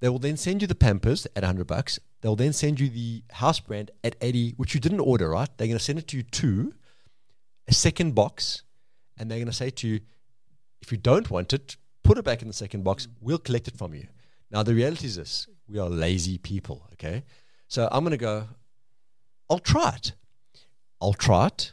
They 0.00 0.08
will 0.08 0.18
then 0.18 0.36
send 0.36 0.62
you 0.62 0.68
the 0.68 0.74
Pampers 0.74 1.26
at 1.36 1.42
100 1.42 1.66
bucks. 1.66 1.98
They'll 2.20 2.36
then 2.36 2.52
send 2.52 2.80
you 2.80 2.88
the 2.88 3.22
house 3.30 3.60
brand 3.60 3.90
at 4.02 4.16
80, 4.20 4.54
which 4.56 4.74
you 4.74 4.80
didn't 4.80 5.00
order, 5.00 5.30
right? 5.30 5.48
They're 5.56 5.66
going 5.66 5.78
to 5.78 5.84
send 5.84 5.98
it 5.98 6.08
to 6.08 6.16
you 6.16 6.22
to 6.22 6.74
a 7.68 7.74
second 7.74 8.14
box, 8.14 8.62
and 9.18 9.30
they're 9.30 9.38
going 9.38 9.46
to 9.46 9.52
say 9.52 9.70
to 9.70 9.88
you, 9.88 10.00
if 10.80 10.92
you 10.92 10.98
don't 10.98 11.30
want 11.30 11.52
it, 11.52 11.76
put 12.02 12.18
it 12.18 12.24
back 12.24 12.42
in 12.42 12.48
the 12.48 12.54
second 12.54 12.84
box. 12.84 13.08
We'll 13.20 13.38
collect 13.38 13.68
it 13.68 13.76
from 13.76 13.94
you. 13.94 14.06
Now, 14.50 14.62
the 14.62 14.74
reality 14.74 15.06
is 15.06 15.16
this 15.16 15.48
we 15.68 15.78
are 15.78 15.88
lazy 15.88 16.38
people, 16.38 16.86
okay? 16.92 17.24
So 17.68 17.88
I'm 17.90 18.04
going 18.04 18.12
to 18.12 18.16
go, 18.16 18.46
I'll 19.50 19.58
try 19.58 19.94
it. 19.96 20.12
I'll 21.00 21.12
try 21.12 21.48
it. 21.48 21.72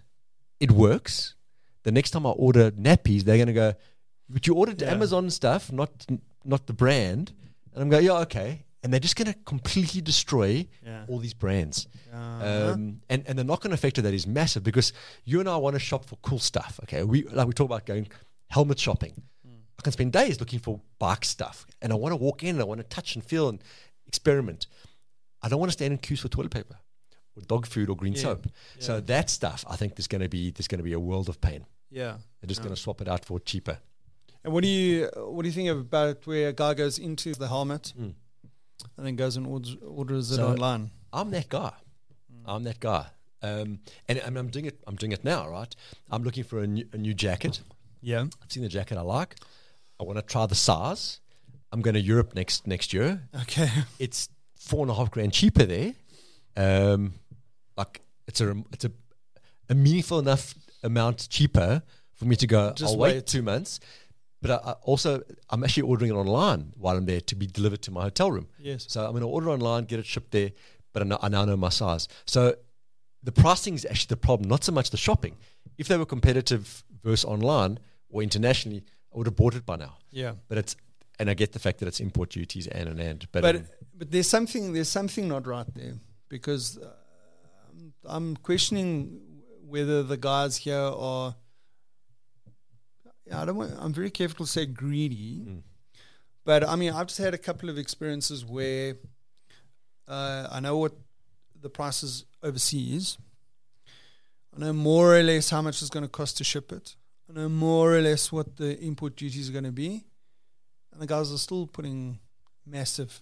It 0.64 0.72
works. 0.72 1.36
The 1.84 1.92
next 1.92 2.12
time 2.12 2.26
I 2.26 2.30
order 2.32 2.72
nappies, 2.72 3.22
they're 3.24 3.38
going 3.44 3.48
to 3.48 3.54
go, 3.66 3.74
but 4.30 4.48
you 4.48 4.54
ordered 4.56 4.82
Yeah. 4.82 4.92
Amazon 4.96 5.30
stuff, 5.30 5.72
not 5.72 5.92
not 6.46 6.62
the 6.68 6.74
brand. 6.74 7.26
And 7.74 7.82
I'm 7.84 7.90
going, 7.90 8.06
yeah, 8.06 8.20
okay. 8.28 8.50
And 8.82 8.92
they're 8.92 9.00
just 9.10 9.16
going 9.16 9.32
to 9.34 9.38
completely 9.46 10.02
destroy 10.02 10.68
Yeah. 10.86 11.06
all 11.10 11.20
these 11.20 11.34
brands. 11.34 11.88
Uh-huh. 12.14 12.72
Um, 12.74 13.02
and, 13.10 13.24
and 13.28 13.36
the 13.40 13.44
knock-on 13.44 13.72
effect 13.72 13.98
of 13.98 14.04
that 14.06 14.14
is 14.14 14.26
massive 14.28 14.64
because 14.64 14.94
you 15.24 15.40
and 15.40 15.48
I 15.50 15.58
want 15.58 15.76
to 15.76 15.80
shop 15.80 16.06
for 16.06 16.18
cool 16.28 16.40
stuff. 16.40 16.80
Okay, 16.84 17.04
we 17.04 17.24
like 17.38 17.48
we 17.48 17.54
talk 17.54 17.66
about 17.72 17.86
going 17.86 18.08
helmet 18.50 18.80
shopping. 18.80 19.14
I 19.80 19.82
can 19.82 19.92
spend 19.92 20.12
days 20.14 20.40
looking 20.40 20.60
for 20.60 20.80
bike 21.00 21.26
stuff, 21.26 21.66
and 21.82 21.92
I 21.92 21.96
want 21.96 22.12
to 22.14 22.16
walk 22.28 22.44
in, 22.44 22.52
and 22.56 22.62
I 22.62 22.66
want 22.66 22.80
to 22.82 22.88
touch 22.98 23.16
and 23.16 23.24
feel 23.32 23.50
and 23.50 23.60
experiment. 24.08 24.68
I 25.42 25.50
don't 25.50 25.60
want 25.60 25.72
to 25.72 25.78
stand 25.80 25.92
in 25.94 25.98
queues 25.98 26.22
for 26.22 26.30
toilet 26.30 26.52
paper, 26.52 26.78
or 27.36 27.42
dog 27.44 27.66
food, 27.68 27.90
or 27.90 27.96
green 27.96 28.14
Yeah, 28.14 28.22
soap. 28.22 28.48
So 28.80 29.00
that 29.02 29.30
stuff, 29.30 29.64
I 29.70 29.76
think, 29.76 29.96
there's 29.96 30.08
going 30.08 30.22
to 30.22 30.30
be 30.30 30.52
there's 30.52 30.68
going 30.68 30.80
to 30.80 30.84
be 30.84 30.94
a 30.94 31.00
world 31.00 31.30
of 31.30 31.40
pain. 31.42 31.66
yeah. 31.90 32.18
They're 32.42 32.48
just 32.48 32.60
Yeah. 32.60 32.66
going 32.66 32.76
to 32.76 32.82
swap 32.82 33.02
it 33.02 33.08
out 33.08 33.24
for 33.26 33.40
cheaper. 33.40 33.78
And 34.44 34.52
what 34.54 34.64
do 34.64 34.70
you 34.70 35.10
what 35.16 35.44
do 35.44 35.48
you 35.48 35.54
think 35.54 35.70
about 35.70 36.28
where 36.28 36.50
a 36.50 36.54
guy 36.54 36.74
goes 36.74 37.00
into 37.00 37.34
the 37.34 37.48
helmet 37.48 37.94
Mm. 37.98 38.14
and 38.98 39.06
then 39.06 39.16
goes 39.16 39.38
and 39.38 39.48
orders, 39.48 39.78
orders 39.82 40.32
it 40.32 40.40
online? 40.42 40.92
I'm 41.14 41.32
that 41.32 41.48
guy. 41.50 41.72
I'm 42.46 42.64
that 42.64 42.80
guy. 42.80 43.06
Um, 43.42 43.80
and, 44.08 44.18
and 44.20 44.38
I'm 44.38 44.50
doing 44.50 44.66
it. 44.66 44.80
I'm 44.88 44.96
doing 44.96 45.12
it 45.14 45.24
now, 45.24 45.48
right? 45.50 45.74
I'm 46.12 46.24
looking 46.24 46.44
for 46.44 46.60
a 46.60 46.68
new, 46.68 46.86
a 46.94 46.98
new 46.98 47.14
jacket. 47.14 47.62
Yeah. 48.02 48.22
I've 48.42 48.52
seen 48.52 48.64
the 48.64 48.70
jacket 48.70 48.98
I 48.98 49.02
like. 49.02 49.36
I 50.00 50.04
want 50.04 50.18
to 50.18 50.22
try 50.22 50.46
the 50.46 50.56
size. 50.56 51.20
I'm 51.72 51.82
going 51.82 51.94
to 51.96 52.02
Europe 52.02 52.36
next 52.36 52.68
next 52.68 52.92
year. 52.94 53.30
Okay. 53.44 53.70
It's 54.00 54.28
four 54.58 54.82
and 54.82 54.92
a 54.92 54.94
half 54.96 55.10
grand 55.12 55.32
cheaper 55.34 55.66
there. 55.66 55.94
Um, 56.58 57.14
like 57.78 58.02
it's 58.28 58.42
a 58.42 58.56
it's 58.72 58.86
a, 58.86 58.92
a 59.70 59.76
meaningful 59.76 60.20
enough 60.20 60.54
amount 60.84 61.28
cheaper 61.30 61.82
for 62.14 62.26
me 62.26 62.36
to 62.36 62.48
go. 62.48 62.74
Just 62.74 62.94
I'll 62.94 63.00
wait, 63.00 63.16
wait. 63.16 63.28
two 63.28 63.42
months, 63.42 63.80
but 64.42 64.52
I, 64.52 64.72
I 64.72 64.72
also 64.84 65.22
I'm 65.50 65.64
actually 65.64 65.84
ordering 65.84 66.12
it 66.12 66.16
online 66.16 66.74
while 66.78 66.98
I'm 66.98 67.06
there 67.06 67.22
to 67.22 67.36
be 67.36 67.48
delivered 67.48 67.82
to 67.84 67.92
my 67.92 68.04
hotel 68.04 68.32
room. 68.32 68.48
Yes. 68.60 68.86
So 68.88 69.04
I'm 69.06 69.12
going 69.12 69.22
to 69.22 69.28
order 69.28 69.50
online, 69.50 69.86
get 69.86 70.00
it 70.00 70.06
shipped 70.06 70.32
there, 70.32 70.52
but 70.94 71.02
I, 71.02 71.06
know, 71.06 71.20
I 71.22 71.30
now 71.30 71.46
know 71.46 71.58
my 71.58 71.70
size. 71.70 72.08
So 72.26 72.56
the 73.24 73.32
pricing 73.32 73.74
is 73.74 73.86
actually 73.86 74.10
the 74.10 74.18
problem, 74.18 74.50
not 74.50 74.64
so 74.64 74.72
much 74.72 74.90
the 74.90 74.98
shopping. 74.98 75.38
If 75.78 75.88
they 75.88 75.98
were 75.98 76.06
competitive 76.06 76.84
versus 77.04 77.26
online 77.26 77.80
or 78.10 78.22
internationally, 78.22 78.84
I 79.14 79.18
would 79.18 79.28
have 79.28 79.36
bought 79.36 79.56
it 79.56 79.66
by 79.66 79.78
now. 79.78 79.98
Yeah. 80.12 80.34
But 80.48 80.58
it's 80.58 80.76
and 81.20 81.30
I 81.30 81.36
get 81.36 81.54
the 81.54 81.60
fact 81.60 81.80
that 81.80 81.88
it's 81.88 82.00
import 82.00 82.30
duties 82.32 82.68
and 82.68 82.90
and 82.90 83.00
and. 83.00 83.28
But, 83.32 83.42
But 83.42 83.56
um, 83.56 83.66
but 83.96 84.12
there's 84.12 84.28
something 84.28 84.74
there's 84.74 84.90
something 84.90 85.28
not 85.28 85.48
right 85.48 85.68
there 85.74 85.94
because 86.30 86.78
uh, 86.78 86.90
I'm- 88.08 88.36
questioning 88.38 89.20
whether 89.66 90.04
the 90.04 90.18
guys 90.18 90.58
here 90.58 90.78
are. 90.78 91.36
I 93.32 93.46
don't 93.46 93.56
want. 93.56 93.74
I'm 93.80 93.94
very 93.94 94.12
careful 94.12 94.46
to 94.46 94.52
say 94.52 94.66
greedy, 94.66 95.40
Mm. 95.46 95.64
but 96.44 96.68
I 96.68 96.76
mean 96.76 96.92
I've 96.94 97.08
just 97.08 97.20
had 97.20 97.34
a 97.34 97.38
couple 97.38 97.70
of 97.70 97.78
experiences 97.78 98.44
where 98.46 98.98
uh, 100.08 100.48
I 100.52 100.60
know 100.60 100.78
what 100.78 100.94
the 101.60 101.70
price 101.70 102.04
is 102.04 102.26
overseas. 102.44 103.18
I 104.56 104.60
know 104.60 104.74
more 104.74 105.16
or 105.18 105.24
less 105.24 105.50
how 105.50 105.62
much 105.62 105.82
it's 105.82 105.90
going 105.90 106.04
to 106.04 106.10
cost 106.10 106.38
to 106.38 106.44
ship 106.44 106.72
it. 106.74 106.96
I 107.30 107.34
know 107.34 107.50
more 107.50 107.96
or 107.96 108.02
less 108.02 108.32
what 108.32 108.58
the 108.58 108.78
import 108.80 109.16
duties 109.16 109.50
are 109.50 109.54
going 109.54 109.64
to 109.64 109.72
be, 109.72 110.04
and 110.92 111.02
the 111.02 111.08
guys 111.08 111.32
are 111.32 111.38
still 111.38 111.66
putting 111.66 112.20
massive 112.66 113.22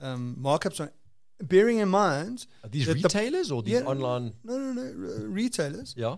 um, 0.00 0.36
markups 0.40 0.80
on. 0.80 0.90
Bearing 1.42 1.78
in 1.78 1.88
mind, 1.88 2.46
are 2.62 2.68
these 2.68 2.86
that 2.86 2.94
the- 2.94 3.02
retailers 3.02 3.50
or 3.50 3.62
these 3.62 3.74
Yeah. 3.74 3.80
online? 3.86 4.34
no, 4.44 4.56
no, 4.58 4.72
no, 4.72 4.82
r- 4.82 5.26
retailers. 5.28 5.94
Yeah. 5.96 6.16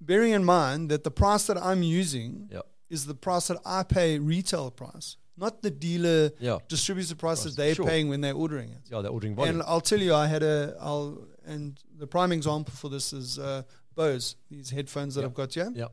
Bearing 0.00 0.32
in 0.32 0.44
mind 0.44 0.90
that 0.90 1.04
the 1.04 1.10
price 1.10 1.46
that 1.46 1.56
I'm 1.58 1.82
using 1.82 2.48
Yeah. 2.50 2.60
is 2.88 3.06
the 3.06 3.14
price 3.14 3.48
that 3.48 3.58
I 3.64 3.82
pay 3.82 4.18
retail 4.18 4.70
price, 4.70 5.16
not 5.36 5.62
the 5.62 5.70
dealer 5.70 6.30
Yeah. 6.40 6.58
distributor 6.68 7.14
price 7.14 7.42
Price, 7.42 7.54
that 7.54 7.56
they're 7.62 7.74
sure. 7.74 7.86
paying 7.86 8.08
when 8.08 8.20
they're 8.20 8.34
ordering 8.34 8.70
it. 8.70 8.82
Yeah. 8.90 9.00
They're 9.02 9.10
ordering 9.12 9.34
volume. 9.34 9.56
And 9.60 9.62
I'll 9.68 9.80
tell 9.80 10.00
you, 10.00 10.14
I 10.14 10.26
had 10.26 10.42
a, 10.42 10.76
I'll, 10.80 11.26
and 11.44 11.78
the 11.98 12.06
prime 12.06 12.32
example 12.32 12.72
for 12.74 12.88
this 12.88 13.12
is 13.12 13.38
uh, 13.38 13.62
Bose, 13.94 14.36
these 14.50 14.70
headphones 14.70 15.14
that. 15.16 15.24
I've 15.24 15.34
got 15.34 15.52
here. 15.54 15.70
Yeah. 15.74 15.88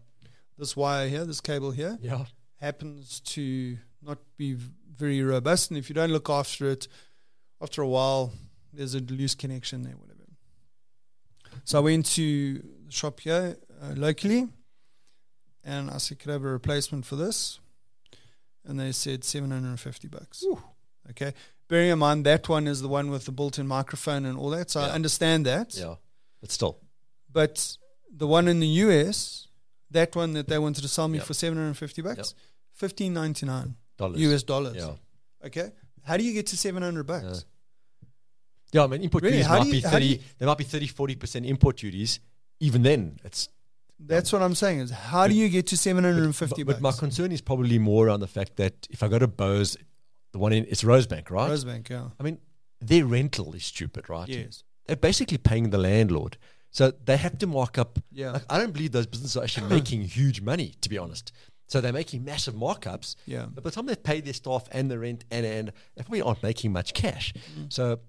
This 0.58 0.76
wire 0.76 1.08
here, 1.10 1.26
this 1.26 1.42
cable 1.42 1.72
here, 1.72 1.98
yeah. 2.02 2.26
happens 2.58 3.20
to 3.22 3.78
not 4.02 4.18
be 4.38 4.54
v- 4.54 4.72
very 4.96 5.22
robust. 5.22 5.70
And 5.72 5.78
if 5.78 5.90
you 5.90 5.94
don't 5.94 6.12
look 6.12 6.30
after 6.30 6.70
it, 6.70 6.88
after 7.62 7.82
a 7.82 7.88
while, 7.88 8.32
there's 8.74 8.96
a 8.96 9.00
loose 9.00 9.36
connection 9.36 9.84
there, 9.84 9.94
whatever. 9.96 10.20
So 11.64 11.78
I 11.80 11.82
went 11.82 12.06
to 12.18 12.60
the 12.86 12.92
shop 12.92 13.20
here 13.20 13.58
uh, 13.82 13.94
locally 13.96 14.48
and 15.64 15.90
I 15.92 15.98
said, 15.98 16.20
could 16.20 16.30
I 16.30 16.34
have 16.34 16.44
a 16.46 16.50
replacement 16.50 17.06
for 17.06 17.16
this? 17.16 17.60
and 18.66 18.80
they 18.80 18.92
said 18.92 19.24
750 19.24 20.08
bucks. 20.10 20.44
Okay. 21.10 21.34
Bearing 21.68 21.90
in 21.90 21.98
mind 22.00 22.26
that 22.26 22.48
one 22.50 22.68
is 22.68 22.82
the 22.82 22.88
one 22.88 23.10
with 23.10 23.26
the 23.26 23.32
built 23.32 23.58
in 23.58 23.66
microphone 23.68 24.26
and 24.26 24.38
all 24.38 24.50
that. 24.52 24.70
So 24.70 24.80
I 24.82 24.90
understand 24.92 25.46
that. 25.48 25.76
Yeah, 25.76 25.96
but 26.42 26.52
still, 26.52 26.78
But 27.32 27.78
the 28.16 28.28
one 28.28 28.48
in 28.48 28.60
the 28.60 28.68
US, 28.86 29.48
that 29.90 30.16
one 30.16 30.34
that 30.34 30.48
they 30.48 30.60
wanted 30.60 30.82
to 30.82 30.88
sell 30.88 31.08
me 31.08 31.18
Yep. 31.18 31.28
for 31.28 31.34
750 31.34 32.02
bucks, 32.04 32.36
1599 32.80 33.76
dollars. 33.98 34.20
US 34.22 34.44
dollars. 34.44 34.76
Yeah. 34.76 34.96
Okay. 35.48 35.72
How 36.10 36.18
do 36.18 36.24
you 36.24 36.34
get 36.34 36.48
to 36.48 36.58
700 36.58 37.06
bucks? 37.06 37.24
Yeah. 37.24 37.40
Yeah, 38.72 38.84
I 38.84 38.88
mean, 38.88 39.04
import 39.04 39.24
Really? 39.24 39.38
duties 39.38 39.48
How 39.48 39.60
might 39.60 39.70
be 39.72 39.78
you- 39.78 39.82
do 39.84 39.90
30, 39.90 40.06
you- 40.06 40.20
there 40.40 40.48
might 40.48 40.58
be 40.58 40.64
30, 40.64 40.88
40% 40.88 41.46
import 41.46 41.78
duties. 41.78 42.20
Even 42.60 42.82
then, 42.82 43.20
it's 43.24 43.50
That's 44.00 44.34
what 44.34 44.42
I'm 44.42 44.56
saying 44.56 44.80
is 44.80 44.90
how 44.92 45.28
do 45.28 45.36
you 45.36 45.50
get 45.50 45.68
to 45.68 45.78
750 45.78 46.64
but, 46.64 46.74
but 46.78 46.82
my 46.82 46.92
concern 46.92 47.32
is 47.32 47.42
probably 47.42 47.78
more 47.78 48.08
around 48.08 48.22
the 48.22 48.28
fact 48.28 48.56
that 48.56 48.88
if 48.90 49.04
I 49.04 49.08
go 49.08 49.20
to 49.20 49.28
Bose, 49.28 49.78
the 50.32 50.40
one 50.40 50.52
in 50.54 50.66
it's 50.68 50.84
Rosebank, 50.84 51.30
right? 51.30 51.52
Rosebank, 51.52 51.90
yeah. 51.90 52.10
I 52.20 52.24
mean, 52.24 52.40
their 52.80 53.06
rental 53.06 53.54
is 53.54 53.66
stupid, 53.66 54.10
right? 54.10 54.28
Yes. 54.28 54.64
They're 54.86 54.96
basically 54.96 55.38
paying 55.38 55.70
the 55.70 55.78
landlord. 55.78 56.38
So 56.72 56.92
they 56.92 57.18
have 57.18 57.38
to 57.40 57.48
mark 57.48 57.78
up. 57.78 58.00
Yeah. 58.12 58.32
Like, 58.32 58.46
I 58.50 58.58
don't 58.58 58.74
believe 58.74 58.94
those 58.94 59.08
businesses 59.08 59.38
are 59.38 59.44
actually 59.44 59.70
making 59.80 60.02
huge 60.04 60.42
money, 60.42 60.74
to 60.82 60.90
be 60.90 60.98
honest. 60.98 61.32
So 61.70 61.80
they're 61.80 61.94
making 61.94 62.26
massive 62.26 62.56
markups. 62.56 63.16
Yeah. 63.26 63.46
But 63.54 63.64
by 63.64 63.70
the 63.70 63.76
time 63.76 63.86
they 63.86 63.96
pay 63.96 64.22
their 64.22 64.34
staff 64.34 64.68
and 64.72 64.90
the 64.90 65.00
rent 65.00 65.24
and, 65.32 65.46
and 65.46 65.72
they 65.96 66.04
probably 66.04 66.22
aren't 66.22 66.44
making 66.44 66.74
much 66.74 66.94
cash. 66.94 67.32
Mm. 67.58 67.72
So 67.72 68.00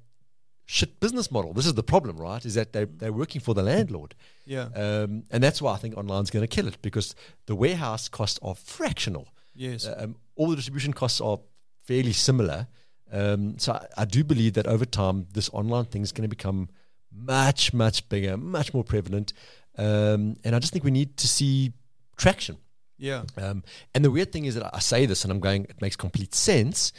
shit 0.65 0.99
business 0.99 1.31
model. 1.31 1.53
This 1.53 1.67
is 1.67 1.75
the 1.75 1.83
problem, 1.83 2.17
right? 2.17 2.45
Is 2.45 2.55
that 2.55 2.73
they, 2.73 2.87
they're 2.87 3.13
working 3.13 3.41
for 3.41 3.55
the 3.55 3.63
landlord. 3.63 4.15
Yeah. 4.47 4.69
Um, 4.75 5.25
and 5.31 5.43
that's 5.43 5.61
why 5.61 5.75
I 5.75 5.77
think 5.77 5.97
online's 5.97 6.31
going 6.31 6.43
to 6.43 6.49
kill 6.49 6.67
it 6.69 6.81
because 6.81 7.15
the 7.47 7.55
warehouse 7.55 8.09
costs 8.09 8.39
are 8.43 8.55
fractional. 8.55 9.29
yes. 9.55 9.87
Um, 9.87 10.17
all 10.37 10.49
the 10.49 10.57
distribution 10.57 10.95
costs 10.95 11.21
are 11.21 11.39
fairly 11.83 12.13
similar. 12.15 12.67
Um, 13.13 13.59
so 13.59 13.73
I, 13.75 13.87
I 13.99 14.05
do 14.07 14.25
believe 14.25 14.55
that 14.55 14.67
over 14.67 14.87
time, 14.87 15.27
this 15.35 15.51
online 15.53 15.85
thing 15.85 16.03
is 16.03 16.13
going 16.13 16.23
to 16.23 16.35
become 16.35 16.71
much, 17.13 17.75
much 17.75 18.09
bigger, 18.09 18.37
much 18.37 18.73
more 18.73 18.85
prevalent. 18.85 19.35
Um, 19.77 20.37
and 20.45 20.55
I 20.55 20.61
just 20.61 20.73
think 20.73 20.85
we 20.85 20.91
need 20.91 21.17
to 21.19 21.29
see 21.29 21.73
traction. 22.17 22.57
Yeah. 23.01 23.23
Um, 23.37 23.65
and 23.95 24.05
the 24.05 24.11
weird 24.11 24.31
thing 24.33 24.45
is 24.45 24.55
that 24.57 24.71
I 24.75 24.79
say 24.79 25.07
this 25.07 25.25
and 25.25 25.33
I'm 25.33 25.41
going, 25.41 25.65
it 25.65 25.81
makes 25.81 25.97
complete 25.97 26.35
sense. 26.35 26.93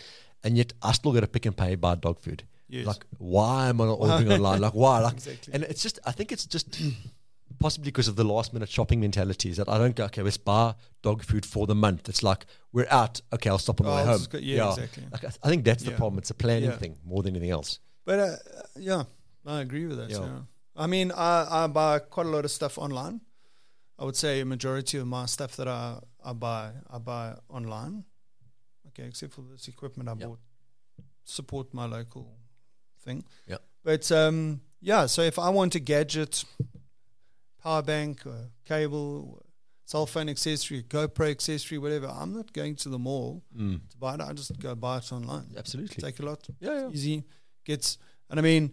And 0.43 0.57
yet 0.57 0.73
I 0.81 0.91
still 0.93 1.13
got 1.13 1.19
to 1.21 1.27
Pick 1.27 1.45
n 1.45 1.53
Pay 1.53 1.75
buy 1.75 1.95
dog 1.95 2.19
food. 2.19 2.43
Yes. 2.67 2.85
Like, 2.87 3.05
why 3.19 3.69
am 3.69 3.79
I 3.81 3.85
not 3.85 3.99
ordering 3.99 4.31
online? 4.37 4.61
Like, 4.61 4.73
why? 4.73 4.99
Like, 4.99 5.13
Exactly. 5.13 5.53
and 5.53 5.63
it's 5.63 5.83
just, 5.83 5.99
I 6.05 6.11
think 6.11 6.31
it's 6.31 6.45
just 6.45 6.81
possibly 7.59 7.85
because 7.91 8.07
of 8.07 8.15
the 8.15 8.23
last 8.23 8.53
minute 8.53 8.69
shopping 8.69 8.99
mentality 9.01 9.49
is 9.49 9.57
that 9.57 9.69
I 9.69 9.77
don't 9.77 9.95
go, 9.95 10.05
okay, 10.05 10.21
let's 10.23 10.37
buy 10.37 10.73
dog 11.03 11.23
food 11.23 11.45
for 11.45 11.67
the 11.67 11.75
month. 11.75 12.09
It's 12.09 12.23
like, 12.23 12.45
we're 12.73 12.87
out. 12.89 13.21
Okay, 13.33 13.49
I'll 13.49 13.59
stop 13.59 13.81
on 13.81 13.85
the 13.87 13.91
Oh, 13.91 13.95
way 13.97 14.05
home. 14.05 14.21
go- 14.29 14.37
yeah, 14.39 14.69
exactly. 14.69 15.03
Like, 15.11 15.23
I, 15.23 15.27
th- 15.27 15.39
I 15.43 15.49
think 15.49 15.63
that's 15.65 15.83
the 15.83 15.91
Yeah. 15.91 15.97
problem. 15.97 16.17
It's 16.17 16.31
a 16.31 16.33
planning 16.33 16.69
Yeah. 16.71 16.77
thing 16.77 16.97
more 17.05 17.21
than 17.21 17.35
anything 17.35 17.51
else. 17.51 17.79
But 18.05 18.19
uh, 18.19 18.35
yeah, 18.77 19.03
I 19.45 19.61
agree 19.61 19.85
with 19.85 19.97
that. 19.97 20.09
Yeah. 20.09 20.19
Yeah. 20.21 20.39
I 20.75 20.87
mean, 20.87 21.11
I, 21.11 21.65
I 21.65 21.67
buy 21.67 21.99
quite 21.99 22.25
a 22.25 22.29
lot 22.29 22.45
of 22.45 22.51
stuff 22.51 22.77
online. 22.79 23.21
I 24.01 24.03
would 24.03 24.15
say 24.15 24.39
a 24.41 24.45
majority 24.45 24.97
of 24.97 25.05
my 25.05 25.27
stuff 25.27 25.55
that 25.57 25.67
I, 25.67 25.99
I 26.25 26.33
buy, 26.33 26.71
I 26.89 26.97
buy 26.97 27.35
online. 27.49 28.03
Okay, 28.87 29.07
except 29.07 29.33
for 29.33 29.43
this 29.51 29.67
equipment 29.67 30.09
I 30.09 30.13
Yeah. 30.17 30.25
bought. 30.27 30.39
Support 31.23 31.71
my 31.73 31.85
local 31.85 32.27
thing. 33.05 33.23
Yeah. 33.47 33.57
But 33.83 34.11
um, 34.11 34.61
yeah, 34.81 35.05
so 35.05 35.21
if 35.21 35.37
I 35.37 35.49
want 35.49 35.75
a 35.75 35.79
gadget, 35.79 36.43
power 37.61 37.83
bank, 37.83 38.25
or 38.25 38.49
cable, 38.65 39.45
cell 39.85 40.07
phone 40.07 40.29
accessory, 40.29 40.81
GoPro 40.83 41.29
accessory, 41.29 41.77
whatever, 41.77 42.07
I'm 42.07 42.33
not 42.33 42.51
going 42.53 42.75
to 42.77 42.89
the 42.89 42.97
mall 42.99 43.43
Mm. 43.55 43.87
to 43.91 43.97
buy 43.97 44.15
it. 44.15 44.21
I 44.21 44.33
just 44.33 44.57
go 44.59 44.73
buy 44.73 44.97
it 44.97 45.11
online. 45.13 45.53
Absolutely. 45.55 46.01
Takealot 46.01 46.49
Yeah, 46.59 46.73
yeah. 46.81 46.89
easy. 46.89 47.23
Gets, 47.65 47.99
and 48.31 48.39
I 48.39 48.41
mean, 48.43 48.71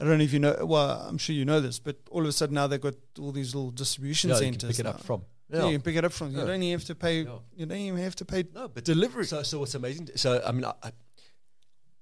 I 0.00 0.04
don't 0.04 0.18
know 0.18 0.24
if 0.24 0.32
you 0.32 0.38
know. 0.38 0.56
Well, 0.64 0.90
I'm 1.08 1.18
sure 1.18 1.34
you 1.36 1.44
know 1.44 1.60
this, 1.60 1.78
but 1.78 1.96
all 2.10 2.22
of 2.22 2.26
a 2.28 2.32
sudden 2.32 2.54
now 2.54 2.66
they've 2.66 2.80
got 2.80 2.94
all 3.18 3.32
these 3.32 3.54
little 3.54 3.70
distribution 3.70 4.30
Yeah, 4.30 4.40
you 4.40 4.52
can 4.52 4.68
pick 4.68 4.78
it 4.78 4.86
up 4.86 5.02
from. 5.04 5.22
Yeah. 5.52 5.66
you 5.66 5.72
can 5.72 5.82
pick 5.82 5.96
it 5.96 6.04
up 6.04 6.12
from. 6.12 6.30
You 6.32 6.38
Yeah. 6.38 6.44
don't 6.46 6.62
even 6.62 6.78
have 6.78 6.86
to 6.86 6.94
pay. 6.94 7.22
Yeah. 7.22 7.38
You 7.56 7.66
don't 7.66 7.78
even 7.78 7.98
have 8.00 8.16
to 8.16 8.24
pay. 8.24 8.44
No, 8.54 8.68
but 8.68 8.84
Delivery. 8.84 9.24
So, 9.26 9.42
so 9.42 9.58
what's 9.58 9.74
amazing? 9.74 10.08
So, 10.16 10.40
I 10.46 10.52
mean, 10.52 10.64
I, 10.64 10.72
I, 10.82 10.92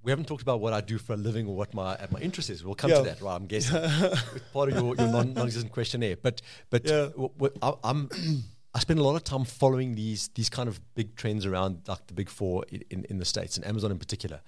we 0.02 0.12
haven't 0.12 0.26
talked 0.28 0.42
about 0.42 0.60
what 0.60 0.72
I 0.72 0.80
do 0.80 0.96
for 0.98 1.14
a 1.14 1.16
living 1.16 1.46
or 1.48 1.56
what 1.56 1.74
my 1.74 1.94
uh, 1.94 2.06
my 2.10 2.20
interest 2.20 2.50
is. 2.50 2.62
We'll 2.64 2.74
come 2.76 2.90
Yeah. 2.90 2.98
to 2.98 3.02
that, 3.04 3.20
right? 3.20 3.34
I'm 3.34 3.46
guessing 3.46 3.76
It's 4.36 4.48
part 4.52 4.68
of 4.70 4.76
your, 4.76 4.94
your 4.94 5.08
non, 5.08 5.34
non-existent 5.34 5.72
questionnaire. 5.72 6.16
But 6.22 6.40
but 6.70 6.84
Yeah. 6.84 7.06
w- 7.16 7.30
w- 7.36 7.54
I, 7.62 7.72
I'm 7.82 8.08
I 8.74 8.78
spend 8.80 9.00
a 9.00 9.02
lot 9.02 9.16
of 9.16 9.24
time 9.24 9.44
following 9.44 9.94
these 9.96 10.28
these 10.34 10.48
kind 10.50 10.68
of 10.68 10.78
big 10.94 11.16
trends 11.16 11.44
around 11.46 11.88
like 11.88 12.06
the 12.06 12.14
big 12.14 12.28
four 12.28 12.64
in, 12.68 12.82
in, 12.90 13.04
in 13.10 13.18
the 13.18 13.24
states 13.24 13.56
and 13.56 13.66
Amazon 13.66 13.90
in 13.90 13.98
particular, 13.98 14.40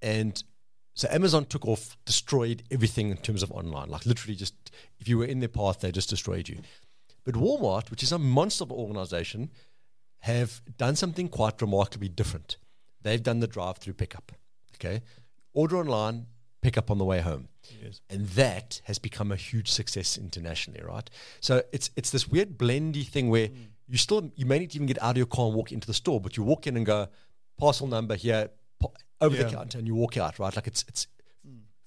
and. 0.00 0.42
So 0.98 1.06
Amazon 1.12 1.44
took 1.44 1.64
off, 1.64 1.96
destroyed 2.04 2.64
everything 2.72 3.10
in 3.10 3.18
terms 3.18 3.44
of 3.44 3.52
online. 3.52 3.88
Like 3.88 4.04
literally, 4.04 4.34
just 4.34 4.54
if 4.98 5.06
you 5.06 5.16
were 5.16 5.26
in 5.26 5.38
their 5.38 5.48
path, 5.48 5.78
they 5.78 5.92
just 5.92 6.10
destroyed 6.10 6.48
you. 6.48 6.58
But 7.24 7.36
Walmart, 7.36 7.92
which 7.92 8.02
is 8.02 8.10
a 8.10 8.18
monster 8.18 8.64
organization, 8.64 9.50
have 10.22 10.60
done 10.76 10.96
something 10.96 11.28
quite 11.28 11.62
remarkably 11.62 12.08
different. 12.08 12.56
They've 13.00 13.22
done 13.22 13.38
the 13.38 13.46
drive-through 13.46 13.92
pickup. 13.92 14.32
Okay, 14.74 15.02
order 15.54 15.76
online, 15.76 16.26
pick 16.62 16.76
up 16.76 16.90
on 16.90 16.98
the 16.98 17.04
way 17.04 17.20
home, 17.20 17.46
Yes. 17.80 18.00
and 18.10 18.26
that 18.30 18.80
has 18.84 18.98
become 18.98 19.30
a 19.30 19.36
huge 19.36 19.70
success 19.70 20.18
internationally. 20.18 20.82
Right. 20.82 21.08
So 21.38 21.62
it's 21.70 21.90
it's 21.94 22.10
this 22.10 22.26
weird 22.26 22.58
blendy 22.58 23.06
thing 23.06 23.30
where 23.30 23.46
hmm. 23.46 23.56
you 23.86 23.98
still 23.98 24.32
you 24.34 24.46
may 24.46 24.58
need 24.58 24.72
to 24.72 24.78
even 24.78 24.88
get 24.88 25.00
out 25.00 25.12
of 25.12 25.16
your 25.16 25.26
car 25.26 25.46
and 25.46 25.54
walk 25.54 25.70
into 25.70 25.86
the 25.86 25.94
store, 25.94 26.20
but 26.20 26.36
you 26.36 26.42
walk 26.42 26.66
in 26.66 26.76
and 26.76 26.84
go 26.84 27.06
parcel 27.56 27.86
number 27.86 28.16
here 28.16 28.50
over 29.20 29.36
the 29.36 29.50
counter, 29.50 29.78
and 29.78 29.86
you 29.86 29.94
walk 29.94 30.16
out. 30.16 30.38
Right. 30.38 30.54
Like 30.54 30.66
it's 30.66 30.84
it's 30.88 31.06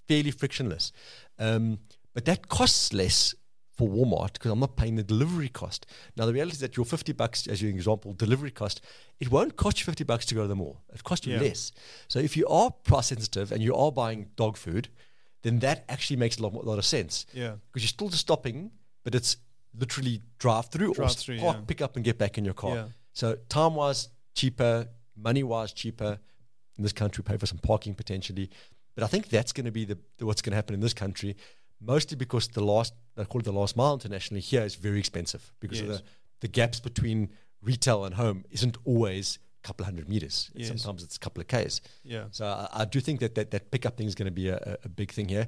fairly 0.08 0.32
frictionless. 0.32 0.92
Um, 1.40 1.80
but 2.14 2.26
that 2.26 2.50
costs 2.50 2.92
less 2.94 3.34
for 3.78 3.88
Walmart 3.88 4.34
because 4.34 4.52
I'm 4.52 4.60
not 4.60 4.76
paying 4.76 4.96
the 4.96 5.04
delivery 5.04 5.48
cost. 5.48 5.86
Now 6.18 6.26
the 6.26 6.34
reality 6.34 6.56
is 6.56 6.60
that 6.60 6.76
your 6.76 6.86
50 6.86 7.14
bucks, 7.14 7.48
as 7.48 7.62
your 7.62 7.72
example, 7.72 8.14
delivery 8.14 8.52
cost, 8.52 8.82
it 9.20 9.32
won't 9.32 9.56
cost 9.56 9.80
you 9.80 9.86
50 9.86 10.04
bucks 10.04 10.26
to 10.28 10.36
go 10.36 10.42
to 10.42 10.48
the 10.48 10.56
mall. 10.56 10.82
It 10.94 11.04
costs 11.06 11.26
you 11.26 11.34
Yeah. 11.36 11.40
less. 11.42 11.72
So 12.10 12.20
if 12.20 12.36
you 12.36 12.46
are 12.48 12.70
price 12.70 13.08
sensitive 13.08 13.52
and 13.54 13.64
you 13.64 13.74
are 13.74 13.92
buying 13.92 14.30
dog 14.36 14.58
food, 14.58 14.90
then 15.44 15.60
that 15.60 15.86
actually 15.88 16.18
makes 16.18 16.38
a 16.38 16.44
lot, 16.44 16.52
more- 16.54 16.64
lot 16.64 16.78
of 16.80 16.86
sense 16.86 17.26
Yeah. 17.34 17.56
because 17.72 17.82
you're 17.84 17.88
still 17.88 18.10
just 18.10 18.22
stopping, 18.22 18.72
but 19.04 19.16
it's 19.16 19.38
literally 19.74 20.22
drive 20.38 20.70
through 20.70 20.92
or 20.92 20.96
Drive 20.96 21.14
through, 21.16 21.40
park, 21.40 21.58
yeah. 21.60 21.64
pick 21.66 21.82
up 21.82 21.96
and 21.96 22.04
get 22.04 22.18
back 22.18 22.38
in 22.38 22.44
your 22.44 22.54
car. 22.54 22.76
Yeah. 22.76 22.88
So 23.14 23.36
time 23.48 23.76
wise 23.76 24.10
cheaper, 24.36 24.90
money 25.16 25.44
wise 25.44 25.72
cheaper. 25.72 26.20
In 26.82 26.84
this 26.84 26.94
country, 26.94 27.24
pay 27.24 27.38
for 27.38 27.46
some 27.46 27.60
parking 27.60 27.94
potentially, 27.94 28.50
but 28.96 29.04
I 29.04 29.08
think 29.08 29.30
that's 29.30 29.54
going 29.54 29.66
to 29.66 29.72
be 29.72 29.86
the, 29.86 30.00
the 30.18 30.26
what's 30.26 30.42
going 30.42 30.52
to 30.52 30.56
happen 30.56 30.74
in 30.74 30.82
this 30.82 30.96
country, 30.96 31.38
mostly 31.80 32.18
because 32.18 32.48
the 32.48 32.64
last 32.64 32.96
I 33.16 33.24
call 33.26 33.42
it 33.42 33.44
the 33.44 33.54
last 33.54 33.78
mile 33.78 33.94
internationally 33.94 34.42
here 34.42 34.64
is 34.64 34.74
very 34.74 34.98
expensive 34.98 35.54
because 35.60 35.82
of 35.82 35.88
the 35.90 36.02
the 36.40 36.48
gaps 36.48 36.80
between 36.80 37.30
retail 37.62 38.04
and 38.06 38.16
home 38.16 38.46
isn't 38.50 38.78
always 38.84 39.38
a 39.64 39.68
couple 39.68 39.84
of 39.84 39.86
hundred 39.86 40.10
meters. 40.10 40.50
Yes. 40.56 40.70
Sometimes 40.70 41.04
it's 41.04 41.18
a 41.18 41.20
couple 41.20 41.40
of 41.40 41.48
k's. 41.48 41.82
Yeah. 42.04 42.26
So 42.32 42.46
I, 42.46 42.82
I 42.82 42.86
do 42.86 43.00
think 43.00 43.20
that 43.20 43.36
that, 43.36 43.52
that 43.52 43.70
pickup 43.70 43.96
thing 43.96 44.08
is 44.08 44.16
going 44.16 44.26
to 44.26 44.32
be 44.32 44.50
a, 44.50 44.78
a, 44.84 44.90
big 44.90 45.12
thing 45.12 45.30
here. 45.30 45.48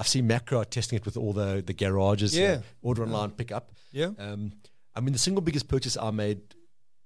I've 0.00 0.08
seen 0.08 0.26
Macro 0.26 0.64
testing 0.64 0.96
it 0.96 1.04
with 1.04 1.16
all 1.16 1.32
the 1.32 1.62
the 1.64 1.72
garages. 1.72 2.36
Yeah. 2.36 2.62
order 2.82 3.04
online, 3.04 3.30
pick 3.30 3.52
up. 3.52 3.70
Yeah. 3.92 4.10
Um, 4.18 4.52
I 4.96 5.00
mean, 5.00 5.12
the 5.12 5.18
single 5.18 5.42
biggest 5.42 5.68
purchase 5.68 5.96
I 5.96 6.10
made, 6.10 6.40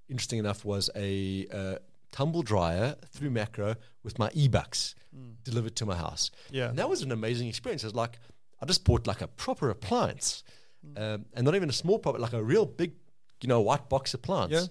interesting 0.09 0.39
enough, 0.39 0.65
was 0.65 0.89
a 0.95 1.47
uh, 1.53 1.75
tumble 2.11 2.41
dryer 2.41 2.95
through 3.09 3.31
Macro 3.31 3.75
with 4.03 4.19
my 4.19 4.29
e-bucks 4.33 4.95
mm. 5.15 5.35
delivered 5.43 5.75
to 5.77 5.85
my 5.85 5.95
house. 5.95 6.31
Yeah. 6.49 6.69
And 6.69 6.77
that 6.79 6.89
was 6.89 7.01
an 7.01 7.11
amazing 7.11 7.47
experience. 7.47 7.83
It 7.83 7.87
was 7.87 7.95
like 7.95 8.19
I 8.61 8.65
just 8.65 8.83
bought 8.83 9.07
like 9.07 9.21
a 9.21 9.27
proper 9.27 9.69
appliance, 9.69 10.43
mm. 10.85 10.97
um, 11.01 11.25
and 11.33 11.45
not 11.45 11.55
even 11.55 11.69
a 11.69 11.73
small 11.73 11.99
proper, 11.99 12.19
like 12.19 12.33
a 12.33 12.43
real 12.43 12.65
big, 12.65 12.93
you 13.41 13.49
know, 13.49 13.61
white 13.61 13.89
box 13.89 14.13
appliance 14.13 14.53
Yeah. 14.53 14.65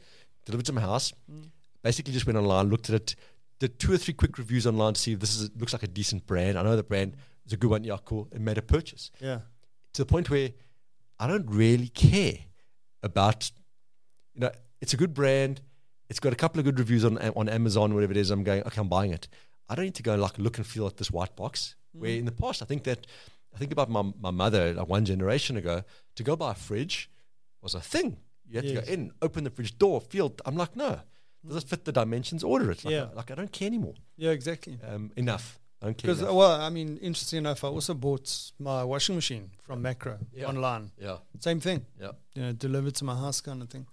delivered 0.44 0.66
to 0.66 0.72
my 0.72 0.80
house. 0.80 1.12
Mm. 1.30 1.50
Basically, 1.82 2.12
just 2.12 2.26
went 2.26 2.38
online, 2.38 2.68
looked 2.68 2.88
at 2.90 2.94
it, 2.96 3.16
did 3.58 3.78
two 3.78 3.92
or 3.92 3.96
three 3.96 4.14
quick 4.14 4.38
reviews 4.38 4.66
online 4.66 4.94
to 4.94 5.00
see 5.00 5.12
if 5.12 5.20
this 5.20 5.34
is 5.36 5.50
looks 5.56 5.72
like 5.72 5.82
a 5.82 5.88
decent 5.88 6.26
brand. 6.26 6.58
I 6.58 6.62
know 6.62 6.76
the 6.76 6.82
brand 6.82 7.16
is 7.46 7.52
a 7.52 7.56
good 7.56 7.70
one. 7.70 7.84
Yeah, 7.84 7.96
cool. 8.04 8.28
And 8.32 8.44
made 8.44 8.58
a 8.58 8.62
purchase 8.62 9.10
Yeah. 9.20 9.40
to 9.94 10.02
the 10.02 10.06
point 10.06 10.30
where 10.30 10.50
I 11.18 11.26
don't 11.26 11.46
really 11.50 11.88
care 11.88 12.38
about, 13.02 13.50
you 14.34 14.40
know, 14.40 14.50
it's 14.80 14.94
a 14.94 14.96
good 14.96 15.14
brand. 15.14 15.62
It's 16.10 16.20
got 16.20 16.32
a 16.32 16.36
couple 16.36 16.58
of 16.58 16.64
good 16.64 16.78
reviews 16.78 17.04
on 17.04 17.16
on 17.40 17.48
Amazon, 17.48 17.94
whatever 17.94 18.10
it 18.12 18.16
is. 18.18 18.30
I'm 18.30 18.42
going, 18.44 18.62
okay, 18.64 18.80
I'm 18.80 18.88
buying 18.88 19.12
it. 19.12 19.28
I 19.68 19.74
don't 19.76 19.84
need 19.84 19.94
to 19.94 20.02
go 20.02 20.12
and 20.14 20.20
like 20.22 20.36
look 20.38 20.58
and 20.58 20.66
feel 20.66 20.86
at 20.86 20.96
this 20.96 21.10
white 21.10 21.34
box. 21.36 21.76
Where 21.92 22.10
in 22.10 22.24
the 22.24 22.32
past, 22.32 22.60
I 22.62 22.66
think 22.66 22.82
that 22.84 23.06
I 23.54 23.58
think 23.58 23.72
about 23.72 23.88
my 23.88 24.02
my 24.20 24.30
mother 24.32 24.74
like 24.74 24.88
one 24.88 25.04
generation 25.04 25.56
ago 25.56 25.82
to 26.16 26.22
go 26.22 26.36
buy 26.36 26.50
a 26.50 26.54
fridge 26.54 27.08
was 27.62 27.74
a 27.74 27.80
thing. 27.80 28.18
You 28.48 28.56
had 28.56 28.66
to 28.68 28.74
go 28.74 28.92
in, 28.92 29.12
open 29.22 29.44
the 29.44 29.50
fridge 29.50 29.78
door, 29.78 30.00
feel. 30.00 30.34
I'm 30.44 30.56
like, 30.56 30.74
no, 30.74 30.98
does 31.46 31.62
it 31.62 31.68
fit 31.68 31.84
the 31.84 31.92
dimensions? 31.92 32.42
Order 32.42 32.72
it. 32.72 32.84
Like, 32.84 32.92
Yeah. 32.92 33.06
I, 33.12 33.14
like 33.14 33.30
I 33.30 33.34
don't 33.36 33.52
care 33.52 33.66
anymore. 33.68 33.94
Yeah. 34.16 34.30
Exactly. 34.32 34.78
Um, 34.88 35.12
enough. 35.16 35.60
I 35.80 35.86
don't 35.86 35.96
care. 35.96 36.12
Because 36.14 36.24
well, 36.24 36.60
I 36.60 36.68
mean, 36.70 36.98
interesting 36.98 37.38
enough, 37.38 37.62
I 37.64 37.68
also 37.68 37.94
bought 37.94 38.52
my 38.58 38.82
washing 38.84 39.14
machine 39.14 39.50
from 39.62 39.80
Macro 39.82 40.18
Yeah. 40.34 40.48
online. 40.48 40.90
yeah, 41.00 41.18
Same 41.38 41.60
thing. 41.60 41.86
yeah. 42.00 42.12
You 42.34 42.42
know, 42.42 42.52
delivered 42.52 42.96
to 42.96 43.04
my 43.04 43.14
house 43.14 43.40
kind 43.40 43.62
of 43.62 43.68
thing. 43.70 43.86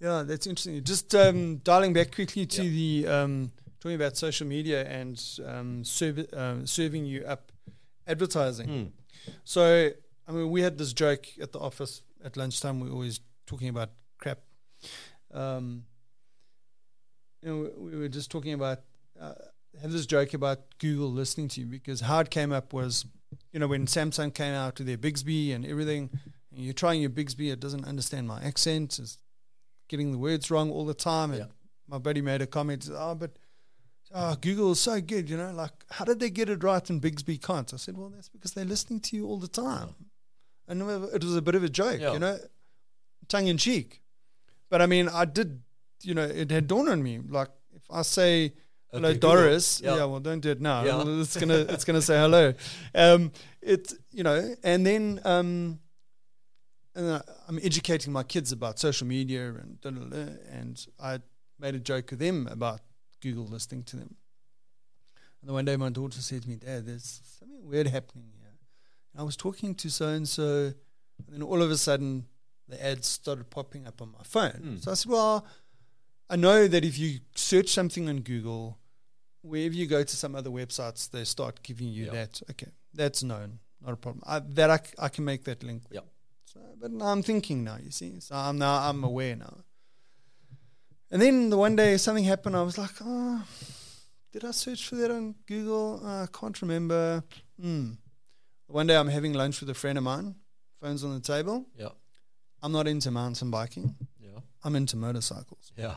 Yeah, 0.00 0.22
that's 0.26 0.46
interesting. 0.46 0.82
Just 0.82 1.14
um, 1.14 1.58
dialing 1.58 1.92
back 1.92 2.14
quickly 2.14 2.46
to 2.46 2.62
the 2.62 3.06
um, 3.06 3.52
talking 3.80 3.96
about 3.96 4.16
social 4.16 4.46
media 4.46 4.86
and 4.86 5.22
um, 5.46 5.84
serv- 5.84 6.32
um, 6.32 6.66
serving 6.66 7.04
you 7.04 7.24
up 7.24 7.52
advertising. 8.06 8.68
Hmm. 8.68 9.30
So, 9.44 9.90
I 10.26 10.32
mean, 10.32 10.50
we 10.50 10.62
had 10.62 10.78
this 10.78 10.94
joke 10.94 11.26
at 11.40 11.52
the 11.52 11.58
office 11.58 12.02
at 12.24 12.36
lunchtime. 12.36 12.80
We 12.80 12.88
were 12.88 12.94
always 12.94 13.20
talking 13.46 13.68
about 13.68 13.90
crap. 14.18 14.38
Um, 15.32 15.84
you 17.42 17.48
know, 17.48 17.70
we 17.76 17.90
we 17.90 17.98
were 17.98 18.08
just 18.08 18.30
talking 18.30 18.54
about 18.54 18.80
uh, 19.20 19.34
have 19.80 19.92
this 19.92 20.06
joke 20.06 20.32
about 20.32 20.60
Google 20.78 21.10
listening 21.10 21.48
to 21.48 21.60
you 21.60 21.66
because 21.66 22.00
how 22.00 22.20
it 22.20 22.30
came 22.30 22.52
up 22.52 22.72
was, 22.72 23.04
you 23.52 23.60
know, 23.60 23.66
when 23.66 23.86
Samsung 23.86 24.32
came 24.32 24.54
out 24.54 24.78
with 24.78 24.86
their 24.86 24.98
Bixby 24.98 25.52
and 25.52 25.66
everything, 25.66 26.10
and 26.52 26.64
you're 26.64 26.72
trying 26.72 27.00
your 27.00 27.10
Bixby, 27.10 27.50
it 27.50 27.60
doesn't 27.60 27.84
understand 27.84 28.26
my 28.26 28.42
accent, 28.42 28.98
it's 28.98 29.18
getting 29.90 30.12
the 30.12 30.18
words 30.18 30.50
wrong 30.50 30.70
all 30.70 30.86
the 30.86 30.94
time. 30.94 31.30
And 31.32 31.40
Yeah. 31.40 31.46
my 31.88 31.98
buddy 31.98 32.22
made 32.22 32.40
a 32.40 32.46
comment, 32.46 32.88
oh, 32.90 33.14
but 33.14 33.32
oh, 34.14 34.34
Google 34.40 34.72
is 34.72 34.80
so 34.80 35.00
good, 35.00 35.28
you 35.28 35.36
know, 35.36 35.52
like 35.52 35.72
how 35.90 36.04
did 36.04 36.20
they 36.20 36.30
get 36.30 36.48
it 36.48 36.62
right 36.62 36.88
and 36.90 37.00
Bixby 37.00 37.36
can't? 37.38 37.72
I 37.74 37.76
said, 37.76 37.98
well, 37.98 38.08
that's 38.08 38.28
because 38.28 38.52
they're 38.54 38.64
listening 38.74 39.00
to 39.00 39.16
you 39.16 39.26
all 39.26 39.38
the 39.38 39.48
time. 39.48 39.90
And 40.68 40.80
it 40.82 41.22
was 41.24 41.36
a 41.36 41.42
bit 41.42 41.54
of 41.56 41.64
a 41.64 41.68
joke, 41.68 42.00
Yeah. 42.00 42.12
you 42.14 42.18
know, 42.20 42.38
tongue 43.28 43.48
in 43.48 43.58
cheek. 43.58 44.00
But 44.70 44.80
I 44.80 44.86
mean, 44.86 45.08
I 45.08 45.24
did, 45.24 45.62
you 46.02 46.14
know, 46.14 46.22
it 46.24 46.50
had 46.50 46.66
dawned 46.68 46.88
on 46.88 47.02
me. 47.02 47.18
Like 47.18 47.50
if 47.74 47.82
I 47.90 48.02
say 48.02 48.52
hello, 48.92 49.08
Okay, 49.10 49.18
Doris, 49.18 49.80
Yeah. 49.82 49.96
yeah. 49.96 50.04
well, 50.04 50.20
don't 50.20 50.40
do 50.40 50.50
it 50.50 50.60
now. 50.60 50.84
Yeah. 50.84 51.02
It's 51.20 51.36
gonna, 51.36 51.66
it's 51.74 51.84
gonna 51.84 52.02
say 52.02 52.16
hello. 52.18 52.54
Um, 52.94 53.32
it, 53.60 53.92
you 54.12 54.22
know, 54.22 54.54
and 54.62 54.86
then, 54.86 55.20
um, 55.24 55.80
and 57.00 57.22
I'm 57.48 57.58
educating 57.62 58.12
my 58.12 58.22
kids 58.22 58.52
about 58.52 58.78
social 58.78 59.06
media 59.06 59.48
and 59.48 59.80
da, 59.80 59.90
da, 59.90 60.00
da, 60.04 60.32
and 60.52 60.86
I 61.02 61.18
made 61.58 61.74
a 61.74 61.78
joke 61.78 62.10
with 62.10 62.18
them 62.20 62.46
about 62.50 62.80
Google 63.20 63.46
listening 63.46 63.82
to 63.84 63.96
them. 63.96 64.14
And 65.40 65.48
then 65.48 65.54
one 65.54 65.64
day 65.64 65.76
my 65.76 65.88
daughter 65.90 66.20
said 66.20 66.42
to 66.42 66.48
me, 66.48 66.56
Dad, 66.56 66.86
there's 66.86 67.20
something 67.38 67.66
weird 67.66 67.86
happening 67.86 68.26
here. 68.38 68.52
And 69.12 69.20
I 69.20 69.24
was 69.24 69.36
talking 69.36 69.74
to 69.76 69.90
so 69.90 70.08
and 70.08 70.28
so, 70.28 70.72
and 71.26 71.26
then 71.30 71.42
all 71.42 71.62
of 71.62 71.70
a 71.70 71.76
sudden 71.78 72.26
the 72.68 72.84
ads 72.84 73.08
started 73.08 73.50
popping 73.50 73.86
up 73.86 74.00
on 74.02 74.12
my 74.12 74.22
phone. 74.24 74.50
Hmm. 74.62 74.76
So 74.76 74.90
I 74.90 74.94
said, 74.94 75.10
Well, 75.10 75.46
I 76.28 76.36
know 76.36 76.68
that 76.68 76.84
if 76.84 76.98
you 76.98 77.20
search 77.34 77.68
something 77.70 78.08
on 78.08 78.20
Google, 78.20 78.78
wherever 79.42 79.74
you 79.74 79.86
go 79.86 80.02
to 80.02 80.16
some 80.16 80.34
other 80.34 80.50
websites, 80.50 81.10
they 81.10 81.24
start 81.24 81.62
giving 81.62 81.88
you 81.88 82.06
Yeah. 82.06 82.10
that. 82.12 82.42
Okay, 82.50 82.68
that's 82.94 83.22
known, 83.22 83.58
not 83.82 83.94
a 83.94 83.96
problem. 83.96 84.22
I, 84.26 84.38
that 84.40 84.70
I, 84.70 84.80
I 85.06 85.08
can 85.08 85.24
make 85.24 85.44
that 85.44 85.62
link. 85.62 85.82
Yep. 85.90 86.04
So, 86.52 86.58
but 86.80 86.90
now 86.90 87.06
I'm 87.06 87.22
thinking 87.22 87.62
now. 87.62 87.76
You 87.80 87.92
see, 87.92 88.18
so 88.18 88.34
I'm 88.34 88.58
now 88.58 88.88
I'm 88.88 89.04
aware 89.04 89.36
now. 89.36 89.58
And 91.12 91.22
then 91.22 91.48
the 91.48 91.56
one 91.56 91.76
day 91.76 91.96
something 91.96 92.24
happened. 92.24 92.56
I 92.56 92.62
was 92.62 92.76
like, 92.76 92.90
oh, 93.00 93.44
did 94.32 94.44
I 94.44 94.50
search 94.50 94.88
for 94.88 94.96
that 94.96 95.12
on 95.12 95.36
Google? 95.46 96.00
Uh, 96.04 96.24
I 96.24 96.26
can't 96.32 96.60
remember. 96.60 97.22
Hmm. 97.60 97.92
One 98.66 98.88
day 98.88 98.96
I'm 98.96 99.08
having 99.08 99.32
lunch 99.32 99.60
with 99.60 99.70
a 99.70 99.74
friend 99.74 99.96
of 99.96 100.02
mine. 100.02 100.34
Phone's 100.80 101.04
on 101.04 101.14
the 101.14 101.20
table. 101.20 101.66
Yeah. 101.76 101.90
I'm 102.62 102.72
not 102.72 102.88
into 102.88 103.12
mountain 103.12 103.52
biking. 103.52 103.94
Yeah. 104.20 104.40
I'm 104.64 104.74
into 104.74 104.96
motorcycles. 104.96 105.70
Yeah. 105.76 105.94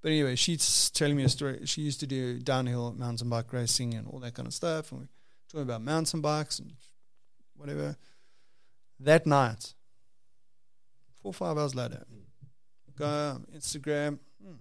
But 0.00 0.12
anyway, 0.12 0.36
she's 0.36 0.90
telling 0.90 1.16
me 1.16 1.24
a 1.24 1.28
story. 1.28 1.60
She 1.64 1.82
used 1.82 2.00
to 2.00 2.06
do 2.06 2.38
downhill 2.38 2.92
mountain 2.92 3.28
bike 3.28 3.52
racing 3.52 3.92
and 3.94 4.06
all 4.08 4.20
that 4.20 4.34
kind 4.34 4.48
of 4.48 4.54
stuff. 4.54 4.92
And 4.92 5.02
we 5.02 5.06
talking 5.50 5.62
about 5.62 5.82
mountain 5.82 6.22
bikes 6.22 6.58
and 6.58 6.72
whatever. 7.54 7.96
That 9.00 9.26
night, 9.26 9.74
four 11.20 11.30
or 11.30 11.34
five 11.34 11.58
hours 11.58 11.74
later, 11.74 12.04
go 12.96 13.04
on 13.06 13.46
Instagram, 13.54 14.18
hmm, 14.42 14.54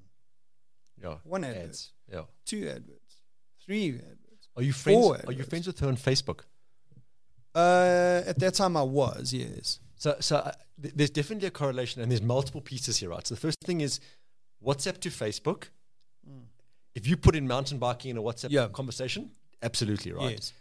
Yeah. 1.01 1.17
one 1.23 1.43
advert, 1.43 1.63
Ads. 1.69 1.91
Yeah. 2.11 2.23
two 2.45 2.67
adverts, 2.67 3.21
three 3.63 3.89
adverts. 3.95 4.47
Are 4.55 4.63
you 4.63 4.73
friends? 4.73 5.07
Are 5.27 5.31
you 5.33 5.43
friends 5.43 5.67
with 5.67 5.79
her 5.79 5.87
on 5.87 5.97
Facebook? 5.97 6.41
Uh, 7.55 8.21
at 8.25 8.39
that 8.39 8.55
time, 8.55 8.75
I 8.75 8.81
was, 8.83 9.31
yes. 9.33 9.79
So, 9.95 10.15
so 10.19 10.37
uh, 10.37 10.51
th- 10.81 10.93
there's 10.95 11.11
definitely 11.11 11.47
a 11.47 11.51
correlation, 11.51 12.01
and 12.01 12.11
there's 12.11 12.21
multiple 12.21 12.61
pieces 12.61 12.97
here, 12.97 13.09
right? 13.09 13.25
So 13.25 13.35
the 13.35 13.41
first 13.41 13.59
thing 13.63 13.81
is 13.81 13.99
WhatsApp 14.65 14.99
to 15.01 15.09
Facebook. 15.09 15.65
If 16.95 17.07
you 17.07 17.17
put 17.17 17.35
in 17.35 17.47
mountain 17.47 17.77
biking 17.79 18.11
in 18.11 18.17
a 18.17 18.21
WhatsApp 18.21 18.49
Yeah. 18.51 18.67
conversation, 18.69 19.31
absolutely 19.61 20.11
right. 20.13 20.31
Yes. 20.31 20.53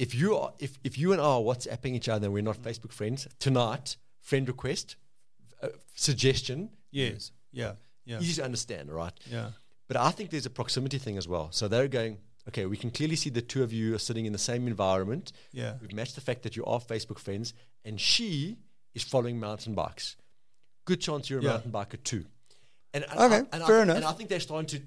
If 0.00 0.14
you 0.14 0.36
are, 0.36 0.52
if, 0.58 0.78
if 0.82 0.96
you 0.98 1.12
and 1.12 1.20
I 1.20 1.24
are 1.24 1.40
WhatsApping 1.40 1.92
each 1.94 2.08
other 2.08 2.24
and 2.26 2.32
we're 2.34 2.42
not 2.42 2.56
Facebook 2.56 2.90
friends 2.92 3.28
tonight, 3.38 3.96
friend 4.22 4.48
request, 4.48 4.96
uh, 5.62 5.68
suggestion, 5.94 6.70
Yes. 6.90 7.32
Yeah. 7.52 7.72
Yeah. 8.06 8.18
easy 8.20 8.34
to 8.40 8.44
understand, 8.44 8.90
right? 8.90 9.12
Yeah. 9.30 9.50
But 9.88 9.96
I 9.98 10.10
think 10.10 10.30
there's 10.30 10.46
a 10.46 10.50
proximity 10.50 10.98
thing 10.98 11.18
as 11.18 11.28
well. 11.28 11.48
So 11.52 11.68
they're 11.68 11.86
going, 11.86 12.18
okay, 12.48 12.64
we 12.66 12.76
can 12.78 12.90
clearly 12.90 13.14
see 13.16 13.28
the 13.30 13.42
two 13.42 13.62
of 13.62 13.72
you 13.72 13.94
are 13.94 13.98
sitting 13.98 14.24
in 14.24 14.32
the 14.32 14.38
same 14.38 14.66
environment. 14.66 15.32
Yeah. 15.52 15.74
We've 15.82 15.92
matched 15.92 16.14
the 16.14 16.20
fact 16.22 16.42
that 16.44 16.56
you 16.56 16.64
are 16.64 16.80
Facebook 16.80 17.18
friends, 17.18 17.52
and 17.84 18.00
she 18.00 18.56
is 18.94 19.02
following 19.02 19.38
mountain 19.38 19.74
bikes. 19.74 20.16
Good 20.86 21.00
chance 21.00 21.28
you're 21.28 21.40
a 21.40 21.42
Yeah. 21.42 21.50
mountain 21.50 21.72
biker 21.72 22.02
too. 22.02 22.24
And, 22.94 23.04
and 23.04 23.20
Okay, 23.20 23.34
I, 23.52 23.56
and 23.56 23.64
fair 23.64 23.80
I, 23.80 23.82
enough. 23.82 23.96
And 23.96 24.04
I 24.06 24.12
think 24.12 24.30
they're 24.30 24.40
starting 24.40 24.66
to, 24.68 24.80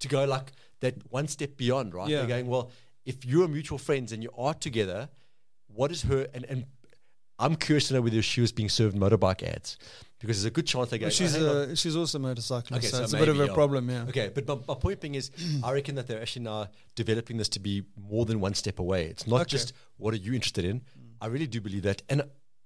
to 0.00 0.08
go 0.08 0.24
like 0.24 0.52
that 0.80 0.94
one 1.10 1.26
step 1.26 1.56
beyond, 1.56 1.92
right? 1.92 2.08
Yeah. 2.08 2.18
They're 2.18 2.28
going, 2.28 2.46
well, 2.46 2.70
if 3.04 3.24
you're 3.24 3.48
mutual 3.48 3.78
friends 3.78 4.12
and 4.12 4.22
you 4.22 4.30
are 4.36 4.54
together, 4.54 5.08
what 5.68 5.90
is 5.90 6.02
her? 6.02 6.26
And, 6.34 6.44
and 6.46 6.66
I'm 7.38 7.56
curious 7.56 7.88
to 7.88 7.94
know 7.94 8.02
whether 8.02 8.20
she 8.22 8.40
was 8.40 8.52
being 8.52 8.68
served 8.68 8.96
motorbike 8.96 9.42
ads 9.42 9.78
because 10.18 10.36
there's 10.38 10.44
a 10.46 10.50
good 10.50 10.66
chance 10.66 10.90
they 10.90 10.98
go. 10.98 11.04
Well, 11.04 11.10
she's 11.10 11.34
"Oh, 11.36 11.60
a, 11.62 11.76
she's 11.76 11.96
also 11.96 12.18
a 12.18 12.20
motorcyclist, 12.20 12.72
Okay, 12.84 12.86
so, 12.88 12.98
so 12.98 13.02
it's 13.04 13.12
a 13.14 13.16
bit 13.16 13.28
of 13.28 13.40
a 13.40 13.48
problem. 13.54 13.88
Yeah. 13.88 14.04
Okay, 14.08 14.30
but 14.34 14.46
my, 14.46 14.58
my 14.68 14.74
point 14.74 15.00
being 15.00 15.14
is, 15.14 15.30
I 15.64 15.72
reckon 15.72 15.94
that 15.94 16.06
they're 16.06 16.20
actually 16.20 16.42
now 16.44 16.68
developing 16.94 17.38
this 17.38 17.48
to 17.50 17.60
be 17.60 17.84
more 17.96 18.26
than 18.26 18.40
one 18.40 18.52
step 18.54 18.78
away. 18.78 19.06
It's 19.06 19.26
not 19.26 19.42
Okay. 19.42 19.50
just 19.50 19.72
what 19.96 20.12
are 20.12 20.18
you 20.18 20.34
interested 20.34 20.64
in. 20.64 20.82
I 21.20 21.26
really 21.26 21.46
do 21.46 21.60
believe 21.60 21.82
that, 21.84 22.02
and 22.10 22.22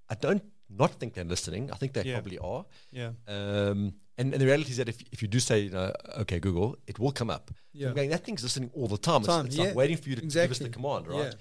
I 0.08 0.14
don't 0.16 0.42
not 0.68 0.92
think 0.94 1.14
they're 1.14 1.24
listening. 1.24 1.70
I 1.70 1.76
think 1.76 1.92
they 1.92 2.02
Yeah. 2.02 2.14
probably 2.14 2.38
are. 2.38 2.64
Yeah. 2.90 3.10
Um, 3.28 3.94
and, 4.18 4.32
and 4.32 4.40
the 4.40 4.46
reality 4.46 4.70
is 4.70 4.76
that 4.76 4.88
if, 4.88 4.98
if 5.12 5.22
you 5.22 5.28
do 5.28 5.40
say, 5.40 5.60
you 5.60 5.70
know, 5.70 5.92
okay, 6.18 6.38
Google, 6.38 6.76
it 6.86 6.98
will 6.98 7.12
come 7.12 7.30
up. 7.30 7.50
Yeah. 7.72 7.88
I'm 7.88 7.94
going, 7.94 8.10
that 8.10 8.24
thing's 8.24 8.42
listening 8.42 8.70
all 8.74 8.86
the 8.88 8.96
time. 8.98 9.20
It's, 9.22 9.26
Time, 9.28 9.46
it's 9.46 9.56
yeah. 9.56 9.64
like 9.66 9.74
waiting 9.74 9.96
for 9.96 10.08
you 10.08 10.16
to 10.16 10.22
give 10.22 10.50
us 10.50 10.58
the 10.58 10.68
command, 10.68 11.06
Yeah. 11.10 11.16
right? 11.22 11.34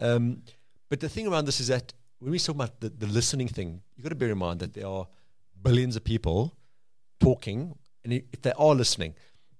Um, 0.00 0.42
but 0.88 1.00
the 1.00 1.08
thing 1.08 1.26
around 1.26 1.44
this 1.46 1.60
is 1.60 1.68
that 1.68 1.92
when 2.20 2.30
we 2.32 2.38
talk 2.38 2.54
about 2.54 2.80
the, 2.80 2.88
the 2.88 3.06
listening 3.06 3.48
thing, 3.48 3.82
you've 3.94 4.04
got 4.04 4.10
to 4.10 4.14
bear 4.14 4.30
in 4.30 4.38
mind 4.38 4.60
that 4.60 4.72
there 4.74 4.86
are 4.86 5.06
billions 5.62 5.96
of 5.96 6.04
people 6.04 6.54
talking, 7.20 7.76
and 8.04 8.12
if 8.12 8.40
they 8.42 8.52
are 8.52 8.74
listening, 8.74 9.14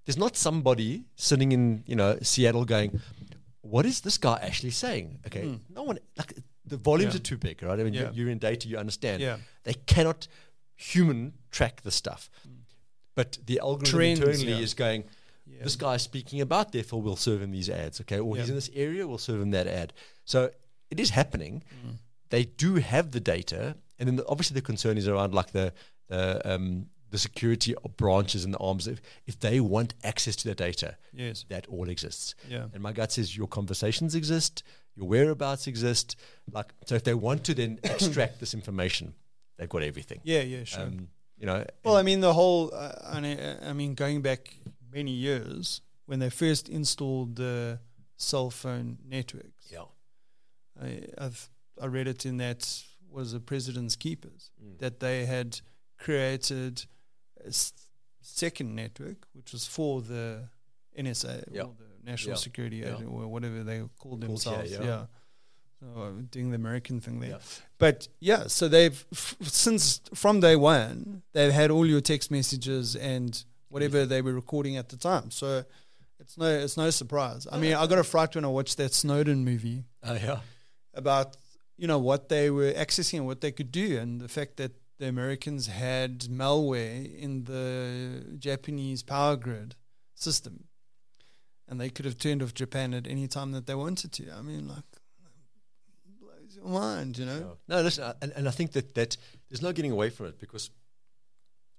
there's 0.05 0.19
not 0.19 0.37
somebody 0.37 1.05
sitting 1.17 1.53
in 1.53 1.83
you 1.87 1.97
know 1.97 2.19
Seattle 2.23 2.65
going, 2.65 3.01
"What 3.63 3.87
is 3.87 4.01
this 4.03 4.19
guy 4.19 4.39
actually 4.43 4.71
saying?" 4.71 5.19
Okay, 5.27 5.59
no 5.75 5.83
one 5.83 5.99
like 6.17 6.35
the 6.67 6.77
volumes. 6.77 7.15
Yeah. 7.15 7.21
are 7.21 7.23
too 7.23 7.37
big, 7.39 7.63
right? 7.63 7.79
I 7.79 7.85
mean, 7.85 7.95
Yeah. 7.95 8.03
you're, 8.03 8.13
you're 8.13 8.29
in 8.31 8.39
data, 8.39 8.69
you 8.69 8.77
understand. 8.79 9.23
Yeah. 9.23 9.39
They 9.65 9.75
cannot 9.75 10.29
human 10.77 11.33
track 11.51 11.83
the 11.83 11.91
stuff, 11.91 12.29
but 13.15 13.39
the 13.47 13.61
algorithm 13.61 13.99
Trends, 13.99 14.21
internally 14.21 14.53
yeah. 14.53 14.59
is 14.59 14.75
going. 14.75 15.05
Yeah. 15.47 15.63
This 15.63 15.77
guy 15.77 15.95
is 15.95 16.03
speaking 16.03 16.41
about, 16.41 16.73
therefore 16.73 17.03
we'll 17.03 17.17
serve 17.17 17.43
him 17.43 17.53
these 17.53 17.69
ads. 17.69 18.01
Okay, 18.01 18.19
or 18.19 18.37
he's 18.37 18.49
in 18.49 18.55
this 18.55 18.71
area, 18.75 19.07
we'll 19.07 19.19
serve 19.19 19.41
him 19.41 19.51
that 19.51 19.67
ad. 19.67 19.93
So 20.25 20.51
it 20.91 20.99
is 20.99 21.11
happening. 21.11 21.63
Mm. 21.87 21.99
They 22.31 22.45
do 22.45 22.77
have 22.77 23.11
the 23.11 23.21
data, 23.21 23.77
and 23.99 24.09
then 24.09 24.17
the, 24.17 24.27
obviously 24.27 24.55
the 24.55 24.63
concern 24.63 24.97
is 24.97 25.07
around 25.07 25.35
like 25.35 25.53
the 25.53 25.73
the 26.09 26.41
um, 26.51 26.87
the 27.11 27.19
security 27.19 27.75
branches 27.97 28.45
and 28.45 28.53
the 28.53 28.59
arms. 28.59 28.89
If 28.89 29.01
if 29.27 29.39
they 29.39 29.61
want 29.61 29.95
access 30.03 30.35
to 30.37 30.49
the 30.49 30.55
data, 30.55 30.97
Yes. 31.13 31.45
that 31.49 31.67
all 31.69 31.89
exists. 31.89 32.35
Yeah. 32.49 32.67
And 32.73 32.83
my 32.83 32.93
gut 32.93 33.13
says 33.13 33.37
your 33.37 33.47
conversations 33.47 34.15
exist, 34.15 34.65
your 34.97 35.07
whereabouts 35.07 35.67
exist. 35.67 36.17
Like 36.51 36.73
so, 36.87 36.95
if 36.97 37.05
they 37.05 37.15
want 37.15 37.45
to 37.45 37.55
then 37.55 37.79
extract 37.85 38.41
this 38.41 38.55
information, 38.55 39.15
they've 39.57 39.69
got 39.69 39.83
everything. 39.83 40.21
Yeah. 40.25 40.41
Yeah. 40.41 40.65
Sure. 40.65 40.83
Um, 40.83 41.09
you 41.39 41.47
know. 41.47 41.65
Well, 41.85 41.97
I 41.97 42.03
mean, 42.03 42.21
the 42.21 42.33
whole, 42.33 42.73
uh, 42.75 42.93
I 43.67 43.73
mean, 43.73 43.95
going 43.95 44.23
back 44.23 44.57
many 44.93 45.11
years 45.13 45.81
when 46.07 46.19
they 46.21 46.31
first 46.31 46.69
installed 46.69 47.37
the 47.37 47.81
cell 48.17 48.51
phone 48.51 48.99
networks, 49.07 49.71
yeah. 49.71 49.85
I, 50.81 51.03
I've 51.19 51.51
I 51.83 51.87
read 51.87 52.07
it 52.09 52.25
in 52.27 52.37
that 52.39 52.83
was 53.11 53.33
the 53.33 53.41
President's 53.41 53.97
Keepers 53.97 54.51
Mm. 54.63 54.79
that 54.79 55.01
they 55.01 55.25
had 55.27 55.61
created 55.99 56.87
a 57.45 57.49
s- 57.49 57.73
second 58.21 58.75
network 58.75 59.27
which 59.33 59.53
was 59.53 59.67
for 59.67 60.01
the 60.03 60.49
NSA 60.99 61.45
Yeah. 61.51 61.63
or 61.63 61.75
the 61.79 62.11
National 62.11 62.35
Yeah. 62.37 62.37
Security 62.43 62.77
Yeah. 62.77 62.95
Agent 62.95 63.09
or 63.11 63.27
whatever 63.29 63.63
they 63.65 63.83
called 63.99 64.21
themselves. 64.21 64.71
yeah. 64.71 65.07
Uh, 65.97 66.11
doing 66.31 66.51
the 66.51 66.57
American 66.57 67.01
thing 67.01 67.21
there. 67.21 67.31
Yeah. 67.31 67.39
But 67.79 68.09
yeah, 68.21 68.47
so 68.47 68.69
they've 68.69 69.05
f- 69.13 69.37
since 69.43 70.01
from 70.15 70.41
day 70.41 70.57
one 70.57 71.23
they've 71.33 71.53
had 71.53 71.71
all 71.71 71.87
your 71.87 72.01
text 72.01 72.31
messages 72.31 72.97
and 72.97 73.45
whatever 73.69 74.07
they 74.07 74.23
were 74.23 74.33
recording 74.33 74.77
at 74.77 74.89
the 74.89 74.97
time. 74.97 75.31
So 75.31 75.65
it's 76.21 76.39
no 76.39 76.47
it's 76.47 76.77
no 76.77 76.91
surprise. 76.91 77.47
I 77.51 77.59
mean, 77.59 77.75
I 77.75 77.87
got 77.87 77.99
a 77.99 78.05
fright 78.05 78.35
when 78.35 78.45
I 78.45 78.49
watched 78.49 78.77
that 78.79 78.95
Snowden 78.95 79.45
movie 79.45 79.85
Oh 80.03 80.15
yeah. 80.15 80.41
about 80.95 81.37
you 81.77 81.87
know 81.89 81.99
what 81.99 82.29
they 82.29 82.51
were 82.51 82.73
accessing 82.73 83.19
and 83.19 83.27
what 83.27 83.41
they 83.41 83.51
could 83.53 83.73
do, 83.73 83.99
and 83.99 84.21
the 84.21 84.29
fact 84.29 84.57
that 84.59 84.73
the 84.99 85.09
Americans 85.09 85.67
had 85.67 86.21
malware 86.21 87.13
in 87.19 87.45
the 87.45 88.37
Japanese 88.39 89.03
power 89.03 89.35
grid 89.37 89.75
system, 90.15 90.65
and 91.69 91.81
they 91.81 91.91
could 91.91 92.05
have 92.05 92.17
turned 92.17 92.43
off 92.45 92.55
Japan 92.55 92.95
at 92.95 93.09
any 93.09 93.27
time 93.27 93.51
that 93.53 93.67
they 93.67 93.75
wanted 93.75 94.13
to. 94.13 94.31
I 94.33 94.41
mean, 94.41 94.69
like, 94.69 94.85
your 96.65 96.73
mind, 96.81 97.19
you 97.19 97.27
know? 97.27 97.57
No, 97.69 97.83
listen, 97.83 98.05
I- 98.05 98.15
and, 98.23 98.33
and 98.37 98.49
I 98.49 98.51
think 98.51 98.73
that, 98.73 98.95
that 98.95 99.17
there's 99.49 99.63
no 99.63 99.73
getting 99.73 99.91
away 99.93 100.11
from 100.11 100.27
it 100.27 100.39
because, 100.39 100.71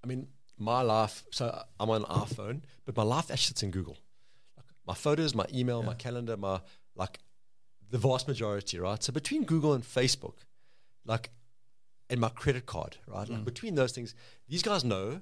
I 0.03 0.07
mean, 0.07 0.27
my 0.57 0.81
life, 0.81 1.23
so 1.31 1.63
I'm 1.79 1.89
on 1.89 2.03
iPhone, 2.03 2.61
but 2.85 2.95
my 2.95 3.03
life 3.03 3.25
actually 3.31 3.47
sits 3.47 3.63
in 3.63 3.71
Google. 3.71 3.97
Like 4.55 4.65
my 4.87 4.93
photos, 4.93 5.33
my 5.35 5.45
email, 5.53 5.83
my 5.83 5.93
calendar, 5.95 6.37
my, 6.37 6.61
like, 6.95 7.19
the 7.89 7.97
vast 7.97 8.27
majority, 8.27 8.79
right? 8.79 9.01
So 9.03 9.11
between 9.13 9.43
Google 9.43 9.73
and 9.73 9.83
Facebook, 9.83 10.35
like, 11.05 11.29
and 12.09 12.19
my 12.19 12.29
credit 12.29 12.65
card, 12.65 12.97
right? 13.07 13.27
Like 13.27 13.41
Mm. 13.41 13.45
between 13.45 13.75
those 13.75 13.91
things, 13.91 14.13
these 14.47 14.61
guys 14.61 14.83
know 14.83 15.21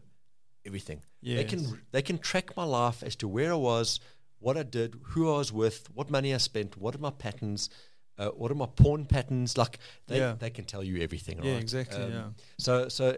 everything. 0.65 1.01
They 1.37 1.43
can 1.45 1.81
they 1.91 2.01
can 2.01 2.17
track 2.17 2.55
my 2.57 2.63
life 2.65 3.03
as 3.03 3.15
to 3.17 3.27
where 3.27 3.51
I 3.53 3.55
was, 3.55 3.99
what 4.39 4.57
I 4.57 4.63
did, 4.63 4.99
who 5.11 5.33
I 5.33 5.37
was 5.37 5.51
with, 5.53 5.89
what 5.93 6.09
money 6.09 6.33
I 6.33 6.37
spent, 6.37 6.75
what 6.77 6.93
are 6.95 6.99
my 6.99 7.09
patterns, 7.11 7.69
uh, 8.17 8.29
what 8.29 8.51
are 8.51 8.55
my 8.55 8.67
porn 8.67 9.05
patterns. 9.05 9.57
Like 9.57 9.79
they, 10.07 10.17
Yeah. 10.19 10.35
they 10.37 10.49
can 10.49 10.65
tell 10.65 10.83
you 10.83 11.01
everything. 11.01 11.37
Right? 11.37 11.47
Yeah, 11.47 11.57
exactly. 11.57 12.03
Um, 12.03 12.11
yeah, 12.11 12.29
So 12.57 12.87
so, 12.89 13.17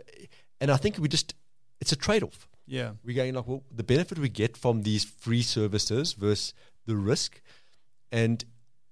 and 0.62 0.72
I 0.72 0.78
think 0.78 0.98
we 0.98 1.08
just 1.08 1.36
it's 1.82 1.92
a 1.92 1.96
trade 1.98 2.24
off. 2.24 2.48
yeah, 2.68 2.92
We're 3.04 3.16
going 3.16 3.34
like 3.36 3.48
well, 3.48 3.64
the 3.76 3.84
benefit 3.84 4.18
we 4.20 4.30
get 4.30 4.58
from 4.58 4.84
these 4.84 5.04
free 5.06 5.42
services 5.44 6.14
versus 6.14 6.54
the 6.86 6.96
risk, 6.96 7.42
and 8.12 8.44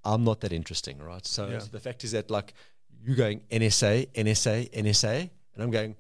I'm 0.04 0.24
not 0.24 0.42
that 0.42 0.52
interesting, 0.52 0.98
right? 1.00 1.26
So, 1.26 1.48
Yeah. 1.50 1.60
so 1.60 1.68
the 1.68 1.80
fact 1.80 2.04
is 2.04 2.12
that 2.12 2.30
like 2.30 2.54
you're 3.02 3.16
going 3.16 3.42
NSA, 3.50 4.08
NSA, 4.14 4.70
NSA, 4.72 5.30
and 5.54 5.64
I'm 5.64 5.72
going 5.72 5.96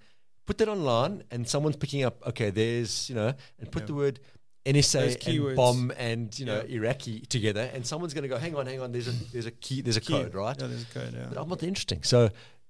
put 0.46 0.58
that 0.58 0.68
online, 0.68 1.24
and 1.32 1.48
someone's 1.48 1.78
picking 1.78 2.04
up. 2.04 2.22
Okay, 2.28 2.50
there's 2.50 3.10
you 3.10 3.16
know, 3.16 3.34
and 3.60 3.72
put 3.72 3.84
Yeah. 3.84 3.88
the 3.88 3.94
word 3.94 4.20
NSA 4.65 5.28
and 5.47 5.56
bomb 5.56 5.91
and 5.97 6.38
you 6.39 6.45
know 6.45 6.63
Yeah. 6.67 6.78
Iraqi 6.78 7.19
together, 7.21 7.69
and 7.73 7.86
someone's 7.86 8.13
going 8.13 8.23
to 8.23 8.30
go, 8.30 8.38
hang 8.38 8.56
on, 8.56 8.65
hang 8.65 8.80
on. 8.82 8.91
There's 8.91 9.08
a 9.08 9.12
there's 9.32 9.45
a 9.45 9.52
key, 9.52 9.82
there's 9.82 9.97
a 9.97 10.02
Key. 10.02 10.13
code, 10.13 10.34
right? 10.36 10.56
Yeah, 10.60 10.67
there's 10.67 10.84
a 10.84 10.93
code. 10.93 11.13
Yeah, 11.13 11.26
But 11.30 11.38
I'm 11.41 11.49
not 11.49 11.60
that 11.60 11.67
interesting. 11.67 12.04
So 12.04 12.30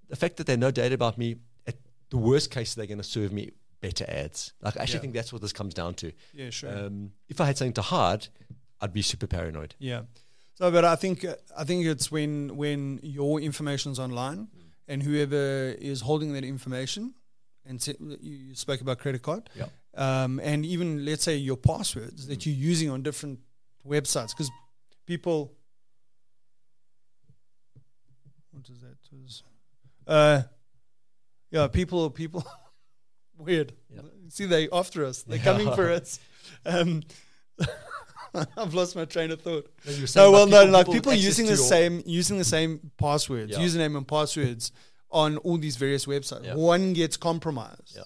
the 0.09 0.15
fact 0.15 0.37
that 0.37 0.47
they 0.47 0.57
know 0.57 0.71
data 0.71 0.95
about 0.95 1.17
me, 1.17 1.35
at 1.67 1.75
the 2.09 2.17
worst 2.17 2.49
case, 2.51 2.73
they're 2.73 2.87
going 2.87 2.97
to 2.97 3.03
serve 3.03 3.31
me 3.31 3.51
better 3.81 4.05
ads. 4.07 4.53
Like 4.61 4.77
I 4.77 4.81
actually 4.83 4.95
Yeah. 4.95 5.01
think 5.01 5.13
that's 5.13 5.31
what 5.33 5.41
this 5.41 5.53
comes 5.53 5.73
down 5.73 5.93
to. 5.95 6.11
yeah, 6.33 6.49
sure. 6.49 6.75
Um, 6.85 7.11
if 7.29 7.39
I 7.41 7.45
had 7.45 7.57
something 7.57 7.73
to 7.73 7.81
hide, 7.83 8.27
I'd 8.81 8.93
be 8.93 9.01
super 9.01 9.27
paranoid. 9.27 9.75
Yeah. 9.77 10.03
So, 10.55 10.71
but 10.71 10.85
I 10.85 10.95
think 10.95 11.23
uh, 11.25 11.35
I 11.57 11.63
think 11.63 11.85
it's 11.85 12.11
when 12.11 12.55
when 12.57 12.99
your 13.03 13.39
information's 13.39 13.99
online, 13.99 14.47
and 14.87 15.03
whoever 15.03 15.75
is 15.79 16.01
holding 16.01 16.33
that 16.33 16.43
information, 16.43 17.13
and 17.65 17.85
you 17.87 18.17
you 18.21 18.55
spoke 18.55 18.81
about 18.81 18.97
credit 18.99 19.21
card, 19.21 19.49
Yeah. 19.55 19.67
Um, 19.95 20.39
and 20.43 20.65
even 20.65 21.05
let's 21.05 21.23
say 21.23 21.35
your 21.37 21.57
passwords 21.57 22.27
that 22.27 22.45
you're 22.45 22.55
using 22.55 22.89
on 22.89 23.01
different 23.03 23.39
websites, 23.87 24.29
because 24.29 24.49
people, 25.05 25.53
what 28.51 28.67
is 28.69 28.79
that? 28.81 28.97
Was, 29.11 29.43
uh, 30.07 30.41
yeah, 31.51 31.67
people, 31.67 32.09
people, 32.09 32.45
weird. 33.37 33.73
Yeah. 33.93 34.01
See, 34.29 34.45
they 34.45 34.69
after 34.71 35.05
us. 35.05 35.23
They're 35.23 35.37
Yeah. 35.37 35.43
coming 35.43 35.71
for 35.73 35.91
us. 35.99 36.19
Um, 36.65 37.03
I've 38.57 38.73
lost 38.73 38.95
my 38.95 39.05
train 39.05 39.29
of 39.31 39.41
thought. 39.41 39.71
No, 40.15 40.31
well, 40.31 40.47
no, 40.47 40.65
like 40.65 40.87
people 40.87 41.11
access 41.11 41.23
using 41.25 41.45
the 41.45 41.57
same 41.57 42.01
using 42.05 42.39
the 42.39 42.43
same 42.45 42.91
passwords, 42.97 43.51
Yeah. 43.51 43.59
username 43.59 43.95
and 43.95 44.07
passwords 44.07 44.71
on 45.11 45.37
all 45.37 45.57
these 45.59 45.75
various 45.75 46.05
websites. 46.07 46.55
One 46.55 46.93
gets 46.93 47.15
compromised. 47.17 47.99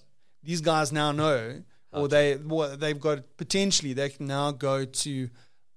These 0.43 0.62
guys 0.62 0.91
now 0.91 1.12
know, 1.13 1.63
or 1.91 2.08
they 2.08 2.36
well, 2.36 2.76
they've 2.78 3.00
got 3.00 3.38
potentially 3.38 3.93
they 3.93 4.10
can 4.10 4.28
now 4.28 4.52
go 4.52 4.86
to 4.86 5.30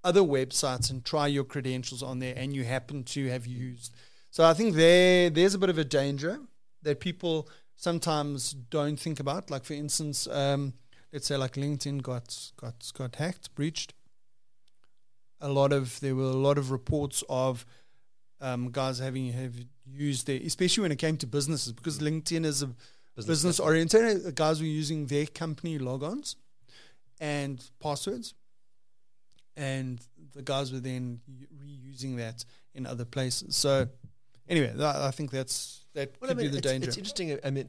other 0.02 0.22
websites 0.22 0.90
and 0.90 1.04
try 1.04 1.26
your 1.26 1.44
credentials 1.44 2.02
on 2.02 2.18
there, 2.18 2.34
and 2.36 2.54
you 2.54 2.64
happen 2.64 3.04
to 3.04 3.28
have 3.28 3.46
used. 3.46 3.94
So 4.30 4.44
I 4.44 4.54
think 4.54 4.74
there 4.74 5.30
there's 5.30 5.54
a 5.54 5.58
bit 5.58 5.70
of 5.70 5.78
a 5.78 5.84
danger 5.84 6.40
that 6.82 7.00
people 7.00 7.48
sometimes 7.76 8.52
don't 8.52 8.98
think 8.98 9.20
about. 9.20 9.50
Like 9.50 9.64
for 9.64 9.74
instance, 9.74 10.26
um, 10.28 10.74
let's 11.12 11.26
say 11.26 11.36
like 11.36 11.54
LinkedIn 11.54 12.02
got 12.02 12.52
got 12.56 12.90
got 12.94 13.16
hacked, 13.16 13.54
breached. 13.54 13.94
A 15.40 15.48
lot 15.48 15.72
of 15.72 16.00
there 16.00 16.14
were 16.14 16.24
a 16.24 16.42
lot 16.48 16.58
of 16.58 16.70
reports 16.70 17.24
of 17.28 17.64
um, 18.40 18.70
guys 18.70 18.98
having 18.98 19.32
have 19.32 19.54
used 19.86 20.26
their, 20.26 20.40
especially 20.44 20.82
when 20.82 20.92
it 20.92 20.98
came 20.98 21.16
to 21.18 21.26
businesses, 21.26 21.72
because 21.72 21.98
LinkedIn 21.98 22.44
is 22.44 22.62
a 22.62 22.70
business 23.16 23.60
oriented. 23.60 24.24
The 24.24 24.32
guys 24.32 24.60
were 24.60 24.66
using 24.66 25.06
their 25.06 25.26
company 25.26 25.78
logons 25.78 26.36
and 27.20 27.62
passwords, 27.80 28.34
and 29.56 30.00
the 30.32 30.42
guys 30.42 30.72
were 30.72 30.80
then 30.80 31.20
reusing 31.62 32.16
that 32.16 32.44
in 32.74 32.86
other 32.86 33.04
places. 33.04 33.56
So, 33.56 33.88
anyway, 34.48 34.72
that, 34.76 34.96
I 34.96 35.10
think 35.10 35.30
that's 35.30 35.84
that 35.94 36.14
Well, 36.20 36.30
I 36.30 36.34
could 36.34 36.38
mean, 36.38 36.46
be 36.46 36.50
the 36.52 36.58
it's, 36.58 36.66
danger. 36.66 36.88
it's 36.88 36.96
interesting. 36.96 37.38
I 37.44 37.50
mean, 37.50 37.68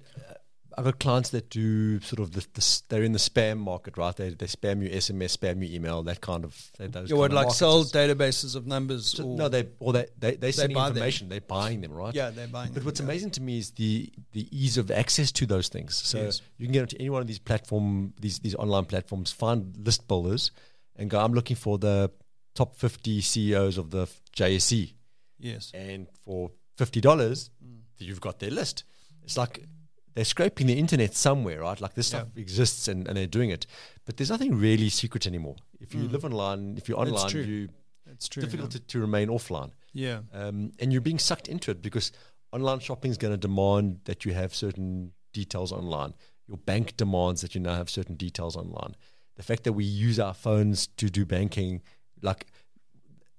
I've 0.77 0.85
got 0.85 0.99
clients 0.99 1.29
that 1.31 1.49
do 1.49 1.99
sort 2.01 2.19
of 2.19 2.31
the, 2.31 2.45
the 2.53 2.81
they're 2.89 3.03
in 3.03 3.11
the 3.11 3.19
spam 3.19 3.57
market, 3.57 3.97
right? 3.97 4.15
They 4.15 4.29
they 4.29 4.45
spam 4.47 4.81
you 4.83 4.89
SMS, 4.89 5.37
spam 5.37 5.65
you 5.67 5.75
email, 5.75 6.01
that 6.03 6.21
kind 6.21 6.43
of 6.45 6.71
they, 6.77 6.87
those 6.87 7.09
you 7.09 7.17
would 7.17 7.33
like 7.33 7.51
sell 7.51 7.83
databases 7.83 8.55
of 8.55 8.65
numbers. 8.67 9.07
So- 9.17 9.25
or, 9.25 9.37
no, 9.37 9.49
they 9.49 9.67
or 9.79 9.93
they 9.93 10.07
they 10.17 10.35
they 10.35 10.51
sending 10.51 10.75
buy 10.75 10.89
them. 10.89 10.97
information. 10.97 11.29
They're 11.29 11.41
buying 11.41 11.81
them, 11.81 11.91
right? 11.93 12.13
yeah, 12.15 12.29
they're 12.29 12.47
buying. 12.47 12.69
But 12.69 12.75
them, 12.75 12.85
what's 12.85 12.99
yeah. 12.99 13.05
amazing 13.05 13.31
to 13.31 13.41
me 13.41 13.57
is 13.59 13.71
the 13.71 14.11
the 14.31 14.47
ease 14.51 14.77
of 14.77 14.89
access 14.91 15.31
to 15.33 15.45
those 15.45 15.67
things. 15.67 15.95
So 15.95 16.17
Yes. 16.21 16.41
you 16.57 16.65
can 16.67 16.73
get 16.73 16.81
onto 16.81 16.97
any 16.99 17.09
one 17.09 17.21
of 17.21 17.27
these 17.27 17.39
platform 17.39 18.13
these 18.19 18.39
these 18.39 18.55
online 18.55 18.85
platforms, 18.85 19.31
find 19.31 19.75
list 19.85 20.07
builders, 20.07 20.51
and 20.95 21.09
go. 21.09 21.19
I'm 21.19 21.33
looking 21.33 21.55
for 21.55 21.77
the 21.77 22.11
top 22.53 22.75
50 22.75 23.21
CEOs 23.21 23.77
of 23.77 23.91
the 23.91 24.07
JSE, 24.35 24.93
Yes. 25.39 25.71
and 25.73 26.07
for 26.23 26.51
fifty 26.77 27.01
dollars, 27.01 27.49
Mm. 27.63 27.79
you've 27.99 28.21
got 28.21 28.39
their 28.39 28.51
list. 28.51 28.83
It's 29.23 29.37
like 29.37 29.63
they're 30.13 30.25
scraping 30.25 30.67
the 30.67 30.77
internet 30.77 31.13
somewhere, 31.15 31.61
right? 31.61 31.79
Like 31.79 31.93
this 31.93 32.07
stuff 32.07 32.27
exists 32.35 32.87
and, 32.87 33.07
and 33.07 33.15
they're 33.17 33.27
doing 33.27 33.49
it, 33.49 33.65
but 34.05 34.17
there's 34.17 34.29
nothing 34.29 34.53
really 34.55 34.89
secret 34.89 35.25
anymore. 35.27 35.55
If 35.79 35.93
you 35.95 36.01
Mm. 36.01 36.11
live 36.11 36.25
online, 36.25 36.77
if 36.77 36.89
you're 36.89 36.99
online, 36.99 37.29
true. 37.29 37.41
you 37.43 37.69
That's 38.05 38.27
true. 38.27 38.43
difficult 38.43 38.71
to, 38.71 38.79
to 38.79 38.99
remain 38.99 39.29
offline 39.29 39.71
yeah. 39.93 40.19
um, 40.33 40.71
and 40.79 40.91
you're 40.91 41.01
being 41.01 41.19
sucked 41.19 41.47
into 41.47 41.71
it 41.71 41.81
because 41.81 42.11
online 42.51 42.79
shopping 42.79 43.09
is 43.11 43.17
going 43.17 43.33
to 43.33 43.37
demand 43.37 44.01
that 44.05 44.25
you 44.25 44.33
have 44.33 44.53
certain 44.53 45.13
details 45.33 45.71
online. 45.71 46.13
Your 46.47 46.57
bank 46.57 46.97
demands 46.97 47.39
that 47.41 47.55
you 47.55 47.61
now 47.61 47.75
have 47.75 47.89
certain 47.89 48.15
details 48.15 48.57
online. 48.57 48.95
The 49.37 49.43
fact 49.43 49.63
that 49.63 49.73
we 49.73 49.85
use 49.85 50.19
our 50.19 50.33
phones 50.33 50.87
to 50.97 51.09
do 51.09 51.25
banking, 51.25 51.81
like 52.21 52.47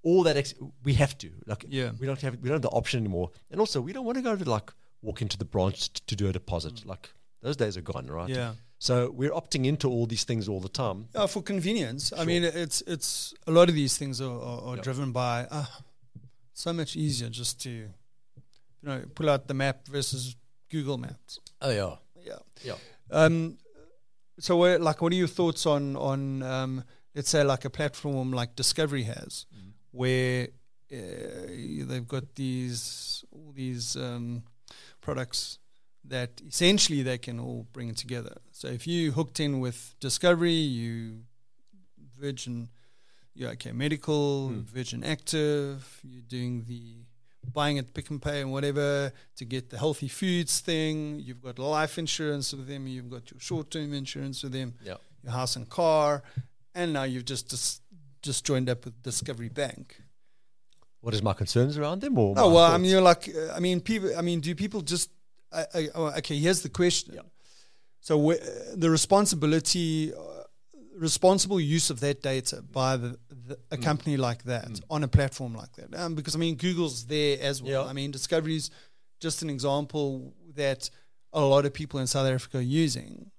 all 0.02 0.22
that, 0.24 0.37
ex- 0.37 0.54
we 0.85 0.94
have 0.94 1.16
to. 1.18 1.30
Like 1.46 1.64
Yeah. 1.68 1.90
we 2.00 2.06
don't 2.06 2.20
have 2.22 2.37
we 2.40 2.48
don't 2.48 2.54
have 2.56 2.62
the 2.62 2.70
option 2.70 2.98
anymore. 3.00 3.30
And 3.50 3.61
also, 3.61 3.80
we 3.80 3.92
don't 3.92 4.04
want 4.06 4.16
to 4.16 4.22
go 4.22 4.35
to 4.35 4.50
like 4.50 4.72
walk 5.02 5.20
into 5.22 5.36
the 5.36 5.44
branch 5.44 5.92
t- 5.92 6.00
to 6.06 6.16
do 6.16 6.28
a 6.28 6.32
deposit. 6.32 6.86
Like 6.86 7.10
those 7.42 7.56
days 7.56 7.76
are 7.76 7.82
gone, 7.82 8.06
right? 8.06 8.30
Mm. 8.30 8.34
Yeah. 8.36 8.52
So 8.78 9.10
we're 9.10 9.30
opting 9.30 9.64
into 9.66 9.88
all 9.88 10.06
these 10.06 10.24
things 10.24 10.48
all 10.48 10.60
the 10.60 10.68
time. 10.68 11.08
Yeah, 11.14 11.26
for 11.26 11.42
convenience. 11.42 12.12
I 12.16 12.24
mean, 12.24 12.42
it's 12.44 12.82
it's 12.86 13.34
a 13.46 13.50
lot 13.52 13.68
of 13.68 13.74
these 13.74 13.96
things 13.98 14.20
are, 14.20 14.30
are, 14.40 14.60
are 14.68 14.76
Yeah. 14.76 14.82
driven 14.82 15.12
by 15.12 15.46
uh, 15.50 15.66
so 16.54 16.72
much 16.72 16.96
easier 16.96 17.28
just 17.30 17.60
to 17.62 17.70
you 17.70 17.88
know 18.82 19.02
pull 19.14 19.28
out 19.30 19.46
the 19.46 19.54
map 19.54 19.86
versus 19.88 20.36
Google 20.70 20.98
Maps. 20.98 21.38
Oh 21.60 21.70
yeah, 21.70 21.96
Yeah. 22.24 22.38
yeah. 22.64 22.74
Um, 23.11 23.59
so, 24.40 24.57
what, 24.57 24.80
like, 24.80 25.03
what 25.03 25.12
are 25.12 25.16
your 25.16 25.28
thoughts 25.28 25.66
on 25.66 25.94
on 25.96 26.42
um, 26.42 26.84
let's 27.14 27.28
say 27.30 27.44
like 27.44 27.64
a 27.64 27.70
platform 27.70 28.32
like 28.32 28.57
Discovery 28.57 29.05
has, 29.05 29.46
Mm. 29.55 29.72
where 29.92 30.48
uh, 30.92 31.86
they've 31.88 32.09
got 32.09 32.34
these 32.34 33.24
all 33.30 33.53
these 33.55 33.96
um, 33.96 34.42
products 35.03 35.59
that 36.05 36.40
essentially 36.48 37.03
they 37.03 37.18
can 37.18 37.38
all 37.38 37.66
bring 37.72 37.94
together. 37.94 38.36
So 38.50 38.68
if 38.68 38.86
you 38.86 39.12
hooked 39.12 39.38
in 39.38 39.61
with 39.61 39.94
Discovery, 40.00 40.53
you 40.53 41.24
Virgin, 42.18 42.68
you're 43.34 43.50
okay 43.50 43.72
medical, 43.72 44.48
Hmm. 44.48 44.61
Virgin 44.62 45.05
Active, 45.05 46.00
you're 46.03 46.22
doing 46.22 46.64
the 46.66 47.05
buying 47.53 47.78
at 47.78 47.92
Pick 47.92 48.11
n 48.11 48.18
Pay 48.20 48.40
and 48.40 48.53
whatever 48.53 49.12
to 49.36 49.44
get 49.44 49.70
the 49.70 49.78
healthy 49.78 50.09
foods 50.09 50.61
thing. 50.61 51.18
You've 51.20 51.42
got 51.42 51.59
life 51.59 51.98
insurance 51.98 52.53
with 52.53 52.68
them. 52.68 52.86
You've 52.86 53.11
got 53.11 53.30
your 53.30 53.40
short 53.40 53.70
term 53.70 53.92
insurance 53.92 54.42
with 54.42 54.53
them. 54.53 54.74
Yeah. 54.84 54.96
Your 55.24 55.32
house 55.32 55.57
and 55.57 55.68
car, 55.68 56.22
and 56.74 56.92
now 56.92 57.05
you've 57.05 57.24
just 57.24 57.48
just, 57.50 57.82
just 58.22 58.44
joined 58.44 58.68
up 58.68 58.84
with 58.84 59.03
Discovery 59.03 59.48
Bank. 59.48 60.01
What 61.03 61.14
is 61.14 61.22
my 61.22 61.34
concerns 61.34 61.76
around 61.78 62.00
them? 62.00 62.16
Or 62.18 62.32
Oh 62.38 62.48
my 62.48 62.55
well, 62.55 62.72
I 62.72 62.78
mean, 62.78 62.90
you're 62.90 63.00
like, 63.12 63.28
I 63.57 63.61
mean, 63.61 63.80
people. 63.80 64.11
I 64.16 64.22
mean, 64.22 64.40
do 64.40 64.55
people 64.55 64.80
just? 64.80 65.11
I, 65.53 65.62
I, 65.74 65.88
oh, 65.94 66.07
okay, 66.18 66.36
here's 66.38 66.62
the 66.62 66.68
question. 66.70 67.14
Yeah. 67.14 67.20
So 68.00 68.14
the 68.74 68.88
responsibility, 68.90 70.12
uh, 70.14 70.20
responsible 70.96 71.61
use 71.61 71.90
of 71.90 72.00
that 72.00 72.22
data 72.22 72.62
by 72.62 72.96
the, 72.96 73.18
the, 73.48 73.59
a 73.70 73.76
Mm. 73.76 73.82
company 73.82 74.16
like 74.16 74.44
that 74.44 74.68
Mm. 74.68 74.80
on 74.90 75.05
a 75.05 75.09
platform 75.09 75.55
like 75.55 75.72
that, 75.76 75.94
um, 76.00 76.14
because 76.14 76.34
I 76.34 76.38
mean, 76.38 76.55
Google's 76.57 77.05
there 77.07 77.38
as 77.40 77.62
well. 77.62 77.84
Yeah. 77.84 77.90
I 77.90 77.92
mean, 77.92 78.11
Discovery's 78.12 78.70
just 79.20 79.42
an 79.42 79.50
example 79.50 80.34
that 80.55 80.88
a 81.32 81.40
lot 81.40 81.64
of 81.66 81.72
people 81.72 82.00
in 82.00 82.07
South 82.07 82.26
Africa 82.26 82.59
are 82.59 82.61
using. 82.84 83.30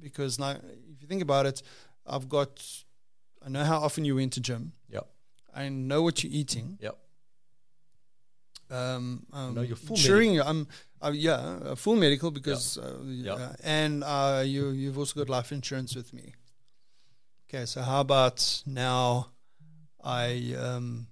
Because 0.00 0.38
now, 0.38 0.50
if 0.96 1.00
you 1.02 1.06
think 1.08 1.22
about 1.22 1.46
it, 1.46 1.62
I've 2.06 2.28
got, 2.28 2.50
I 3.44 3.48
know 3.48 3.64
how 3.64 3.78
often 3.78 4.04
you 4.04 4.16
went 4.16 4.32
to 4.34 4.40
gym. 4.40 4.72
Yep. 4.90 5.06
I 5.54 5.68
know 5.68 6.02
what 6.02 6.22
you're 6.24 6.32
eating. 6.32 6.78
Yep. 6.80 6.98
Um, 8.70 9.26
um, 9.32 9.54
know 9.54 9.60
your 9.62 9.76
full 9.76 9.96
ensuring 9.96 10.40
I'm, 10.40 10.66
uh, 11.02 11.12
yeah, 11.14 11.58
a 11.62 11.76
full 11.76 11.96
medical 11.96 12.30
because, 12.30 12.78
uh, 12.78 12.98
Yeah. 13.04 13.36
yeah, 13.38 13.56
and 13.62 14.02
uh, 14.02 14.42
you 14.44 14.70
you've 14.70 14.98
also 14.98 15.20
got 15.20 15.28
life 15.28 15.52
insurance 15.52 15.94
with 15.94 16.12
me. 16.12 16.34
Okay, 17.48 17.66
so 17.66 17.82
how 17.82 18.00
about 18.00 18.62
now? 18.66 19.30
I 20.02 20.54
um, 20.58 21.06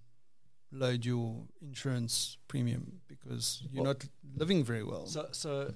load 0.71 1.05
your 1.07 1.47
insurance 1.63 2.37
premium 2.49 3.01
because 3.09 3.63
you're 3.71 3.85
Well- 3.85 3.93
not 3.95 4.05
living 4.37 4.65
very 4.65 4.83
well. 4.83 5.07
So, 5.07 5.29
so 5.33 5.73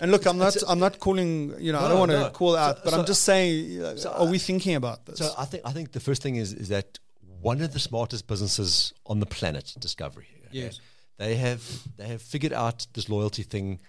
and 0.00 0.10
look, 0.10 0.26
I'm 0.26 0.38
not 0.38 0.54
it's 0.56 0.64
I'm 0.68 0.78
not 0.78 0.98
calling 0.98 1.54
you 1.58 1.72
know 1.72 1.80
I 1.80 1.88
don't 1.88 1.98
want 1.98 2.10
to 2.12 2.20
no. 2.20 2.30
call 2.30 2.56
out, 2.56 2.76
So- 2.76 2.82
but 2.84 2.90
so- 2.92 2.98
I'm 3.00 3.06
just 3.06 3.22
saying, 3.22 3.96
so 3.96 4.10
are 4.10 4.26
we 4.26 4.38
thinking 4.38 4.74
about 4.74 5.06
this? 5.06 5.18
So 5.18 5.32
I 5.38 5.44
think 5.44 5.62
I 5.64 5.72
think 5.72 5.92
the 5.92 6.00
first 6.00 6.22
thing 6.22 6.36
is 6.36 6.52
is 6.52 6.68
that 6.68 6.98
one 7.40 7.60
of 7.60 7.72
the 7.72 7.78
smartest 7.78 8.26
businesses 8.26 8.92
on 9.06 9.20
the 9.20 9.26
planet, 9.26 9.74
Discovery. 9.78 10.28
Yes. 10.50 10.80
They 11.18 11.36
have 11.36 11.62
they 11.96 12.08
have 12.08 12.22
figured 12.22 12.52
out 12.52 12.86
this 12.94 13.08
loyalty 13.08 13.42
thing 13.42 13.80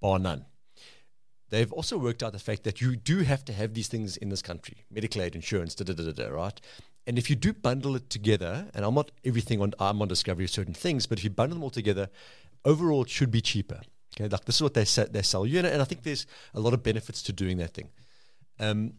bar 0.00 0.18
none. 0.18 0.44
They've 1.50 1.72
also 1.72 1.98
worked 1.98 2.22
out 2.22 2.32
the 2.32 2.38
fact 2.38 2.62
that 2.64 2.80
you 2.80 2.96
do 2.96 3.18
have 3.18 3.44
to 3.44 3.52
have 3.52 3.74
these 3.74 3.86
things 3.88 4.16
in 4.16 4.30
this 4.30 4.40
country, 4.40 4.78
medical 4.90 5.20
aid, 5.20 5.34
insurance, 5.34 5.74
da 5.74 5.84
da 5.84 5.92
da 5.92 6.04
da, 6.10 6.12
da 6.12 6.28
right? 6.30 6.58
And 7.06 7.18
if 7.18 7.28
you 7.28 7.36
do 7.36 7.52
bundle 7.52 7.94
it 7.96 8.08
together, 8.08 8.70
and 8.74 8.84
I'm 8.86 8.94
not 8.94 9.10
everything 9.24 9.60
on 9.60 9.74
I'm 9.78 10.00
on 10.00 10.08
Discovery 10.08 10.46
certain 10.46 10.72
things, 10.74 11.06
but 11.06 11.18
if 11.18 11.24
you 11.24 11.30
bundle 11.30 11.56
them 11.56 11.64
all 11.64 11.70
together, 11.70 12.08
overall 12.64 13.02
it 13.02 13.10
should 13.10 13.30
be 13.30 13.40
cheaper. 13.42 13.80
Okay, 14.14 14.28
like 14.28 14.44
this 14.44 14.56
is 14.56 14.62
what 14.62 14.74
they 14.74 14.84
sa- 14.84 15.06
they 15.10 15.22
sell 15.22 15.46
you, 15.46 15.58
and, 15.58 15.80
I 15.80 15.84
think 15.84 16.02
there's 16.02 16.26
a 16.54 16.60
lot 16.60 16.74
of 16.74 16.82
benefits 16.82 17.22
to 17.22 17.32
doing 17.32 17.56
that 17.58 17.72
thing. 17.72 17.88
Um, 18.60 18.94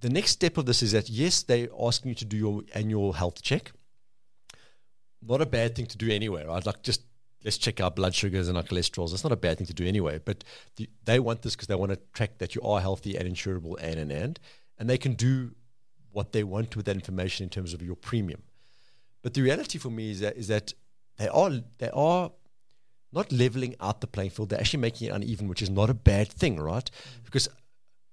the 0.00 0.08
next 0.10 0.32
step 0.32 0.56
of 0.56 0.66
this 0.66 0.82
is 0.82 0.92
that 0.92 1.10
yes, 1.10 1.42
they're 1.42 1.68
asking 1.78 2.10
you 2.10 2.14
to 2.16 2.24
do 2.24 2.36
your 2.36 2.62
annual 2.74 3.12
health 3.12 3.42
check. 3.42 3.72
Not 5.22 5.40
a 5.40 5.46
bad 5.46 5.74
thing 5.74 5.86
to 5.86 5.98
do 5.98 6.10
anyway, 6.10 6.44
right? 6.46 6.64
Like 6.64 6.82
just 6.82 7.02
let's 7.44 7.58
check 7.58 7.80
our 7.80 7.90
blood 7.90 8.14
sugars 8.14 8.48
and 8.48 8.56
our 8.56 8.62
cholesterols. 8.62 9.10
That's 9.10 9.24
not 9.24 9.32
a 9.32 9.36
bad 9.36 9.58
thing 9.58 9.66
to 9.66 9.74
do 9.74 9.86
anyway. 9.86 10.20
But 10.22 10.44
the, 10.76 10.88
they 11.04 11.20
want 11.20 11.42
this 11.42 11.54
because 11.54 11.68
they 11.68 11.74
want 11.74 11.92
to 11.92 12.00
track 12.12 12.38
that 12.38 12.54
you 12.54 12.62
are 12.62 12.80
healthy 12.80 13.16
and 13.16 13.28
insurable 13.28 13.76
and 13.80 13.98
and 13.98 14.12
and, 14.12 14.40
and 14.78 14.88
they 14.88 14.98
can 14.98 15.14
do 15.14 15.52
what 16.12 16.32
they 16.32 16.44
want 16.44 16.76
with 16.76 16.86
that 16.86 16.96
information 16.96 17.44
in 17.44 17.50
terms 17.50 17.74
of 17.74 17.82
your 17.82 17.96
premium. 17.96 18.42
But 19.22 19.34
the 19.34 19.42
reality 19.42 19.78
for 19.78 19.90
me 19.90 20.10
is 20.10 20.20
that 20.20 20.36
is 20.36 20.48
that 20.48 20.72
they 21.18 21.28
are 21.28 21.50
they 21.78 21.90
are 21.90 22.30
not 23.16 23.32
leveling 23.32 23.74
out 23.80 24.00
the 24.00 24.06
playing 24.06 24.30
field. 24.30 24.50
They're 24.50 24.60
actually 24.60 24.80
making 24.80 25.08
it 25.08 25.10
uneven, 25.10 25.48
which 25.48 25.62
is 25.62 25.70
not 25.70 25.90
a 25.90 25.94
bad 25.94 26.28
thing, 26.28 26.60
right? 26.60 26.88
Because 27.24 27.48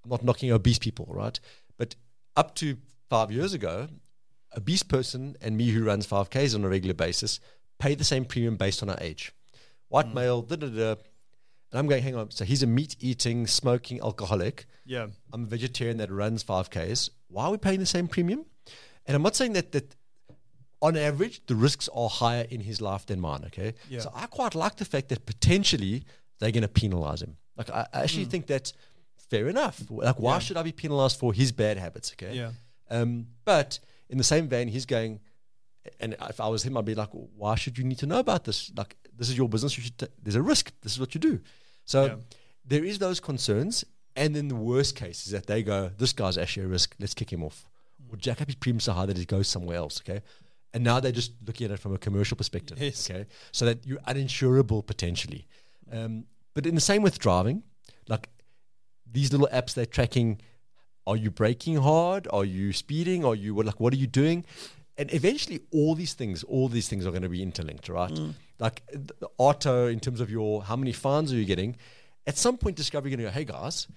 I'm 0.04 0.10
not 0.10 0.24
knocking 0.24 0.52
obese 0.52 0.80
people, 0.80 1.06
right? 1.10 1.40
But 1.78 1.96
up 2.36 2.56
to 2.56 2.78
five 3.10 3.32
years 3.32 3.54
ago, 3.54 3.88
a 4.54 4.58
obese 4.58 4.84
person 4.84 5.36
and 5.42 5.58
me 5.58 5.70
who 5.70 5.84
runs 5.84 6.08
5Ks 6.08 6.56
on 6.56 6.64
a 6.64 6.70
regular 6.70 6.94
basis 6.94 7.40
pay 7.80 7.96
the 7.96 8.04
same 8.04 8.24
premium 8.24 8.56
based 8.56 8.82
on 8.82 8.90
our 8.90 8.98
age. 9.02 9.34
White 9.90 10.08
mm. 10.08 10.14
male, 10.14 10.42
da 10.42 10.56
da 10.56 10.68
da. 10.68 10.92
And 10.92 11.80
I'm 11.80 11.88
going, 11.88 12.04
hang 12.04 12.16
on. 12.16 12.32
So 12.32 12.46
he's 12.46 12.64
a 12.64 12.68
meat 12.68 12.96
eating, 13.00 13.48
smoking 13.48 14.00
alcoholic. 14.00 14.68
yeah, 14.86 15.08
I'm 15.34 15.44
a 15.44 15.48
vegetarian 15.48 15.98
that 15.98 16.12
runs 16.12 16.44
5Ks. 16.44 17.10
Why 17.28 17.46
are 17.46 17.52
we 17.52 17.58
paying 17.58 17.80
the 17.80 17.86
same 17.86 18.08
premium? 18.08 18.46
And 19.06 19.16
I'm 19.16 19.24
not 19.24 19.36
saying 19.36 19.54
that 19.54 19.72
that 19.74 19.96
on 20.88 20.98
average 20.98 21.36
the 21.48 21.56
risks 21.56 21.88
are 22.02 22.10
higher 22.10 22.46
in 22.56 22.62
his 22.70 22.78
life 22.82 23.06
than 23.10 23.20
mine. 23.20 23.44
Okay, 23.50 23.74
Yeah. 23.90 24.02
so 24.02 24.10
I 24.14 24.26
quite 24.38 24.54
like 24.64 24.76
the 24.84 24.86
fact 24.94 25.08
that 25.10 25.26
potentially 25.26 26.04
they're 26.40 26.52
going 26.58 26.68
to 26.72 26.76
penalize 26.84 27.22
him. 27.26 27.38
Like 27.58 27.70
I, 27.70 27.88
I 27.94 28.02
actually 28.04 28.26
think 28.26 28.48
that's 28.48 28.74
fair 29.30 29.48
enough. 29.48 29.82
Like 29.90 30.20
why 30.20 30.34
Yeah. 30.36 30.40
should 30.40 30.58
I 30.58 30.64
be 30.64 30.72
penalized 30.84 31.18
for 31.20 31.34
his 31.34 31.52
bad 31.52 31.78
habits? 31.78 32.12
Okay, 32.14 32.36
yeah, 32.36 32.52
um, 32.90 33.28
but 33.46 33.80
in 34.10 34.18
the 34.18 34.24
same 34.34 34.48
vein, 34.48 34.68
he's 34.68 34.86
going, 34.86 35.20
and 36.00 36.16
if 36.30 36.40
I 36.40 36.48
was 36.50 36.64
him, 36.64 36.78
I'd 36.78 36.86
be 36.86 36.96
like, 36.96 37.10
why 37.12 37.56
should 37.56 37.78
you 37.78 37.84
need 37.84 38.00
to 38.00 38.06
know 38.06 38.20
about 38.20 38.44
this? 38.44 38.72
Like, 38.76 38.96
this 39.18 39.30
is 39.30 39.38
your 39.38 39.50
business. 39.50 39.78
You 39.78 39.84
should. 39.84 39.98
T- 39.98 40.08
there's 40.22 40.36
a 40.36 40.42
risk. 40.42 40.72
This 40.82 40.92
is 40.94 41.00
what 41.00 41.14
you 41.16 41.20
do. 41.20 41.40
So 41.86 42.06
Yeah. 42.06 42.16
there 42.66 42.84
is 42.84 43.00
those 43.00 43.20
concerns, 43.20 43.84
and 44.16 44.36
then 44.36 44.48
the 44.50 44.56
worst 44.72 44.96
case 44.96 45.26
is 45.26 45.32
that 45.32 45.46
they 45.48 45.64
go, 45.64 45.92
this 45.98 46.14
guy's 46.14 46.38
actually 46.38 46.66
a 46.66 46.70
risk. 46.70 46.96
Let's 47.00 47.14
kick 47.14 47.32
him 47.32 47.44
off. 47.44 47.70
Or 48.12 48.18
jack 48.18 48.42
up 48.42 48.48
his 48.48 48.56
premium 48.56 48.80
so 48.80 48.94
high 48.94 49.06
that 49.08 49.18
he 49.18 49.26
goes 49.26 49.48
somewhere 49.48 49.78
else. 49.78 50.00
Okay. 50.02 50.22
And 50.74 50.84
now 50.84 51.00
they're 51.00 51.12
just 51.12 51.34
looking 51.46 51.66
at 51.66 51.72
it 51.72 51.80
from 51.80 51.94
a 51.94 51.98
commercial 51.98 52.36
perspective. 52.36 52.82
Yes. 52.82 53.10
Okay. 53.10 53.26
So 53.52 53.66
that 53.66 53.86
you're 53.86 54.00
uninsurable 54.00 54.86
potentially. 54.86 55.48
Um, 55.92 56.26
but 56.54 56.66
in 56.66 56.76
the 56.76 56.82
same 56.82 57.04
with 57.04 57.20
driving, 57.20 57.64
like 58.08 58.30
these 59.12 59.32
little 59.32 59.50
apps, 59.54 59.74
they're 59.74 59.86
tracking 59.86 60.42
are 61.06 61.18
you 61.18 61.30
braking 61.32 61.78
hard? 61.78 62.28
Are 62.32 62.46
you 62.46 62.72
speeding? 62.74 63.26
Are 63.26 63.36
you 63.36 63.54
what 63.54 63.66
like 63.66 63.80
what 63.80 63.94
are 63.94 63.98
you 63.98 64.08
doing? 64.08 64.46
And 64.98 65.12
eventually, 65.14 65.62
all 65.72 65.96
these 65.96 66.14
things, 66.14 66.44
all 66.44 66.70
these 66.70 66.88
things 66.88 67.06
are 67.06 67.10
going 67.10 67.24
to 67.24 67.30
be 67.30 67.42
interlinked, 67.42 67.90
right? 67.90 68.12
Like 68.60 68.84
the 68.92 69.14
the 69.20 69.30
auto, 69.38 69.88
in 69.88 70.00
terms 70.00 70.22
of 70.22 70.30
your 70.30 70.64
how 70.64 70.76
many 70.76 70.94
fines 70.94 71.34
are 71.34 71.36
you 71.36 71.46
getting? 71.46 71.76
At 72.26 72.38
some 72.38 72.58
point, 72.58 72.78
Discovery 72.78 73.10
going 73.10 73.20
to 73.20 73.26
go, 73.26 73.32
hey 73.32 73.44
guys, 73.44 73.88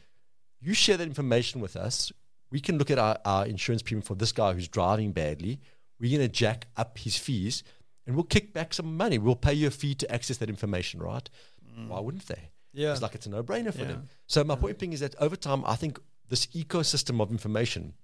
you 0.61 0.75
share 0.75 0.97
that 0.97 1.07
information 1.07 1.61
with 1.61 1.77
us. 1.77 2.13
We 2.51 2.61
can 2.61 2.79
look 2.79 2.91
at 2.91 2.99
our, 2.99 3.19
our 3.25 3.47
insurance 3.47 3.83
premium 3.83 4.03
for 4.03 4.15
this 4.15 4.33
guy 4.33 4.53
who's 4.53 4.69
driving 4.69 5.13
badly. 5.13 5.61
We're 6.01 6.17
going 6.17 6.29
to 6.29 6.33
jack 6.33 6.67
up 6.77 6.99
his 6.99 7.17
fees, 7.17 7.63
and 8.07 8.15
we'll 8.15 8.25
kick 8.25 8.53
back 8.53 8.75
some 8.75 8.97
money. 8.97 9.19
We'll 9.19 9.35
pay 9.37 9.55
you 9.55 9.69
a 9.69 9.71
fee 9.71 9.95
to 9.97 10.13
access 10.13 10.37
that 10.39 10.49
information, 10.49 11.01
right? 11.01 11.29
Why 11.89 12.01
wouldn't 12.01 12.27
they? 12.27 12.51
yeah. 12.73 12.93
It's 12.93 13.01
like 13.03 13.15
it's 13.15 13.27
a 13.27 13.31
no-brainer 13.31 13.73
for 13.73 13.81
Yeah. 13.83 13.87
them. 13.89 14.09
So 14.27 14.45
my 14.45 14.55
point 14.57 14.79
being 14.79 14.93
is 14.93 15.01
that 15.01 15.15
over 15.19 15.37
time, 15.37 15.63
I 15.67 15.77
think 15.77 15.99
this 16.29 16.47
ecosystem 16.47 17.21
of 17.23 17.31
information, 17.31 17.95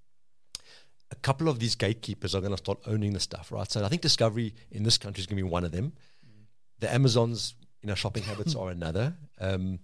a 1.10 1.14
couple 1.16 1.48
of 1.48 1.58
these 1.58 1.74
gatekeepers 1.74 2.34
are 2.34 2.40
going 2.40 2.52
to 2.52 2.58
start 2.58 2.78
owning 2.86 3.12
the 3.12 3.20
stuff, 3.20 3.52
right? 3.52 3.70
So 3.70 3.84
I 3.84 3.88
think 3.88 4.00
Discovery 4.02 4.54
in 4.70 4.82
this 4.82 4.96
country 4.98 5.20
is 5.20 5.26
going 5.26 5.36
to 5.38 5.42
be 5.44 5.48
one 5.48 5.64
of 5.64 5.72
them. 5.72 5.92
The 6.80 6.92
Amazons 6.92 7.54
in 7.82 7.90
our 7.90 7.96
shopping 7.96 8.22
habits 8.22 8.54
are 8.60 8.70
another. 8.70 9.14
Um, 9.40 9.78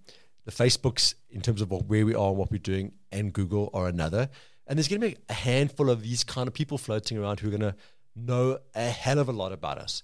the 0.45 0.51
Facebooks 0.51 1.13
in 1.29 1.41
terms 1.41 1.61
of 1.61 1.69
what, 1.69 1.85
where 1.85 2.05
we 2.05 2.15
are 2.15 2.29
and 2.29 2.37
what 2.37 2.49
we're 2.51 2.57
doing, 2.57 2.93
and 3.11 3.31
Google 3.31 3.69
are 3.73 3.87
another. 3.87 4.29
And 4.65 4.77
there's 4.77 4.87
going 4.87 5.01
to 5.01 5.09
be 5.09 5.17
a 5.29 5.33
handful 5.33 5.89
of 5.89 6.01
these 6.01 6.23
kind 6.23 6.47
of 6.47 6.53
people 6.53 6.77
floating 6.77 7.17
around 7.17 7.39
who 7.39 7.47
are 7.47 7.57
going 7.57 7.61
to 7.73 7.75
know 8.19 8.59
a 8.75 8.89
hell 8.89 9.19
of 9.19 9.29
a 9.29 9.31
lot 9.31 9.51
about 9.51 9.77
us. 9.77 10.03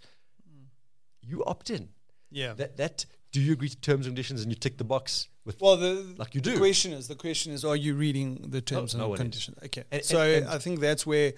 You 1.21 1.43
opt 1.45 1.69
in. 1.69 1.89
yeah. 2.31 2.53
That 2.53 2.77
that 2.77 3.05
do 3.31 3.41
you 3.41 3.53
agree 3.53 3.69
to 3.69 3.77
terms 3.81 4.05
and 4.05 4.13
conditions 4.15 4.41
and 4.43 4.51
you 4.51 4.55
tick 4.55 4.77
the 4.77 4.83
box 4.83 5.27
with 5.43 5.59
Well, 5.59 5.75
the 5.77 6.15
Like 6.17 6.35
you 6.35 6.41
the 6.41 6.51
do. 6.51 6.57
question 6.57 6.93
is 6.93 7.07
the 7.07 7.15
question 7.15 7.51
is 7.53 7.65
are 7.65 7.75
you 7.75 7.95
reading 7.95 8.45
the 8.49 8.61
terms 8.61 8.95
no 8.95 9.05
and 9.05 9.13
is. 9.15 9.19
conditions? 9.19 9.57
Okay, 9.65 9.83
And- 9.91 10.03
so 10.05 10.21
and- 10.21 10.45
and- 10.45 10.47
I 10.47 10.57
think 10.59 10.79
that's 10.79 11.05
where. 11.05 11.33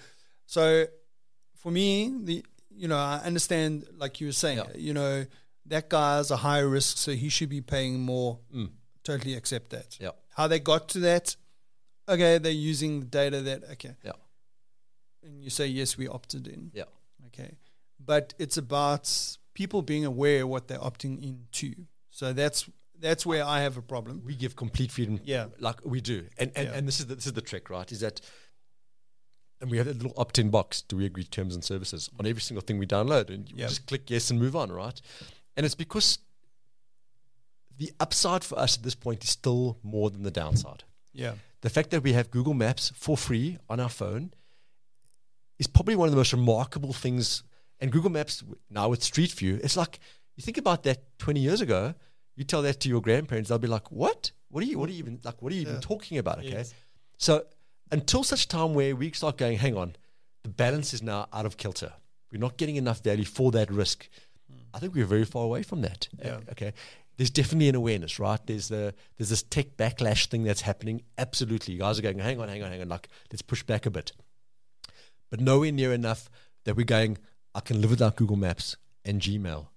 So 0.45 0.86
for 1.55 1.71
me, 1.71 2.11
the 2.23 2.45
you 2.69 2.88
know 2.88 2.97
I 2.97 3.17
understand 3.25 3.88
like 3.97 4.19
you 4.21 4.28
were 4.28 4.34
saying, 4.34 4.57
Yeah. 4.57 4.78
you 4.78 4.93
know 4.93 5.25
that 5.65 5.89
guy's 5.89 6.32
a 6.32 6.38
higher 6.38 6.67
risk, 6.67 6.97
so 6.97 7.11
he 7.13 7.30
should 7.30 7.49
be 7.49 7.61
paying 7.61 7.99
more. 7.99 8.39
Mm. 8.53 8.71
Totally 9.03 9.34
accept 9.36 9.69
that. 9.71 9.97
Yeah. 9.99 10.11
How 10.36 10.47
they 10.47 10.59
got 10.59 10.89
to 10.89 10.99
that? 10.99 11.36
Okay, 12.09 12.38
they're 12.38 12.51
using 12.71 12.99
the 13.01 13.05
data 13.05 13.41
that 13.41 13.63
okay. 13.71 13.95
Yeah. 14.03 14.13
And 15.24 15.43
you 15.43 15.49
say 15.49 15.68
yes, 15.68 15.97
we 15.97 16.07
opted 16.07 16.47
in. 16.47 16.72
Yeah. 16.74 16.84
Okay, 17.28 17.55
but 17.99 18.34
it's 18.39 18.57
about 18.57 19.38
people 19.53 19.82
being 19.82 20.05
aware 20.05 20.45
what 20.47 20.68
they're 20.68 20.80
opting 20.80 21.22
into. 21.22 21.74
So 22.11 22.34
that's 22.34 22.70
that's 22.99 23.26
where 23.26 23.43
I 23.43 23.61
have 23.61 23.78
a 23.78 23.82
problem. 23.82 24.24
we 24.26 24.36
give 24.36 24.55
complete 24.55 24.91
freedom 24.91 25.20
Yeah. 25.24 25.47
like 25.59 25.80
we 25.86 26.01
do 26.01 26.26
and 26.39 26.51
and, 26.55 26.68
Yeah. 26.68 26.74
and 26.76 26.88
this 26.88 26.99
is 26.99 27.05
the, 27.07 27.15
this 27.15 27.28
is 27.28 27.34
the 27.34 27.41
trick 27.41 27.70
right 27.70 27.91
is 27.91 27.99
that 27.99 28.22
and 29.61 29.70
we 29.70 29.78
have 29.78 29.86
that 29.86 29.97
little 29.97 30.13
opt-in 30.18 30.49
box 30.49 30.82
do 30.82 30.97
we 30.97 31.05
agree 31.05 31.24
terms 31.24 31.53
and 31.53 31.63
services 31.63 32.09
on 32.20 32.26
every 32.26 32.41
single 32.41 32.61
thing 32.65 32.80
we 32.80 32.88
download 32.88 33.30
and 33.30 33.49
you 33.49 33.55
Yeah. 33.57 33.68
just 33.68 33.86
click 33.86 34.09
yes 34.09 34.32
and 34.32 34.39
move 34.39 34.55
on 34.55 34.72
right 34.72 34.99
and 35.55 35.63
it's 35.63 35.76
because 35.76 36.18
the 37.78 37.91
upside 37.99 38.43
for 38.43 38.57
us 38.57 38.78
at 38.78 38.84
this 38.84 38.95
point 38.95 39.24
is 39.24 39.30
still 39.30 39.78
more 39.84 40.09
than 40.09 40.24
the 40.24 40.32
downside 40.32 40.84
Yeah. 41.13 41.36
the 41.61 41.70
fact 41.70 41.91
that 41.91 42.01
we 42.01 42.13
have 42.13 42.32
Google 42.32 42.53
Maps 42.55 42.91
for 42.95 43.15
free 43.18 43.59
on 43.70 43.80
our 43.80 43.89
phone 43.89 44.34
is 45.59 45.67
probably 45.67 45.95
one 45.95 46.07
of 46.07 46.11
the 46.11 46.17
most 46.17 46.33
remarkable 46.33 46.93
things. 46.93 47.43
And 47.79 47.91
Google 47.91 48.09
Maps 48.09 48.43
now 48.69 48.89
with 48.89 49.03
Street 49.03 49.31
View, 49.31 49.59
it's 49.63 49.77
like 49.77 49.99
you 50.35 50.41
think 50.43 50.57
about 50.57 50.83
that 50.83 51.17
20 51.19 51.39
years 51.39 51.61
ago. 51.61 51.93
You 52.35 52.43
tell 52.43 52.61
that 52.63 52.79
to 52.81 52.89
your 52.89 53.01
grandparents, 53.01 53.49
they'll 53.49 53.57
be 53.59 53.67
like, 53.67 53.91
"What? 53.91 54.31
What 54.49 54.63
are 54.63 54.67
you? 54.67 54.77
What 54.79 54.89
are 54.89 54.93
you 54.93 54.99
even 54.99 55.19
like? 55.23 55.41
What 55.41 55.51
are 55.51 55.55
you 55.55 55.61
even 55.61 55.79
talking 55.81 56.17
about?" 56.19 56.39
Okay, 56.39 56.49
Yes. 56.51 56.73
so 57.17 57.45
until 57.91 58.23
such 58.23 58.47
time 58.47 58.73
where 58.75 58.95
we 58.95 59.11
start 59.11 59.37
going, 59.37 59.57
"Hang 59.57 59.75
on, 59.75 59.95
the 60.43 60.49
balance 60.49 60.93
is 60.93 61.01
now 61.01 61.27
out 61.33 61.45
of 61.45 61.57
kilter. 61.57 61.93
We're 62.31 62.39
not 62.39 62.57
getting 62.57 62.75
enough 62.75 63.01
value 63.03 63.25
for 63.25 63.51
that 63.51 63.71
risk." 63.71 64.07
Hmm. 64.51 64.59
I 64.73 64.79
think 64.79 64.93
we're 64.93 65.05
very 65.05 65.25
far 65.25 65.43
away 65.45 65.63
from 65.63 65.81
that. 65.81 66.07
Yeah. 66.23 66.39
Okay. 66.51 66.73
There's 67.17 67.31
definitely 67.31 67.69
an 67.69 67.75
awareness, 67.75 68.19
right? 68.19 68.39
There's 68.45 68.67
the 68.67 68.93
there's 69.17 69.29
this 69.29 69.41
tech 69.41 69.75
backlash 69.75 70.27
thing 70.27 70.43
that's 70.43 70.61
happening. 70.61 71.01
Absolutely, 71.17 71.73
you 71.73 71.79
guys 71.79 71.97
are 71.97 72.03
going, 72.03 72.19
hang 72.19 72.39
on, 72.39 72.47
hang 72.49 72.61
on, 72.61 72.71
hang 72.71 72.81
on. 72.81 72.89
Like, 72.89 73.07
let's 73.31 73.41
push 73.41 73.63
back 73.63 73.87
a 73.87 73.89
bit, 73.89 74.11
but 75.30 75.39
nowhere 75.39 75.71
near 75.71 75.93
enough 75.93 76.30
that 76.65 76.75
we're 76.75 76.86
going. 76.86 77.17
I 77.55 77.59
can 77.61 77.82
live 77.82 77.89
without 77.89 78.15
Google 78.15 78.36
Maps 78.36 78.78
and 79.03 79.21
Gmail, 79.21 79.67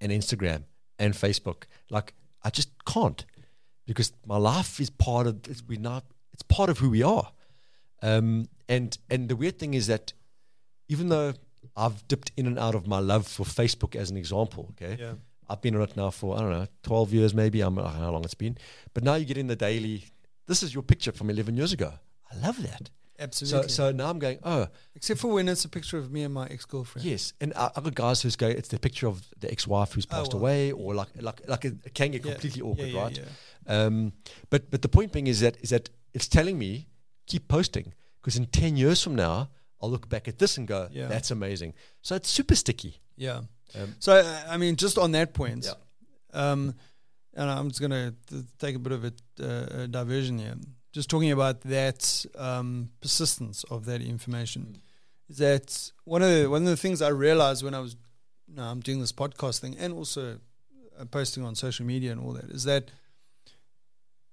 and 0.00 0.12
Instagram 0.12 0.64
and 0.98 1.14
Facebook. 1.14 1.64
Like, 1.90 2.14
I 2.44 2.50
just 2.50 2.70
can't 2.84 3.24
because 3.86 4.12
my 4.26 4.36
life 4.36 4.78
is 4.80 4.90
part 4.90 5.26
of 5.26 5.40
it's, 5.48 5.62
we 5.66 5.76
not 5.76 6.04
it's 6.32 6.42
part 6.42 6.70
of 6.70 6.78
who 6.78 6.90
we 6.90 7.02
are. 7.02 7.32
Um, 8.02 8.48
and 8.68 8.96
and 9.10 9.28
the 9.28 9.36
weird 9.36 9.58
thing 9.58 9.74
is 9.74 9.86
that 9.86 10.12
even 10.88 11.08
though 11.08 11.32
I've 11.76 12.06
dipped 12.08 12.30
in 12.36 12.46
and 12.46 12.58
out 12.58 12.74
of 12.74 12.86
my 12.86 12.98
love 12.98 13.26
for 13.26 13.44
Facebook 13.44 13.96
as 13.96 14.10
an 14.10 14.16
example, 14.16 14.68
okay, 14.72 14.96
Yeah. 15.00 15.14
I've 15.48 15.62
been 15.62 15.76
on 15.76 15.82
it 15.82 15.96
now 15.96 16.10
for 16.10 16.36
I 16.36 16.40
don't 16.40 16.50
know 16.50 16.66
twelve 16.82 17.12
years 17.12 17.34
maybe. 17.34 17.60
I'm 17.60 17.78
I 17.78 17.82
don't 17.82 17.94
know 17.94 18.00
how 18.06 18.10
long 18.12 18.24
it's 18.24 18.34
been, 18.34 18.58
but 18.94 19.02
now 19.02 19.14
you 19.14 19.24
get 19.24 19.38
in 19.38 19.46
the 19.46 19.56
daily. 19.56 20.04
This 20.46 20.62
is 20.62 20.74
your 20.74 20.82
picture 20.82 21.12
from 21.12 21.30
eleven 21.30 21.56
years 21.56 21.72
ago. 21.72 21.92
I 22.30 22.36
love 22.36 22.62
that. 22.62 22.90
Absolutely. 23.18 23.68
So 23.68 23.74
so 23.88 23.92
now 23.92 24.10
I'm 24.10 24.18
going 24.18 24.38
oh 24.42 24.68
Except 24.94 25.20
for 25.20 25.28
when 25.32 25.48
it's 25.48 25.64
a 25.64 25.68
picture 25.68 25.98
of 25.98 26.10
me 26.10 26.22
and 26.22 26.34
my 26.34 26.46
ex 26.48 26.64
girlfriend. 26.66 27.06
Yes, 27.06 27.32
and 27.40 27.52
uh, 27.54 27.70
other 27.76 27.90
guys 27.90 28.22
who's 28.22 28.36
go, 28.36 28.46
it's 28.48 28.68
the 28.68 28.78
picture 28.78 29.08
of 29.08 29.22
the 29.40 29.50
ex-wife 29.50 29.92
who's 29.94 30.06
Oh, 30.10 30.16
passed 30.16 30.34
away, 30.34 30.72
or 30.72 30.94
like 30.94 31.08
like 31.20 31.40
like 31.48 31.64
it, 31.64 31.74
it 31.84 31.94
can 31.94 32.10
get 32.10 32.24
Yeah. 32.24 32.32
completely 32.32 32.62
awkward, 32.62 32.88
yeah, 32.88 33.02
right? 33.02 33.18
yeah. 33.18 33.84
Um, 33.86 34.12
but 34.50 34.70
but 34.70 34.80
the 34.82 34.88
point 34.88 35.12
being 35.12 35.26
is 35.28 35.40
that 35.40 35.56
is 35.62 35.70
that 35.70 35.90
it's 36.14 36.28
telling 36.28 36.58
me 36.58 36.88
keep 37.26 37.48
posting 37.48 37.92
because 38.20 38.36
in 38.38 38.46
ten 38.46 38.76
years 38.76 39.02
from 39.02 39.14
now 39.14 39.48
I'll 39.80 39.90
look 39.90 40.08
back 40.08 40.28
at 40.28 40.38
this 40.38 40.58
and 40.58 40.66
go, 40.68 40.88
Yeah. 40.92 41.08
that's 41.08 41.30
amazing. 41.30 41.74
So 42.02 42.14
it's 42.16 42.30
super 42.30 42.54
sticky. 42.54 43.00
Yeah. 43.16 43.42
Um, 43.74 43.94
So 43.98 44.12
uh, 44.12 44.54
I 44.54 44.56
mean, 44.56 44.76
just 44.76 44.98
on 44.98 45.12
that 45.12 45.32
point, 45.32 45.64
Yeah. 45.64 46.52
um, 46.52 46.74
and 47.34 47.50
I'm 47.50 47.68
just 47.68 47.80
gonna 47.80 48.14
t- 48.28 48.44
take 48.58 48.76
a 48.76 48.78
bit 48.78 48.92
of 48.92 49.04
a, 49.04 49.12
uh, 49.40 49.82
a 49.82 49.86
diversion 49.88 50.38
here. 50.38 50.54
Just 50.96 51.10
talking 51.10 51.30
about 51.38 51.60
that 51.78 52.24
um, 52.48 52.88
persistence 53.02 53.64
of 53.74 53.84
that 53.84 54.00
information. 54.00 54.62
Mm. 54.62 55.30
Is 55.30 55.36
that 55.38 55.92
one 56.04 56.22
of 56.22 56.30
the 56.34 56.46
one 56.54 56.62
of 56.62 56.68
the 56.68 56.76
things 56.84 57.02
I 57.02 57.08
realized 57.08 57.62
when 57.64 57.74
I 57.74 57.80
was, 57.86 57.96
you 58.48 58.54
know, 58.56 58.62
I'm 58.72 58.80
doing 58.80 59.00
this 59.00 59.12
podcast 59.12 59.58
thing 59.62 59.76
and 59.82 59.92
also 59.92 60.22
uh, 60.98 61.04
posting 61.18 61.44
on 61.44 61.54
social 61.54 61.84
media 61.92 62.12
and 62.12 62.20
all 62.22 62.32
that 62.38 62.48
is 62.58 62.64
that 62.64 62.84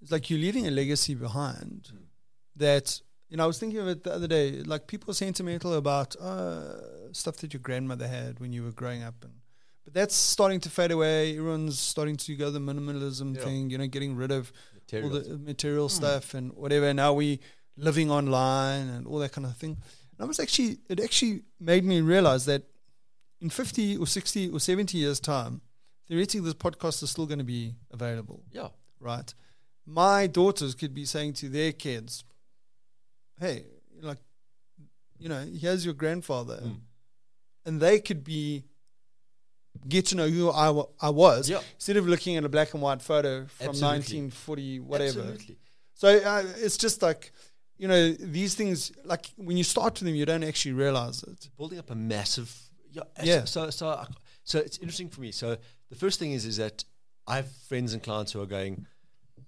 it's 0.02 0.12
like 0.12 0.30
you're 0.30 0.40
leaving 0.40 0.68
a 0.68 0.72
legacy 0.72 1.16
behind 1.16 1.82
Mm. 1.94 2.04
that 2.56 3.02
you 3.30 3.36
know 3.38 3.44
I 3.44 3.48
was 3.48 3.60
thinking 3.60 3.80
of 3.80 3.88
it 3.94 4.04
the 4.04 4.14
other 4.14 4.28
day 4.38 4.46
like 4.74 4.88
people 4.88 5.08
are 5.12 5.16
sentimental 5.28 5.74
about 5.74 6.16
uh, 6.16 7.14
stuff 7.14 7.36
that 7.38 7.54
your 7.54 7.62
grandmother 7.68 8.08
had 8.08 8.40
when 8.40 8.54
you 8.54 8.64
were 8.64 8.72
growing 8.82 9.04
up 9.04 9.16
and 9.24 9.34
but 9.86 9.94
that's 9.94 10.16
starting 10.16 10.62
to 10.62 10.70
fade 10.70 10.92
away 10.92 11.36
everyone's 11.38 11.78
starting 11.80 12.16
to 12.26 12.36
go 12.36 12.48
the 12.52 12.60
minimalism 12.60 13.36
Yeah. 13.36 13.44
thing 13.46 13.70
you 13.72 13.78
know 13.80 13.88
getting 13.88 14.16
rid 14.16 14.32
of 14.32 14.52
all 15.02 15.10
the 15.10 15.38
material 15.38 15.90
stuff 15.90 16.34
and 16.34 16.54
whatever. 16.54 16.94
Now 16.94 17.14
we 17.14 17.40
living 17.78 18.12
online 18.12 18.88
and 18.90 19.08
all 19.08 19.20
that 19.20 19.32
kind 19.32 19.46
of 19.48 19.56
thing. 19.58 19.72
And 20.12 20.20
I 20.20 20.26
was 20.26 20.40
actually 20.40 20.78
it 20.90 21.00
actually 21.00 21.42
made 21.60 21.84
me 21.84 22.02
realize 22.02 22.46
that 22.46 22.64
in 23.42 23.50
50 23.50 23.98
or 23.98 24.08
60 24.08 24.50
or 24.50 24.60
70 24.60 24.98
years 24.98 25.20
time 25.20 25.62
theoretically 26.08 26.42
this 26.42 26.54
podcast 26.54 27.02
is 27.04 27.10
still 27.12 27.26
going 27.26 27.40
to 27.40 27.46
be 27.46 27.76
available. 27.92 28.44
Yeah, 28.52 28.70
right? 29.00 29.34
My 29.86 30.28
daughters 30.28 30.76
could 30.76 30.94
be 30.94 31.06
saying 31.06 31.34
to 31.34 31.50
their 31.50 31.72
kids, 31.74 32.24
"Hey, 33.40 33.66
like, 34.02 34.20
you 35.18 35.30
know, 35.30 35.46
here's 35.46 35.84
your 35.86 35.94
grandfather," 35.94 36.62
Mm. 36.64 36.80
and 37.66 37.82
they 37.82 38.00
could 38.00 38.24
be 38.24 38.64
get 39.88 40.08
to 40.08 40.16
know 40.16 40.28
who 40.28 40.50
I, 40.50 40.84
I 41.02 41.10
was 41.10 41.50
yeah, 41.50 41.60
instead 41.76 41.98
of 41.98 42.08
looking 42.08 42.38
at 42.38 42.44
a 42.44 42.50
black 42.50 42.74
and 42.74 42.82
white 42.82 43.02
photo 43.02 43.46
from 43.46 43.70
Absolutely. 43.70 44.22
1940 44.30 44.80
whatever. 44.80 45.20
Absolutely. 45.20 45.58
So 45.94 46.08
uh, 46.18 46.44
it's 46.58 46.78
just 46.78 47.02
like, 47.02 47.32
you 47.78 47.88
know, 47.88 48.12
these 48.12 48.56
things. 48.56 48.92
Like 49.04 49.28
when 49.38 49.58
you 49.58 49.64
start 49.64 49.96
to 49.96 50.06
them, 50.06 50.16
you 50.16 50.26
don't 50.26 50.44
actually 50.44 50.74
realize 50.74 51.24
it. 51.24 51.50
building 51.58 51.80
up 51.80 51.90
a 51.92 51.96
massive 51.96 52.56
yeah, 52.92 53.04
Yeah. 53.24 53.46
So 53.46 53.70
so 53.70 54.06
so 54.44 54.60
it's 54.60 54.78
interesting 54.78 55.10
for 55.10 55.22
me. 55.22 55.32
So 55.32 55.58
the 55.90 55.96
first 55.96 56.20
thing 56.20 56.32
is 56.32 56.46
is 56.46 56.58
that 56.58 56.84
I 57.28 57.38
have 57.38 57.52
friends 57.68 57.94
and 57.94 58.04
clients 58.04 58.32
who 58.32 58.42
are 58.42 58.46
going, 58.46 58.86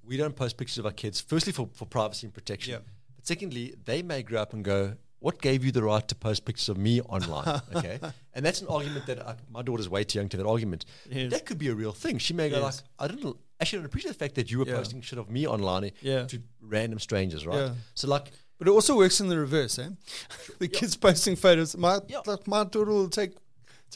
we 0.03 0.17
don't 0.17 0.35
post 0.35 0.57
pictures 0.57 0.77
of 0.77 0.85
our 0.85 0.91
kids. 0.91 1.19
Firstly, 1.19 1.51
for, 1.51 1.69
for 1.73 1.85
privacy 1.85 2.27
and 2.27 2.33
protection. 2.33 2.73
Yeah. 2.73 2.79
But 3.15 3.27
secondly, 3.27 3.75
they 3.83 4.01
may 4.01 4.23
grow 4.23 4.41
up 4.41 4.53
and 4.53 4.63
go, 4.63 4.93
what 5.25 5.41
gave 5.41 5.59
you 5.65 5.71
the 5.71 5.83
right 5.91 6.07
to 6.07 6.15
post 6.15 6.45
pictures 6.45 6.69
of 6.69 6.77
me 6.77 6.93
online? 7.15 7.61
Okay, 7.77 7.97
and 8.35 8.41
that's 8.45 8.61
an 8.61 8.67
argument 8.77 9.05
that 9.07 9.19
I, 9.29 9.35
my 9.57 9.61
daughter's 9.67 9.89
way 9.95 10.03
too 10.03 10.19
young 10.19 10.29
to 10.29 10.37
that 10.37 10.45
argument. 10.55 10.85
Yes. 11.09 11.31
That 11.33 11.43
could 11.47 11.57
be 11.65 11.69
a 11.69 11.75
real 11.75 11.93
thing. 12.03 12.19
She 12.19 12.33
may 12.33 12.49
go 12.49 12.59
Yes. 12.61 12.63
like, 12.65 12.79
I 13.03 13.05
don't 13.13 13.37
actually 13.59 13.79
don't 13.79 13.85
appreciate 13.91 14.11
the 14.15 14.21
fact 14.25 14.35
that 14.35 14.47
you 14.51 14.57
were 14.59 14.67
Yeah. 14.67 14.75
posting 14.79 15.01
shit 15.01 15.19
of 15.19 15.27
me 15.29 15.41
online 15.55 15.91
Yeah. 16.01 16.25
to 16.31 16.37
random 16.75 16.99
strangers, 16.99 17.41
right? 17.45 17.57
Yeah. 17.69 17.73
So 17.95 18.07
like, 18.15 18.27
But 18.59 18.67
it 18.67 18.71
also 18.71 18.95
works 19.03 19.19
in 19.19 19.27
the 19.29 19.37
reverse, 19.47 19.75
eh? 19.83 19.89
the 20.59 20.67
kids 20.67 20.95
posting 21.07 21.35
photos. 21.35 21.75
My 21.77 21.99
like 22.31 22.43
my 22.55 22.63
daughter 22.63 22.91
will 22.99 23.09
take 23.09 23.31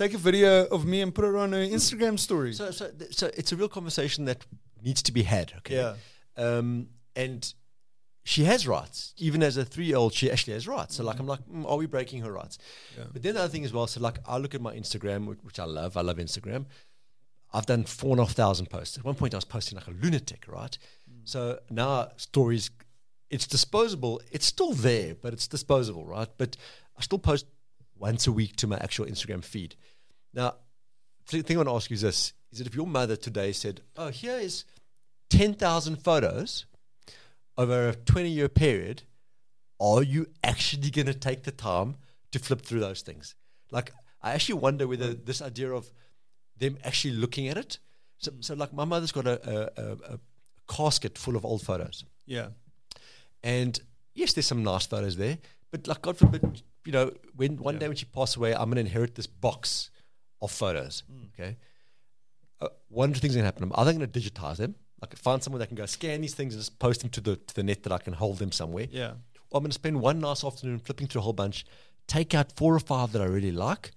take 0.01 0.13
a 0.15 0.21
video 0.29 0.65
of 0.75 0.81
me 0.85 0.97
and 1.03 1.13
put 1.13 1.25
it 1.25 1.35
on 1.43 1.51
her 1.53 1.65
Instagram 1.77 2.17
story. 2.17 2.51
so 2.53 2.71
so 2.71 2.85
th- 2.99 3.13
so 3.19 3.25
it's 3.39 3.51
a 3.51 3.55
real 3.55 3.69
conversation 3.69 4.25
that 4.29 4.39
needs 4.87 5.01
to 5.03 5.11
be 5.11 5.23
had. 5.23 5.47
Okay. 5.59 5.75
yeah, 5.75 5.93
um, 6.45 6.87
and 7.15 7.53
she 8.29 8.43
has 8.43 8.67
rights. 8.67 9.15
Even 9.17 9.41
as 9.41 9.57
a 9.57 9.65
three-year-old, 9.65 10.13
she 10.13 10.29
actually 10.29 10.53
has 10.53 10.67
rights. 10.67 10.95
So, 10.95 11.03
like, 11.03 11.17
I'm 11.17 11.25
like, 11.25 11.39
mm, 11.47 11.67
are 11.67 11.77
we 11.77 11.87
breaking 11.87 12.21
her 12.21 12.31
rights? 12.31 12.59
Yeah. 12.95 13.05
But 13.11 13.23
then 13.23 13.33
the 13.33 13.39
other 13.39 13.49
thing 13.49 13.65
as 13.65 13.73
well. 13.73 13.87
So, 13.87 13.99
like, 13.99 14.19
I 14.27 14.37
look 14.37 14.53
at 14.53 14.61
my 14.61 14.75
Instagram, 14.75 15.25
which, 15.25 15.39
which 15.41 15.59
I 15.59 15.63
love. 15.63 15.97
I 15.97 16.01
love 16.01 16.17
Instagram. 16.17 16.67
I've 17.51 17.65
done 17.65 17.85
four 17.85 18.11
and 18.11 18.19
a 18.19 18.25
half 18.25 18.35
thousand 18.35 18.69
posts. 18.69 18.99
At 18.99 19.03
one 19.03 19.15
point, 19.15 19.33
I 19.33 19.37
was 19.37 19.45
posting 19.45 19.77
like 19.77 19.87
a 19.87 19.91
lunatic, 19.91 20.45
right? 20.47 20.77
So 21.23 21.57
now 21.71 22.09
stories, 22.17 22.69
it's 23.31 23.47
disposable. 23.47 24.21
It's 24.31 24.45
still 24.45 24.73
there, 24.73 25.15
but 25.15 25.33
it's 25.33 25.47
disposable, 25.47 26.05
right? 26.05 26.29
But 26.37 26.55
I 26.95 27.01
still 27.01 27.17
post 27.17 27.47
once 27.97 28.27
a 28.27 28.31
week 28.31 28.57
to 28.57 28.67
my 28.67 28.77
actual 28.77 29.07
Instagram 29.07 29.43
feed. 29.43 29.75
Now, 30.35 30.53
the 31.31 31.41
thing 31.41 31.57
I 31.57 31.61
want 31.61 31.69
to 31.69 31.75
ask 31.75 31.89
you 31.89 31.95
is 31.95 32.01
this: 32.01 32.33
is 32.51 32.59
that 32.59 32.67
if 32.67 32.75
your 32.75 32.85
mother 32.85 33.15
today 33.15 33.53
said, 33.53 33.81
"Oh, 33.97 34.09
here 34.09 34.37
is 34.37 34.65
ten 35.31 35.55
thousand 35.55 35.95
photos 35.95 36.67
over 37.61 37.89
a 37.89 37.95
twenty-year 38.11 38.49
period," 38.49 38.97
are 39.79 40.03
you 40.13 40.21
actually 40.43 40.89
going 40.97 41.07
to 41.07 41.13
take 41.27 41.41
the 41.43 41.51
time 41.51 41.89
to 42.31 42.39
flip 42.39 42.61
through 42.67 42.81
those 42.87 43.01
things? 43.01 43.35
Like, 43.71 43.91
I 44.21 44.31
actually 44.35 44.59
wonder 44.59 44.87
whether 44.87 45.13
this 45.13 45.41
idea 45.41 45.71
of 45.79 45.91
them 46.57 46.77
actually 46.83 47.13
looking 47.23 47.47
at 47.51 47.57
it. 47.57 47.79
So, 48.17 48.31
so 48.41 48.53
like, 48.55 48.73
my 48.73 48.85
mother's 48.85 49.11
got 49.13 49.27
a, 49.27 49.37
a, 49.55 50.13
a, 50.13 50.19
casket 50.67 51.17
full 51.17 51.35
of 51.35 51.43
old 51.45 51.61
photos. 51.69 52.05
yeah, 52.25 52.49
And 53.43 53.79
yes, 54.13 54.33
there's 54.33 54.45
some 54.45 54.63
nice 54.63 54.85
photos 54.85 55.15
there, 55.15 55.37
but 55.71 55.87
like 55.87 56.01
God 56.01 56.17
forbid, 56.17 56.61
you 56.85 56.91
know, 56.91 57.11
when 57.35 57.57
one 57.57 57.75
Yeah. 57.75 57.79
day 57.81 57.87
when 57.87 57.97
she 57.97 58.05
passes 58.05 58.35
away, 58.35 58.53
I'm 58.53 58.69
gonna 58.69 58.81
inherit 58.81 59.15
this 59.15 59.25
box 59.27 59.89
of 60.41 60.51
photos. 60.51 61.03
Okay. 61.33 61.57
Uh, 62.61 62.67
one 62.89 63.09
of 63.09 63.15
the 63.15 63.21
things 63.21 63.33
that 63.35 63.43
happen. 63.43 63.63
I'm 63.63 63.73
either 63.79 63.93
gonna 63.93 64.07
digitize 64.19 64.57
them, 64.57 64.75
like 65.01 65.15
find 65.17 65.41
someone 65.43 65.59
that 65.59 65.67
can 65.67 65.75
go 65.77 65.85
scan 65.85 66.21
these 66.21 66.33
things 66.35 66.53
and 66.53 66.61
just 66.61 66.77
post 66.79 67.01
them 67.01 67.09
to 67.11 67.21
the 67.21 67.35
to 67.37 67.55
the 67.55 67.63
net 67.63 67.83
that 67.83 67.91
I 67.93 67.97
can 67.99 68.13
hold 68.13 68.37
them 68.39 68.51
somewhere. 68.51 68.87
yeah, 68.91 69.13
Or 69.49 69.57
I'm 69.57 69.63
gonna 69.63 69.73
spend 69.73 70.01
one 70.01 70.19
nice 70.19 70.43
afternoon 70.43 70.79
flipping 70.79 71.07
through 71.07 71.21
a 71.21 71.23
whole 71.23 71.33
bunch, 71.33 71.65
take 72.07 72.33
out 72.33 72.51
four 72.55 72.75
or 72.75 72.79
five 72.79 73.11
that 73.13 73.21
I 73.21 73.25
really 73.25 73.51
like, 73.51 73.91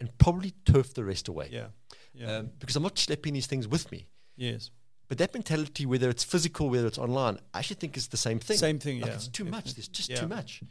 and 0.00 0.10
probably 0.18 0.52
turf 0.64 0.94
the 0.94 1.04
rest 1.04 1.28
away. 1.28 1.48
yeah, 1.52 1.66
yeah. 2.14 2.36
Um, 2.38 2.50
because 2.58 2.76
I'm 2.76 2.82
not 2.82 2.96
schlepping 2.96 3.32
these 3.32 3.46
things 3.46 3.66
with 3.68 3.90
me. 3.92 4.06
yes, 4.36 4.70
But 5.08 5.18
that 5.18 5.32
mentality, 5.34 5.86
whether 5.86 6.08
it's 6.10 6.24
physical, 6.24 6.68
whether 6.70 6.86
it's 6.86 6.98
online, 6.98 7.38
I 7.54 7.58
actually 7.60 7.76
think 7.76 7.96
is 7.96 8.08
the 8.08 8.16
same 8.16 8.38
thing. 8.38 8.56
same 8.58 8.78
thing. 8.78 9.00
Like 9.00 9.10
yeah, 9.10 9.16
it's 9.16 9.28
too 9.28 9.44
much. 9.44 9.74
There's 9.74 9.88
just 9.88 10.08
Yeah. 10.10 10.20
too 10.20 10.28
much. 10.28 10.62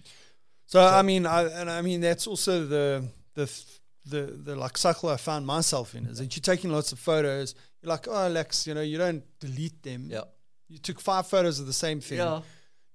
So, 0.66 0.80
I 0.82 1.02
mean, 1.02 1.26
I, 1.26 1.44
and 1.62 1.70
I 1.70 1.82
mean 1.82 2.02
that's 2.02 2.28
also 2.28 2.66
the 2.66 3.06
the 3.36 3.48
the 4.10 4.22
the 4.48 4.56
like 4.56 4.78
cycle 4.78 5.10
I 5.10 5.18
found 5.18 5.46
myself 5.46 5.96
in 5.96 6.06
is 6.06 6.18
that 6.20 6.36
you're 6.36 6.42
taking 6.56 6.72
lots 6.72 6.92
of 6.92 7.00
photos. 7.00 7.56
You're 7.82 7.90
like, 7.90 8.08
oh, 8.08 8.28
Lex, 8.28 8.66
you 8.68 8.74
know, 8.74 8.82
you 8.82 8.98
don't 8.98 9.24
delete 9.40 9.84
them. 9.84 10.08
Yeah. 10.10 10.22
You 10.68 10.78
took 10.80 11.00
five 11.00 11.28
photos 11.28 11.60
of 11.60 11.66
the 11.68 11.74
same 11.74 12.00
thing. 12.02 12.18
Yeah. 12.18 12.42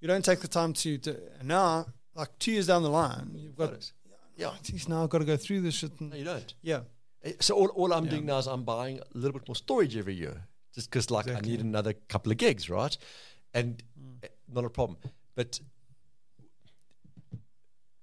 You 0.00 0.08
don't 0.08 0.24
take 0.24 0.40
the 0.40 0.48
time 0.48 0.72
to, 0.74 0.98
to 0.98 1.10
and 1.38 1.48
now, 1.48 1.86
like 2.14 2.30
two 2.38 2.52
years 2.52 2.66
down 2.66 2.82
the 2.82 2.90
line, 2.90 3.30
you've 3.34 3.56
got. 3.56 3.68
Photos. 3.70 3.92
Yeah, 4.36 4.50
geez, 4.62 4.88
now 4.88 5.04
I've 5.04 5.10
got 5.10 5.18
to 5.18 5.24
go 5.26 5.36
through 5.36 5.60
this 5.60 5.74
shit. 5.74 6.00
No, 6.00 6.16
you 6.16 6.24
don't. 6.24 6.54
yeah, 6.62 6.80
Eh, 7.22 7.32
So 7.40 7.54
all, 7.54 7.68
all 7.68 7.92
I'm 7.92 8.04
Yeah. 8.06 8.10
doing 8.12 8.26
now 8.26 8.38
is 8.38 8.46
I'm 8.48 8.64
buying 8.64 8.98
a 8.98 9.04
little 9.14 9.38
bit 9.38 9.46
more 9.46 9.54
storage 9.54 9.96
every 9.96 10.14
year, 10.14 10.42
just 10.74 10.90
because 10.90 11.10
like 11.10 11.26
Exactly. 11.26 11.52
I 11.52 11.56
need 11.56 11.60
another 11.64 11.92
couple 12.08 12.32
of 12.32 12.38
gigs, 12.38 12.68
right? 12.68 12.96
And 13.54 13.82
eh, 14.22 14.28
not 14.48 14.64
a 14.64 14.70
problem. 14.70 14.98
But 15.36 15.60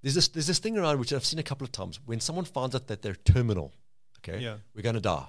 there's 0.01 0.15
this 0.15 0.27
there's 0.29 0.47
this 0.47 0.59
thing 0.59 0.77
around 0.77 0.99
which 0.99 1.11
I've 1.13 1.25
seen 1.25 1.39
a 1.39 1.43
couple 1.43 1.65
of 1.65 1.71
times 1.71 1.99
when 2.05 2.19
someone 2.19 2.45
finds 2.45 2.75
out 2.75 2.87
that 2.87 3.01
they're 3.01 3.15
terminal, 3.15 3.73
okay, 4.19 4.39
Yeah. 4.39 4.57
we're 4.73 4.81
going 4.81 4.95
to 4.95 5.01
die, 5.01 5.27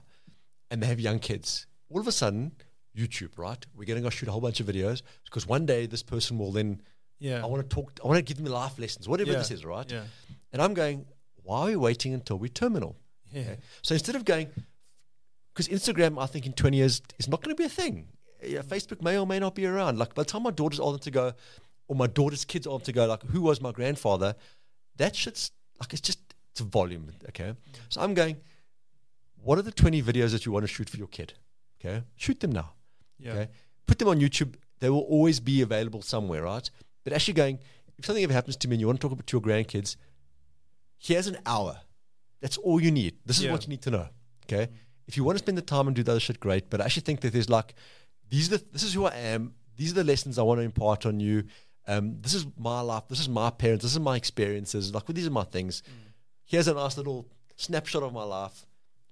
and 0.71 0.83
they 0.83 0.87
have 0.87 1.01
young 1.01 1.19
kids. 1.19 1.67
All 1.89 2.01
of 2.01 2.07
a 2.07 2.13
sudden, 2.13 2.53
YouTube, 2.97 3.37
right? 3.37 3.65
We're 3.75 3.85
going 3.85 3.99
to 3.99 4.03
go 4.03 4.11
shoot 4.11 4.29
a 4.29 4.33
whole 4.33 4.41
bunch 4.41 4.61
of 4.61 4.67
videos 4.67 5.03
because 5.25 5.47
one 5.47 5.67
day 5.67 5.87
this 5.87 6.03
person 6.03 6.39
will 6.39 6.53
then. 6.53 6.81
yeah, 7.19 7.43
I 7.43 7.47
want 7.47 7.69
to 7.69 7.75
talk. 7.75 7.93
I 8.03 8.07
want 8.07 8.19
to 8.19 8.23
give 8.23 8.37
them 8.43 8.47
life 8.53 8.79
lessons, 8.79 9.09
whatever 9.09 9.33
Yeah. 9.33 9.39
this 9.39 9.51
is, 9.51 9.65
right? 9.65 9.91
yeah, 9.91 10.05
And 10.53 10.63
I'm 10.63 10.75
going. 10.75 11.07
Why 11.43 11.63
are 11.63 11.67
we 11.67 11.77
waiting 11.77 12.15
until 12.15 12.39
we're 12.39 12.49
terminal? 12.49 12.97
yeah, 13.33 13.41
Okay. 13.43 13.59
So 13.83 13.95
instead 13.95 14.15
of 14.15 14.25
going, 14.25 14.49
because 15.53 15.67
Instagram, 15.69 16.21
I 16.23 16.27
think 16.27 16.47
in 16.47 16.53
20 16.53 16.77
years 16.77 17.03
is 17.19 17.29
not 17.29 17.43
going 17.43 17.57
to 17.57 17.61
be 17.61 17.65
a 17.67 17.69
thing. 17.69 18.07
Yeah, 18.43 18.63
Facebook 18.63 19.03
may 19.03 19.19
or 19.19 19.27
may 19.27 19.39
not 19.41 19.55
be 19.55 19.67
around. 19.67 19.99
Like 19.99 20.15
by 20.15 20.23
the 20.23 20.31
time 20.31 20.43
my 20.45 20.51
daughter's 20.53 20.79
old 20.81 20.95
enough 20.95 21.03
to 21.05 21.11
go, 21.11 21.33
or 21.89 21.97
my 21.97 22.07
daughter's 22.07 22.45
kids 22.45 22.67
old 22.67 22.81
enough 22.83 22.87
to 22.87 22.93
go, 22.93 23.07
like 23.07 23.23
who 23.25 23.41
was 23.41 23.61
my 23.61 23.73
grandfather? 23.73 24.37
That 25.01 25.17
shit's 25.17 25.51
like 25.81 25.93
it's 25.95 26.03
just 26.03 26.21
it's 26.53 26.61
a 26.61 26.65
volume. 26.65 27.09
Okay. 27.31 27.55
So 27.89 28.01
I'm 28.01 28.15
going. 28.15 28.37
What 29.43 29.59
are 29.59 29.63
the 29.63 29.73
20 29.73 30.03
videos 30.03 30.33
that 30.33 30.45
you 30.45 30.53
want 30.53 30.65
to 30.65 30.69
shoot 30.69 30.91
for 30.91 30.99
your 30.99 31.07
kid? 31.07 31.33
Okay, 31.79 32.03
shoot 32.17 32.39
them 32.41 32.53
now. 32.53 32.73
Yeah. 33.19 33.33
Okay, 33.33 33.49
put 33.87 33.99
them 33.99 34.09
on 34.09 34.21
YouTube. 34.21 34.57
They 34.81 34.91
will 34.91 35.07
always 35.15 35.41
be 35.41 35.63
available 35.63 36.03
somewhere, 36.03 36.43
right? 36.43 36.71
But 37.05 37.15
actually, 37.15 37.35
going 37.35 37.59
if 37.97 38.05
something 38.05 38.23
ever 38.23 38.35
happens 38.35 38.57
to 38.57 38.69
me 38.69 38.75
and 38.75 38.81
you 38.81 38.87
want 38.87 39.01
to 39.01 39.03
talk 39.03 39.13
about 39.13 39.27
to 39.27 39.37
your 39.37 39.43
grandkids, 39.43 39.97
here's 40.99 41.27
an 41.27 41.39
hour. 41.47 41.81
That's 42.43 42.59
all 42.59 42.81
you 42.81 42.91
need. 42.91 43.17
This 43.25 43.39
is 43.39 43.45
Yeah. 43.45 43.53
what 43.53 43.65
you 43.65 43.71
need 43.71 43.83
to 43.83 43.91
know. 43.91 44.09
Okay, 44.45 44.67
mm. 44.67 44.77
if 45.07 45.17
you 45.17 45.25
want 45.25 45.39
to 45.39 45.45
spend 45.45 45.57
the 45.57 45.63
time 45.63 45.87
and 45.87 45.97
do 45.97 46.03
the 46.03 46.11
other 46.11 46.21
shit, 46.21 46.39
great. 46.41 46.69
But 46.69 46.83
I 46.83 46.85
actually 46.85 47.03
think 47.09 47.21
that 47.23 47.33
there's 47.33 47.49
like 47.49 47.75
these 48.29 48.53
are 48.53 48.59
the, 48.59 48.65
this 48.73 48.83
is 48.83 48.93
who 48.93 49.07
I 49.07 49.17
am. 49.17 49.55
These 49.77 49.93
are 49.93 50.03
the 50.03 50.05
lessons 50.05 50.39
I 50.39 50.43
want 50.43 50.59
to 50.59 50.65
impart 50.65 51.07
on 51.07 51.21
you. 51.21 51.45
Um, 51.91 52.17
this 52.21 52.35
is 52.35 52.47
my 52.59 52.81
life. 52.81 53.05
This 53.09 53.21
is 53.21 53.29
my 53.29 53.51
parents. 53.51 53.83
This 53.83 53.93
is 53.93 54.01
my 54.01 54.17
experiences. 54.17 54.95
Like, 54.95 55.09
well, 55.09 55.15
these 55.15 55.27
are 55.27 55.31
my 55.31 55.45
things. 55.45 55.83
Here's 56.45 56.69
a 56.69 56.75
nice 56.75 56.97
little 56.97 57.29
snapshot 57.57 58.03
of 58.03 58.13
my 58.13 58.23
life. 58.25 58.65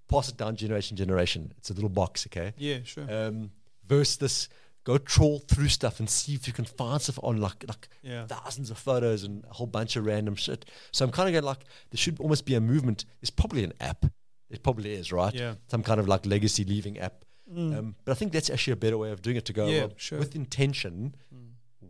Pass 0.09 0.29
it 0.29 0.37
down 0.37 0.57
generation 0.57 0.97
to 0.97 1.03
generation. 1.05 1.53
It's 1.59 1.71
a 1.71 1.75
little 1.75 1.89
box, 1.91 2.27
okay? 2.29 2.55
Yeah, 2.57 2.79
sure. 2.85 3.07
Um, 3.13 3.51
versus 3.87 4.17
this, 4.19 4.49
go 4.85 4.97
trawl 4.99 5.41
through 5.41 5.69
stuff 5.69 5.99
and 6.01 6.09
see 6.09 6.35
if 6.35 6.47
you 6.47 6.53
can 6.53 6.65
find 6.65 7.01
stuff 7.03 7.19
on 7.23 7.37
like 7.39 7.65
like 7.69 7.89
Yeah. 8.03 8.27
thousands 8.27 8.71
of 8.71 8.79
photos 8.79 9.25
and 9.25 9.45
a 9.51 9.55
whole 9.55 9.67
bunch 9.67 9.97
of 9.97 10.07
random 10.07 10.35
shit. 10.35 10.65
So 10.93 11.05
I'm 11.05 11.11
kind 11.11 11.29
of 11.29 11.33
going 11.35 11.45
like 11.45 11.65
there 11.91 11.99
should 11.99 12.19
almost 12.21 12.45
be 12.47 12.55
a 12.55 12.61
movement. 12.61 13.05
There's 13.21 13.31
probably 13.31 13.65
an 13.65 13.73
app. 13.81 14.07
It 14.51 14.63
probably 14.63 14.93
is, 14.95 15.13
right? 15.13 15.35
Yeah. 15.35 15.55
Some 15.67 15.83
kind 15.83 16.01
of 16.01 16.09
like 16.09 16.25
legacy 16.25 16.65
leaving 16.65 16.99
app. 16.99 17.25
Um, 17.55 17.95
but 18.05 18.13
I 18.13 18.15
think 18.15 18.33
that's 18.33 18.51
actually 18.51 18.75
a 18.75 18.77
better 18.77 18.99
way 18.99 19.11
of 19.11 19.21
doing 19.23 19.37
it 19.37 19.45
to 19.47 19.53
go 19.55 19.67
Yeah, 19.69 19.81
well, 19.87 19.93
sure. 19.97 20.19
with 20.19 20.35
intention. 20.37 21.15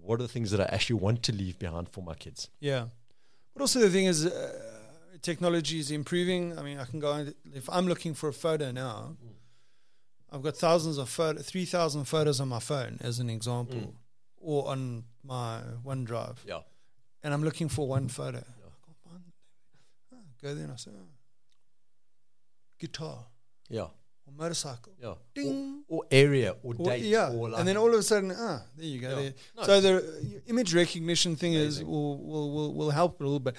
What 0.09 0.20
are 0.20 0.22
the 0.22 0.28
things 0.36 0.50
that 0.52 0.61
I 0.61 0.64
actually 0.74 1.00
want 1.00 1.22
to 1.24 1.32
leave 1.32 1.59
behind 1.59 1.90
for 1.90 2.02
my 2.02 2.14
kids? 2.14 2.48
Yeah. 2.61 2.86
But 3.52 3.61
also 3.61 3.78
the 3.80 3.90
thing 3.90 4.06
is, 4.06 4.24
uh, 4.24 4.59
technology 5.20 5.78
is 5.80 5.90
improving. 5.90 6.59
I 6.59 6.62
mean, 6.62 6.78
I 6.78 6.86
can 6.86 6.98
go 6.98 7.26
if 7.54 7.68
I'm 7.68 7.86
looking 7.86 8.14
for 8.14 8.28
a 8.30 8.32
photo 8.32 8.70
now, 8.72 9.16
I've 10.32 10.42
got 10.42 10.56
thousands 10.56 10.96
of 10.96 11.11
photo, 11.11 11.42
3,000 11.42 12.04
photos 12.04 12.40
on 12.40 12.48
my 12.48 12.59
phone 12.59 12.96
as 13.02 13.18
an 13.18 13.28
example, 13.28 13.92
or 14.38 14.68
on 14.68 15.04
my 15.22 15.61
OneDrive, 15.84 16.36
Yeah. 16.46 16.61
and 17.22 17.34
I'm 17.34 17.44
looking 17.44 17.68
for 17.68 17.86
one 17.86 18.09
photo. 18.09 18.38
I 18.38 18.42
can't 18.86 18.98
find 19.04 19.22
it. 19.28 19.34
Ah, 20.14 20.16
go 20.40 20.54
there 20.54 20.64
and 20.64 20.72
I 20.72 20.76
say, 20.76 20.90
oh, 20.94 21.06
guitar 22.78 23.26
Yeah. 23.68 23.88
Or 24.29 24.33
motorcycle. 24.43 24.93
Yeah. 25.03 25.14
Ding. 25.35 25.83
Or, 25.89 25.99
or 25.99 26.05
area 26.11 26.55
or 26.62 26.74
Or- 26.79 26.85
date. 26.91 27.05
yeah, 27.05 27.31
Or 27.33 27.49
like, 27.51 27.59
and 27.61 27.68
then 27.68 27.76
all 27.76 27.89
of 27.93 27.99
a 27.99 28.03
sudden, 28.03 28.33
ah, 28.37 28.62
there 28.76 28.87
you 28.87 29.01
go. 29.01 29.09
Yeah. 29.11 29.14
There. 29.16 29.35
Nice. 29.57 29.66
So 29.66 29.81
the 29.81 29.97
uh, 29.97 30.41
image 30.47 30.74
recognition 30.74 31.37
thing 31.37 31.55
is 31.55 31.83
will, 31.83 32.18
will 32.31 32.51
will 32.53 32.74
will 32.74 32.91
help 32.91 33.20
a 33.20 33.24
little 33.24 33.41
bit. 33.41 33.55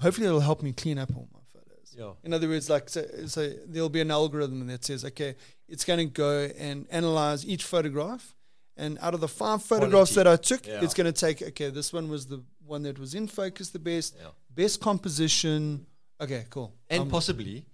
Hopefully, 0.00 0.26
it'll 0.26 0.40
help 0.40 0.62
me 0.62 0.72
clean 0.72 0.98
up 0.98 1.10
all 1.16 1.28
my 1.32 1.40
photos. 1.52 1.94
yeah. 1.98 2.12
In 2.24 2.32
other 2.32 2.48
words, 2.48 2.68
like 2.70 2.88
so, 2.88 3.04
so 3.26 3.52
there'll 3.66 3.88
be 3.88 4.00
an 4.00 4.10
algorithm 4.10 4.66
that 4.68 4.84
says, 4.84 5.04
okay, 5.04 5.34
it's 5.68 5.84
going 5.84 5.98
to 5.98 6.04
go 6.26 6.48
and 6.58 6.86
analyze 6.90 7.44
each 7.46 7.64
photograph, 7.64 8.34
and 8.76 8.98
out 9.00 9.14
of 9.14 9.20
the 9.20 9.28
five 9.28 9.62
photographs 9.62 10.12
Quality. 10.12 10.14
that 10.14 10.26
I 10.26 10.36
took, 10.36 10.66
Yeah. 10.66 10.84
it's 10.84 10.94
going 10.94 11.06
to 11.12 11.18
take, 11.26 11.42
okay, 11.42 11.70
this 11.70 11.92
one 11.92 12.08
was 12.08 12.26
the 12.26 12.42
one 12.66 12.82
that 12.82 12.98
was 12.98 13.14
in 13.14 13.26
focus 13.26 13.70
the 13.70 13.78
best, 13.78 14.14
Yeah. 14.20 14.28
best 14.54 14.80
composition. 14.80 15.86
Okay, 16.20 16.44
cool. 16.50 16.72
And 16.90 17.02
Um, 17.02 17.08
possibly, 17.10 17.64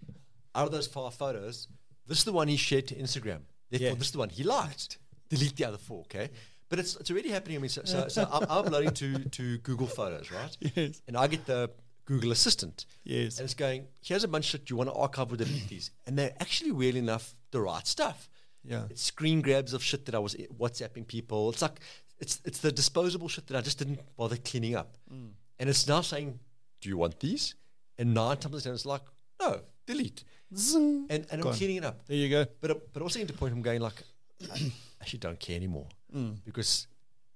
out 0.55 0.66
of 0.66 0.72
those 0.72 0.87
five 0.87 1.14
photos, 1.14 1.66
this 2.12 2.18
is 2.18 2.24
the 2.24 2.32
one 2.32 2.48
he 2.48 2.56
shared 2.56 2.86
to 2.88 2.94
Instagram. 2.94 3.40
Therefore, 3.70 3.88
Yeah. 3.88 3.94
this 3.94 4.08
is 4.08 4.12
the 4.12 4.18
one 4.18 4.28
he 4.28 4.42
liked. 4.44 4.98
Delete 5.28 5.56
the 5.56 5.64
other 5.64 5.78
four, 5.78 6.00
okay? 6.00 6.28
But 6.68 6.78
it's, 6.78 6.96
it's 6.96 7.10
already 7.10 7.30
happening. 7.30 7.56
I 7.58 7.60
mean, 7.60 7.68
so, 7.70 7.82
so, 7.84 8.08
so 8.08 8.28
I'm, 8.30 8.42
I'm 8.44 8.64
uploading 8.66 8.92
to, 9.02 9.18
to 9.38 9.58
Google 9.58 9.86
Photos, 9.86 10.30
right? 10.30 10.56
yes, 10.76 11.02
And 11.08 11.16
I 11.16 11.26
get 11.26 11.46
the 11.46 11.70
Google 12.04 12.32
Assistant. 12.32 12.86
yes, 13.04 13.38
And 13.38 13.44
it's 13.44 13.54
going, 13.54 13.86
here's 14.02 14.24
a 14.24 14.28
bunch 14.28 14.46
of 14.46 14.50
shit 14.60 14.70
you 14.70 14.76
want 14.76 14.88
to 14.90 14.94
archive 14.94 15.32
or 15.32 15.36
delete 15.36 15.68
these. 15.68 15.90
And 16.06 16.18
they're 16.18 16.34
actually, 16.40 16.72
weirdly 16.72 17.00
enough, 17.00 17.34
the 17.50 17.60
right 17.60 17.86
stuff. 17.86 18.28
yeah, 18.64 18.84
It's 18.90 19.02
screen 19.02 19.40
grabs 19.42 19.72
of 19.72 19.82
shit 19.82 20.04
that 20.06 20.14
I 20.14 20.18
was 20.18 20.34
WhatsApping 20.58 21.06
people. 21.06 21.50
It's 21.50 21.62
like, 21.62 21.80
it's, 22.18 22.40
it's 22.44 22.58
the 22.58 22.72
disposable 22.72 23.28
shit 23.28 23.46
that 23.48 23.56
I 23.56 23.62
just 23.62 23.78
didn't 23.78 24.00
bother 24.16 24.36
cleaning 24.36 24.74
up. 24.76 24.96
Mm. 25.12 25.30
And 25.58 25.68
it's 25.70 25.86
now 25.88 26.00
saying, 26.02 26.38
do 26.80 26.88
you 26.88 26.96
want 26.96 27.20
these? 27.20 27.54
And 27.98 28.14
nine 28.14 28.36
times 28.38 28.54
out 28.54 28.58
of 28.58 28.62
ten, 28.64 28.72
it's 28.74 28.86
like, 28.86 29.02
no, 29.40 29.60
delete. 29.86 30.24
Zing. 30.57 31.07
And, 31.11 31.26
and 31.30 31.42
I'm 31.44 31.53
cleaning 31.55 31.76
it 31.76 31.84
up. 31.84 32.07
There 32.07 32.16
you 32.16 32.28
go. 32.28 32.46
But, 32.61 32.70
uh, 32.70 32.74
but 32.92 33.03
also 33.03 33.20
into 33.20 33.32
the 33.32 33.38
point 33.38 33.55
I'm 33.55 33.62
going 33.62 33.80
like, 33.80 34.03
I 34.55 34.72
actually 35.00 35.20
don't 35.20 35.38
care 35.40 35.57
anymore 35.57 35.86
Mm. 36.14 36.36
because 36.44 36.86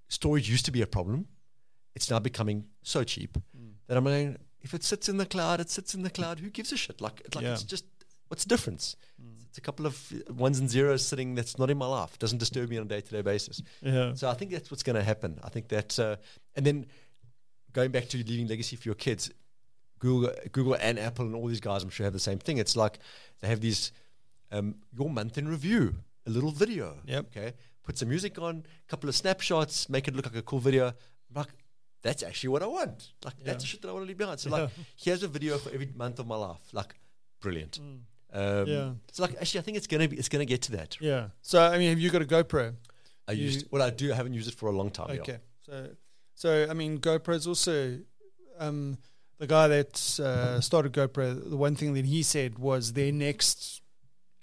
storage 0.09 0.51
used 0.51 0.67
to 0.67 0.71
be 0.71 0.83
a 0.83 0.87
problem. 0.87 1.27
It's 1.95 2.11
now 2.11 2.19
becoming 2.19 2.67
so 2.83 3.05
cheap 3.05 3.39
Mm. 3.57 3.73
that 3.87 3.97
I'm 3.97 4.05
going, 4.05 4.37
if 4.61 4.75
it 4.75 4.85
sits 4.85 5.09
in 5.09 5.17
the 5.17 5.25
cloud, 5.27 5.61
it 5.61 5.71
sits 5.71 5.95
in 5.95 6.03
the 6.03 6.11
cloud. 6.11 6.41
Who 6.41 6.51
gives 6.51 6.73
a 6.73 6.77
shit? 6.77 7.01
Like, 7.01 7.23
it's 7.25 7.35
like 7.35 7.45
Yeah. 7.45 7.55
it's 7.55 7.63
just, 7.63 7.85
what's 8.29 8.45
the 8.45 8.49
difference? 8.51 8.97
Mm. 9.23 9.47
It's 9.49 9.57
a 9.57 9.63
couple 9.63 9.87
of 9.87 10.13
ones 10.29 10.59
and 10.59 10.69
zeros 10.69 11.07
sitting 11.07 11.35
that's 11.35 11.59
not 11.59 11.71
in 11.71 11.79
my 11.79 11.87
life. 11.87 12.19
Doesn't 12.19 12.37
disturb 12.39 12.69
me 12.69 12.77
on 12.77 12.83
a 12.85 12.89
day 12.89 13.01
to 13.01 13.11
day 13.11 13.23
basis. 13.23 13.63
Yeah, 13.81 14.13
So 14.15 14.29
I 14.29 14.35
think 14.35 14.51
that's 14.51 14.71
what's 14.71 14.83
going 14.83 14.97
to 14.97 15.03
happen. 15.03 15.41
I 15.43 15.49
think 15.49 15.69
that, 15.69 15.99
uh, 15.99 16.17
and 16.55 16.67
then 16.67 16.87
going 17.73 17.91
back 17.93 18.09
to 18.11 18.19
leaving 18.19 18.47
legacy 18.47 18.77
for 18.77 18.89
your 18.89 18.95
kids, 18.95 19.31
Google, 19.99 20.33
Google 20.53 20.75
and 20.75 20.99
Apple 20.99 21.25
and 21.27 21.35
all 21.35 21.47
these 21.47 21.61
guys, 21.61 21.83
I'm 21.83 21.91
sure 21.91 22.05
have 22.05 22.13
the 22.13 22.19
same 22.19 22.39
thing. 22.39 22.59
It's 22.59 22.77
like 22.77 22.99
they 23.41 23.49
have 23.49 23.61
these 23.61 23.93
um, 24.53 24.77
your 24.97 25.11
month 25.11 25.39
in 25.39 25.49
review, 25.49 25.95
a 26.27 26.31
little 26.31 26.51
video. 26.53 26.99
Yep. 27.07 27.27
Okay. 27.37 27.53
Put 27.83 27.99
some 27.99 28.09
music 28.09 28.39
on, 28.39 28.65
a 28.67 28.91
couple 28.91 29.09
of 29.09 29.15
snapshots, 29.15 29.89
make 29.89 30.09
it 30.09 30.15
look 30.17 30.27
like 30.27 30.37
a 30.37 30.43
cool 30.43 30.59
video. 30.59 30.93
Like, 31.35 31.49
that's 32.03 32.23
actually 32.23 32.49
what 32.51 32.63
I 32.63 32.67
want. 32.67 33.13
Like 33.25 33.35
that's 33.45 33.63
the 33.65 33.69
shit 33.69 33.83
that 33.83 33.89
I 33.89 33.93
want 33.93 34.05
to 34.05 34.09
leave 34.09 34.19
behind. 34.19 34.39
So 34.41 34.51
like, 34.51 34.71
here's 34.97 35.23
a 35.23 35.29
video 35.29 35.57
for 35.59 35.71
every 35.71 35.91
month 35.97 36.19
of 36.19 36.27
my 36.27 36.37
life. 36.37 36.61
Like, 36.73 36.95
brilliant. 37.41 37.79
Um, 38.33 38.67
Yeah. 38.67 38.91
So 39.13 39.23
like, 39.23 39.35
actually, 39.41 39.61
I 39.61 39.63
think 39.63 39.77
it's 39.77 39.87
gonna 39.87 40.09
be, 40.09 40.17
it's 40.17 40.29
gonna 40.29 40.45
get 40.45 40.63
to 40.63 40.73
that. 40.73 40.97
yeah. 41.01 41.29
So 41.43 41.61
I 41.63 41.79
mean, 41.79 41.89
have 41.91 41.99
you 41.99 42.11
got 42.11 42.23
a 42.23 42.27
GoPro? 42.27 42.75
I 43.29 43.33
You- 43.33 43.45
used, 43.45 43.67
well, 43.73 43.83
I 43.83 43.91
do. 43.91 44.13
I 44.13 44.17
haven't 44.17 44.35
used 44.35 44.49
it 44.49 44.55
for 44.55 44.69
a 44.69 44.73
long 44.73 44.91
time. 44.91 45.15
yeah. 45.15 45.21
Okay. 45.23 45.39
So, 45.63 45.89
so 46.35 46.67
I 46.71 46.75
mean, 46.75 46.99
GoPro's 46.99 47.47
also 47.47 47.99
um, 48.59 48.99
the 49.39 49.47
guy 49.47 49.69
that 49.69 50.21
uh, 50.21 50.61
started 50.61 50.93
GoPro. 50.93 51.51
The 51.51 51.57
one 51.57 51.75
thing 51.77 51.95
that 51.95 52.05
he 52.07 52.23
said 52.23 52.59
was 52.59 52.93
their 52.95 53.13
next 53.13 53.83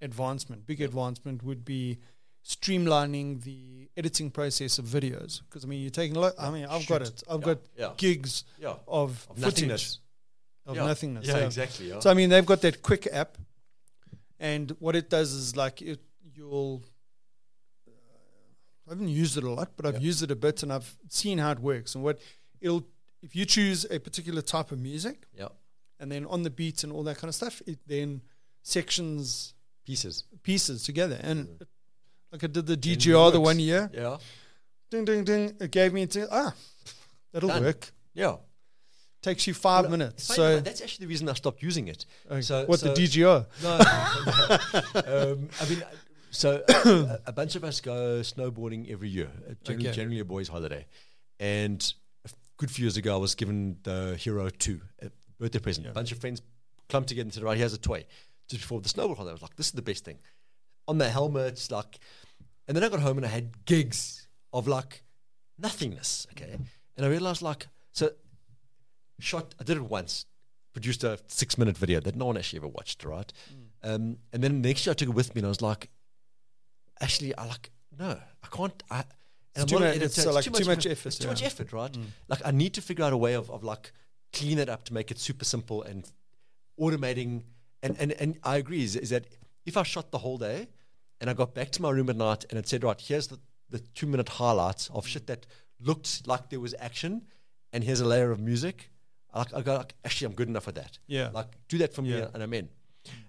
advancement, 0.01 0.65
big 0.67 0.81
advancement, 0.81 1.43
would 1.43 1.63
be 1.65 1.97
streamlining 2.45 3.41
the 3.43 3.89
editing 3.95 4.29
process 4.29 4.77
of 4.77 4.85
videos. 4.85 5.41
Because 5.47 5.63
I 5.63 5.67
mean, 5.67 5.81
you're 5.81 5.89
taking 5.91 6.17
a 6.17 6.19
lot. 6.19 6.33
I 6.37 6.49
mean, 6.51 6.65
I've 6.65 6.85
got 6.87 7.01
it. 7.01 7.23
I've 7.29 7.39
Yeah. 7.39 7.45
got 7.45 7.57
Yeah. 7.77 7.93
gigs 7.97 8.43
Yeah. 8.59 8.69
of, 8.69 8.79
Of 8.87 9.37
footage 9.37 9.41
nothingness. 9.41 9.99
of 10.65 10.75
nothingness. 10.75 11.27
Yeah, 11.27 11.33
So- 11.33 11.45
exactly. 11.45 12.01
So 12.01 12.09
I 12.09 12.13
mean, 12.13 12.29
they've 12.29 12.45
got 12.45 12.61
that 12.61 12.81
Quik 12.81 13.07
app, 13.11 13.37
and 14.39 14.71
what 14.79 14.95
it 14.95 15.09
does 15.09 15.31
is 15.33 15.55
like 15.55 15.81
it, 15.81 15.99
you'll. 16.35 16.83
I 18.85 18.89
haven't 18.91 19.07
used 19.07 19.37
it 19.37 19.45
a 19.45 19.49
lot, 19.49 19.71
but 19.77 19.85
I've 19.85 20.01
used 20.01 20.23
it 20.23 20.29
a 20.31 20.35
bit, 20.35 20.61
and 20.61 20.73
I've 20.73 20.97
seen 21.07 21.37
how 21.37 21.51
it 21.51 21.59
works. 21.59 21.95
And 21.95 22.03
what 22.03 22.19
it'll, 22.59 22.83
if 23.23 23.35
you 23.35 23.45
choose 23.45 23.85
a 23.89 23.97
particular 23.99 24.41
type 24.43 24.71
of 24.71 24.79
music, 24.79 25.25
yeah. 25.35 25.47
and 25.99 26.11
then 26.11 26.25
on 26.27 26.43
the 26.43 26.49
beat 26.49 26.83
and 26.83 26.91
all 26.93 27.03
that 27.03 27.17
kind 27.17 27.29
of 27.29 27.35
stuff, 27.35 27.61
it 27.65 27.79
then 27.87 28.21
sections 28.61 29.53
Pieces. 29.85 30.23
pieces 30.43 30.83
together. 30.83 31.19
And 31.21 31.47
Mm. 31.47 31.67
like 32.31 32.43
I 32.43 32.47
did 32.47 32.65
the 32.67 32.77
DGR 32.77 33.31
the 33.31 33.39
one 33.41 33.59
year, 33.59 33.89
Yeah. 33.93 34.17
ding 34.91 35.05
ding 35.05 35.23
ding, 35.25 35.57
it 35.59 35.71
gave 35.71 35.91
me 35.93 36.05
to 36.07 36.27
ah, 36.31 36.53
that'll 37.31 37.49
Done. 37.49 37.63
work. 37.63 37.91
Yeah. 38.13 38.37
Takes 39.21 39.47
you 39.47 39.53
five 39.53 39.83
Well, 39.85 39.91
minutes. 39.91 40.23
So 40.23 40.43
enough, 40.51 40.63
that's 40.65 40.81
actually 40.81 41.05
the 41.05 41.09
reason 41.09 41.27
I 41.29 41.33
stopped 41.33 41.61
using 41.63 41.87
it. 41.87 42.05
uh, 42.29 42.41
so- 42.41 42.65
what 42.65 42.79
so- 42.79 42.93
the 42.93 43.01
DGR? 43.01 43.45
No. 43.61 43.71
um, 45.33 45.49
I 45.61 45.69
mean, 45.69 45.83
so 46.31 46.63
a, 46.67 47.19
a 47.27 47.31
bunch 47.33 47.55
of 47.55 47.63
us 47.63 47.79
go 47.81 48.21
snowboarding 48.21 48.89
every 48.89 49.09
year. 49.09 49.29
Generally, 49.63 49.87
Okay. 49.89 49.95
generally 49.95 50.19
a 50.19 50.25
boys' 50.25 50.47
holiday. 50.47 50.85
And 51.39 51.93
good 52.63 52.71
few 52.71 52.85
years 52.85 52.95
ago, 52.95 53.13
I 53.13 53.17
was 53.17 53.35
given 53.35 53.75
the 53.83 54.15
Hero 54.15 54.49
2, 54.49 54.79
a 55.01 55.11
birthday 55.37 55.59
present. 55.59 55.83
Yeah. 55.83 55.91
A 55.91 55.93
bunch 55.93 56.13
of 56.13 56.19
friends 56.19 56.41
clumped 56.87 57.09
together 57.09 57.25
and 57.25 57.33
said, 57.33 57.43
right, 57.43 57.57
here's 57.57 57.73
a 57.73 57.77
toy. 57.77 58.05
Just 58.47 58.61
before 58.61 58.79
the 58.79 58.87
snowboard 58.87 59.17
holiday, 59.17 59.31
I 59.31 59.33
was 59.33 59.41
like, 59.41 59.57
this 59.57 59.65
is 59.65 59.73
the 59.73 59.81
best 59.81 60.05
thing. 60.05 60.19
On 60.87 60.97
the 60.97 61.09
helmets, 61.09 61.71
like, 61.71 61.99
and 62.65 62.77
then 62.77 62.81
I 62.81 62.87
got 62.87 63.01
home 63.01 63.17
and 63.17 63.25
I 63.25 63.29
had 63.29 63.65
gigs 63.65 64.29
of 64.53 64.65
like 64.65 65.03
nothingness. 65.59 66.25
Okay. 66.31 66.57
And 66.95 67.05
I 67.05 67.09
realized, 67.09 67.41
like, 67.41 67.67
so 67.91 68.11
shot, 69.19 69.55
I 69.59 69.65
did 69.65 69.75
it 69.75 69.83
once, 69.83 70.25
produced 70.71 71.03
a 71.03 71.19
six 71.27 71.57
minute 71.57 71.77
video 71.77 71.99
that 71.99 72.15
no 72.15 72.27
one 72.27 72.37
actually 72.37 72.59
ever 72.59 72.69
watched, 72.69 73.03
right? 73.03 73.33
Um, 73.83 74.19
and 74.31 74.41
then 74.41 74.61
the 74.61 74.69
next 74.69 74.85
year 74.85 74.91
I 74.91 74.95
took 74.95 75.09
it 75.09 75.15
with 75.15 75.35
me 75.35 75.39
and 75.39 75.47
I 75.47 75.49
was 75.49 75.61
like, 75.61 75.89
actually, 77.01 77.35
I 77.35 77.45
like, 77.45 77.71
no, 77.99 78.17
I 78.41 78.47
can't. 78.55 78.81
I, 78.89 79.03
and 79.55 79.63
It's 79.63 79.71
too 79.71 79.79
much- 79.79 79.97
it's, 79.97 80.25
uh, 80.25 80.33
like, 80.33 80.45
too 80.45 80.65
much 80.65 80.85
effort, 80.85 81.07
It's 81.09 81.17
too 81.17 81.25
yeah. 81.25 81.31
much 81.31 81.43
effort, 81.43 81.71
right? 81.73 81.91
Mm. 81.91 82.05
Like, 82.27 82.41
I 82.45 82.51
need 82.51 82.73
to 82.75 82.81
figure 82.81 83.05
out 83.05 83.13
a 83.13 83.17
way 83.17 83.33
of, 83.35 83.49
of 83.51 83.63
like 83.63 83.91
clean 84.31 84.57
it 84.57 84.67
up 84.69 84.83
to 84.85 84.93
make 84.93 85.11
it 85.11 85.19
super 85.19 85.45
simple 85.45 85.83
and 85.83 86.09
automating. 86.79 87.43
And, 87.81 87.95
and, 87.99 88.11
and 88.13 88.37
I 88.43 88.57
agree 88.57 88.83
is, 88.83 88.95
is 88.95 89.09
that 89.09 89.25
if 89.65 89.77
I 89.77 89.83
shot 89.83 90.11
the 90.11 90.17
whole 90.19 90.37
day 90.37 90.67
and 91.21 91.29
I 91.29 91.33
got 91.33 91.53
back 91.53 91.69
to 91.71 91.81
my 91.81 91.89
room 91.91 92.09
at 92.09 92.15
night 92.15 92.45
and 92.49 92.57
it 92.57 92.67
said, 92.67 92.83
right, 92.83 92.99
here's 92.99 93.27
the, 93.27 93.39
the 93.69 93.79
two 93.79 94.07
minute 94.07 94.29
highlights 94.29 94.89
of 94.93 95.05
shit 95.07 95.27
that 95.27 95.45
looked 95.79 96.25
like 96.27 96.49
there 96.49 96.59
was 96.59 96.73
action 96.79 97.23
and 97.71 97.83
here's 97.83 97.99
a 98.01 98.05
layer 98.05 98.31
of 98.31 98.39
music, 98.39 98.89
I, 99.33 99.39
like, 99.39 99.53
I 99.53 99.61
go, 99.61 99.75
like, 99.77 99.95
actually, 100.05 100.27
I'm 100.27 100.33
good 100.33 100.47
enough 100.47 100.63
for 100.65 100.71
that. 100.73 100.99
Yeah. 101.07 101.29
Like, 101.33 101.47
do 101.67 101.77
that 101.79 101.93
for 101.93 102.01
me 102.03 102.17
Yeah. 102.17 102.27
and 102.33 102.41
I'm 102.43 102.53
in. 102.53 102.69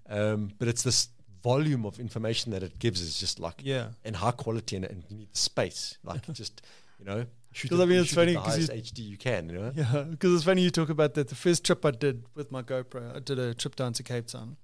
Um, 0.09 0.51
but 0.59 0.69
it's 0.69 0.83
this 0.83 1.09
volume 1.49 1.85
of 1.87 1.99
information 2.01 2.47
that 2.53 2.63
it 2.69 2.75
gives 2.85 3.01
is 3.01 3.19
just 3.25 3.39
like 3.47 3.59
Yeah. 3.63 3.87
and 4.07 4.17
high 4.17 4.33
quality 4.45 4.77
and, 4.77 4.85
and 4.93 5.05
you 5.09 5.17
need 5.23 5.33
space. 5.37 5.99
Like 6.03 6.23
just 6.43 6.63
you 6.99 7.05
know, 7.05 7.27
shoot 7.53 7.69
'Cause 7.71 7.81
it- 7.81 7.83
I 7.83 7.87
mean, 7.87 8.01
it's 8.01 8.15
funny 8.15 8.33
the 8.35 8.39
'cause 8.41 8.59
you- 8.59 8.67
highest 8.75 8.93
HD 8.95 8.99
you 9.15 9.19
can. 9.19 9.43
You 9.51 9.55
know, 9.59 9.73
Yeah, 9.77 10.03
because 10.15 10.33
it's 10.37 10.45
funny 10.45 10.63
you 10.63 10.71
talk 10.71 10.89
about 10.99 11.13
that. 11.15 11.29
The 11.29 11.35
first 11.47 11.61
trip 11.65 11.85
I 11.85 11.91
did 11.91 12.17
with 12.35 12.51
my 12.57 12.63
GoPro, 12.63 13.15
I 13.17 13.21
did 13.21 13.39
a 13.39 13.49
trip 13.55 13.75
down 13.77 13.93
to 13.99 14.03
Cape 14.03 14.27
Town. 14.27 14.57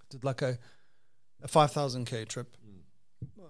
I 0.00 0.04
Did 0.10 0.24
like 0.24 0.42
a 0.42 0.58
a 1.42 1.48
five 1.48 1.70
thousand 1.72 2.06
k 2.06 2.24
trip. 2.24 2.48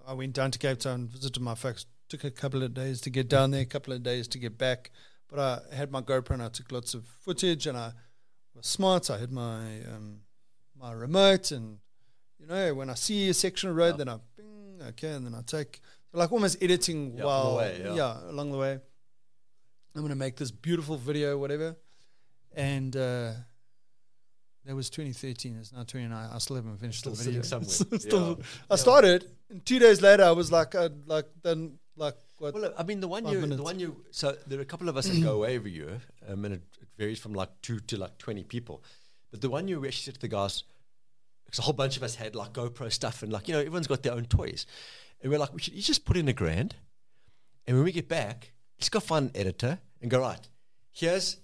I 0.05 0.13
went 0.13 0.33
down 0.33 0.51
to 0.51 0.59
Cape 0.59 0.79
Town, 0.79 1.07
visited 1.07 1.41
my 1.41 1.55
folks. 1.55 1.85
Took 2.09 2.23
a 2.23 2.31
couple 2.31 2.63
of 2.63 2.73
days 2.73 3.01
to 3.01 3.09
get 3.09 3.27
down 3.27 3.51
there, 3.51 3.61
a 3.61 3.65
couple 3.75 3.91
of 3.93 4.01
days 4.03 4.27
to 4.29 4.37
get 4.39 4.57
back. 4.57 4.91
But 5.29 5.39
I 5.39 5.75
had 5.75 5.91
my 5.91 6.01
GoPro 6.01 6.31
and 6.31 6.43
I 6.43 6.49
took 6.49 6.71
lots 6.71 6.93
of 6.93 7.05
footage, 7.25 7.67
and 7.67 7.77
I 7.77 7.89
was 8.55 8.65
smart. 8.67 9.09
I 9.09 9.17
had 9.17 9.31
my 9.31 9.59
um, 9.93 10.21
my 10.83 10.91
remote, 10.93 11.51
and 11.51 11.79
you 12.47 12.55
know 12.55 12.73
when 12.73 12.89
I 12.89 12.93
see 12.95 13.29
a 13.29 13.33
section 13.33 13.69
of 13.69 13.75
road, 13.75 13.91
Yeah. 13.93 13.97
then 13.97 14.09
I 14.09 14.17
bing, 14.37 14.79
okay, 14.89 15.11
and 15.11 15.25
then 15.25 15.35
I 15.35 15.41
take 15.41 15.81
like 16.13 16.31
almost 16.31 16.61
editing 16.63 17.17
Yeah, 17.17 17.25
while 17.25 17.57
way, 17.57 17.81
yeah. 17.95 18.17
along 18.29 18.51
the 18.51 18.57
way. 18.57 18.79
I'm 19.95 20.01
gonna 20.01 20.15
make 20.15 20.35
this 20.35 20.51
beautiful 20.51 20.97
video, 20.97 21.37
whatever. 21.37 21.75
And 22.55 22.95
uh, 22.95 23.33
that 24.65 24.75
was 24.75 24.89
2013. 24.89 25.57
It's 25.59 25.73
now 25.73 25.83
29. 25.83 26.29
I 26.33 26.37
still 26.39 26.55
haven't 26.55 26.77
finished 26.77 26.99
Still 26.99 27.13
the 27.13 27.23
video. 27.23 27.41
somewhere. 27.41 27.69
Still- 27.99 28.37
Yeah. 28.39 28.45
I 28.69 28.75
started, 28.77 29.25
and 29.49 29.65
two 29.65 29.79
days 29.79 30.01
later, 30.01 30.23
I 30.23 30.31
was 30.31 30.51
like, 30.51 30.75
I'd 30.75 31.07
like 31.07 31.25
done 31.43 31.79
like 31.95 32.15
what? 32.37 32.53
Well, 32.53 32.73
I 32.77 32.83
mean, 32.83 32.99
the 32.99 33.07
one 33.07 33.27
you, 33.27 33.39
minutes. 33.39 33.57
the 33.57 33.63
one 33.63 33.79
you. 33.79 33.97
So 34.11 34.35
there 34.47 34.59
are 34.59 34.61
a 34.61 34.65
couple 34.65 34.87
of 34.89 34.97
us 34.97 35.07
that 35.07 35.21
go 35.21 35.35
away 35.35 35.55
every 35.55 35.71
year, 35.71 36.01
um, 36.27 36.45
and 36.45 36.53
it, 36.55 36.61
it 36.81 36.87
varies 36.97 37.19
from 37.19 37.33
like 37.33 37.49
two 37.61 37.79
to 37.79 37.97
like 37.97 38.17
twenty 38.17 38.43
people. 38.43 38.83
But 39.31 39.41
the 39.41 39.49
one 39.49 39.67
year 39.67 39.79
we 39.79 39.87
actually 39.87 40.03
said 40.03 40.13
to 40.15 40.21
the 40.21 40.27
guys, 40.29 40.63
because 41.47 41.57
a 41.59 41.63
whole 41.63 41.73
bunch 41.73 41.97
of 41.97 42.03
us 42.03 42.13
had 42.15 42.35
like 42.35 42.53
GoPro 42.53 42.91
stuff, 42.91 43.23
and 43.23 43.33
like 43.33 43.47
you 43.47 43.53
know 43.55 43.59
everyone's 43.61 43.87
got 43.87 44.03
their 44.03 44.13
own 44.13 44.25
toys, 44.25 44.65
and 45.21 45.31
we're 45.31 45.39
like, 45.39 45.53
we 45.53 45.59
should 45.61 45.73
each 45.73 45.87
just 45.87 46.05
put 46.05 46.15
in 46.17 46.27
a 46.27 46.33
grand, 46.33 46.75
and 47.65 47.75
when 47.75 47.83
we 47.83 47.91
get 47.91 48.07
back, 48.07 48.53
let's 48.79 48.89
go 48.89 48.99
find 48.99 49.31
an 49.31 49.37
editor 49.37 49.79
and 50.01 50.11
go 50.11 50.19
right. 50.21 50.47
Here's. 50.91 51.37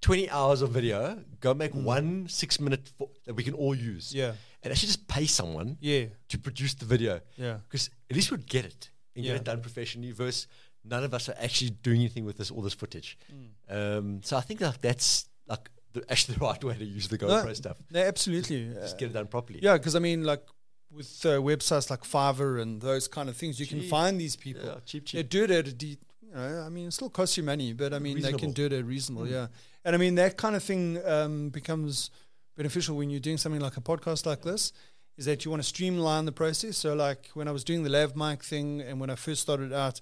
20 0.00 0.30
hours 0.30 0.62
of 0.62 0.70
video, 0.70 1.22
go 1.38 1.54
make 1.54 1.72
one 1.72 2.26
six 2.28 2.58
minute 2.58 2.90
fo- 2.98 3.08
that 3.24 3.34
we 3.34 3.44
can 3.44 3.54
all 3.54 3.72
use. 3.72 4.10
Mm. 4.10 4.14
yeah, 4.16 4.32
And 4.64 4.72
actually 4.72 4.88
just 4.88 5.06
pay 5.06 5.26
someone 5.26 5.76
yeah, 5.80 6.06
to 6.30 6.38
produce 6.40 6.74
the 6.74 6.84
video 6.86 7.20
yeah, 7.36 7.58
because 7.68 7.88
at 8.10 8.16
least 8.16 8.32
we'd 8.32 8.48
get 8.48 8.64
it 8.64 8.90
and 9.14 9.24
Yeah. 9.24 9.34
get 9.34 9.42
it 9.42 9.44
done 9.44 9.60
professionally. 9.60 10.10
Versus 10.10 10.48
none 10.82 11.04
of 11.04 11.14
us 11.14 11.28
are 11.28 11.36
actually 11.38 11.70
doing 11.70 12.00
anything 12.00 12.24
with 12.24 12.36
this 12.36 12.50
all 12.50 12.62
this 12.62 12.74
footage. 12.74 13.16
Mm. 13.32 13.98
Um, 13.98 14.20
so 14.24 14.36
I 14.36 14.40
think 14.40 14.60
like 14.60 14.80
that's 14.80 15.28
like 15.46 15.70
the, 15.92 16.04
actually 16.10 16.34
the 16.36 16.40
right 16.40 16.62
way 16.64 16.74
to 16.74 16.84
use 16.84 17.08
the 17.08 17.18
No, 17.18 17.26
GoPro 17.28 17.54
stuff. 17.56 17.76
no, 17.90 18.00
absolutely. 18.00 18.68
Just 18.74 18.94
Uh, 18.94 18.98
get 18.98 19.10
it 19.10 19.12
done 19.14 19.26
properly. 19.28 19.60
yeah, 19.62 19.76
because 19.76 19.94
I 19.94 19.98
mean, 19.98 20.24
like 20.24 20.44
with 20.90 21.24
uh, 21.24 21.38
websites 21.38 21.88
like 21.90 22.02
Fiverr 22.02 22.60
and 22.60 22.80
those 22.82 23.08
kind 23.08 23.28
of 23.28 23.36
things, 23.36 23.58
you 23.58 23.66
can 23.66 23.82
find 23.82 24.20
these 24.20 24.36
people. 24.36 24.64
Yeah, 24.66 24.74
cheap, 24.84 25.06
They 25.10 25.22
cheap. 25.22 25.30
do 25.30 25.44
it 25.44 25.50
at 25.50 25.68
a 25.68 25.72
de- 25.72 25.98
you 26.20 26.34
know, 26.34 26.62
I 26.66 26.68
mean, 26.68 26.88
it 26.88 26.92
still 26.92 27.10
costs 27.10 27.36
you 27.36 27.42
money, 27.42 27.72
but 27.72 27.92
I 27.94 27.98
mean, 27.98 28.20
they 28.20 28.32
can 28.32 28.52
do 28.52 28.66
it 28.66 28.72
at 28.72 28.84
reasonable, 28.84 29.26
Mm. 29.26 29.30
yeah. 29.30 29.46
And 29.84 29.94
I 29.94 29.98
mean, 29.98 30.14
that 30.16 30.36
kind 30.36 30.54
of 30.56 30.62
thing 30.62 30.98
um, 31.04 31.48
becomes 31.50 32.10
beneficial 32.56 32.96
when 32.96 33.10
you're 33.10 33.20
doing 33.20 33.38
something 33.38 33.60
like 33.60 33.76
a 33.76 33.80
podcast 33.80 34.26
like 34.26 34.42
this. 34.42 34.72
Is 35.18 35.24
that 35.26 35.44
you 35.44 35.50
want 35.50 35.62
to 35.62 35.68
streamline 35.68 36.24
the 36.24 36.32
process? 36.32 36.76
So, 36.78 36.94
like 36.94 37.28
when 37.34 37.48
I 37.48 37.50
was 37.52 37.64
doing 37.64 37.82
the 37.82 37.90
lav 37.90 38.16
mic 38.16 38.42
thing, 38.42 38.80
and 38.80 38.98
when 39.00 39.10
I 39.10 39.14
first 39.14 39.42
started 39.42 39.72
out, 39.72 40.00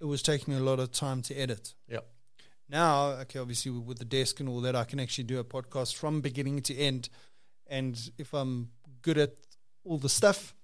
it 0.00 0.04
was 0.04 0.22
taking 0.22 0.54
me 0.54 0.60
a 0.60 0.62
lot 0.62 0.78
of 0.78 0.92
time 0.92 1.20
to 1.22 1.34
edit. 1.34 1.74
Yep. 1.88 2.06
Now, 2.70 3.06
okay, 3.22 3.40
obviously 3.40 3.72
with 3.72 3.98
the 3.98 4.04
desk 4.04 4.38
and 4.38 4.48
all 4.48 4.60
that, 4.60 4.76
I 4.76 4.84
can 4.84 5.00
actually 5.00 5.24
do 5.24 5.40
a 5.40 5.44
podcast 5.44 5.96
from 5.96 6.20
beginning 6.20 6.62
to 6.62 6.76
end. 6.76 7.08
And 7.66 8.10
if 8.16 8.32
I'm 8.32 8.70
good 9.02 9.18
at 9.18 9.34
all 9.84 9.98
the 9.98 10.08
stuff, 10.08 10.54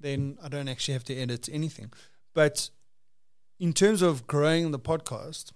then 0.00 0.38
I 0.42 0.48
don't 0.48 0.68
actually 0.68 0.94
have 0.94 1.04
to 1.04 1.14
edit 1.14 1.50
anything. 1.52 1.92
But 2.34 2.70
in 3.60 3.74
terms 3.74 4.00
of 4.00 4.26
growing 4.26 4.70
the 4.70 4.78
podcast, 4.78 5.52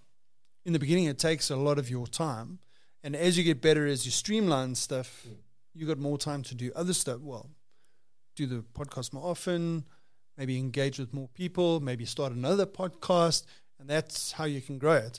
in 0.66 0.74
the 0.74 0.78
beginning, 0.78 1.06
it 1.06 1.18
takes 1.18 1.48
a 1.48 1.56
lot 1.56 1.78
of 1.78 1.88
your 1.88 2.06
time. 2.06 2.58
And 3.02 3.16
as 3.16 3.38
you 3.38 3.44
get 3.44 3.62
better, 3.62 3.86
as 3.86 4.04
you 4.04 4.12
streamline 4.12 4.74
stuff, 4.74 5.26
you 5.74 5.86
got 5.86 5.98
more 5.98 6.18
time 6.18 6.42
to 6.44 6.54
do 6.54 6.70
other 6.76 6.92
stuff. 6.92 7.20
Well, 7.20 7.48
do 8.36 8.46
the 8.46 8.62
podcast 8.74 9.14
more 9.14 9.30
often, 9.30 9.84
maybe 10.36 10.58
engage 10.58 10.98
with 10.98 11.14
more 11.14 11.28
people, 11.28 11.80
maybe 11.80 12.04
start 12.04 12.32
another 12.32 12.66
podcast, 12.66 13.46
and 13.80 13.88
that's 13.88 14.32
how 14.32 14.44
you 14.44 14.60
can 14.60 14.76
grow 14.76 14.94
it. 14.94 15.18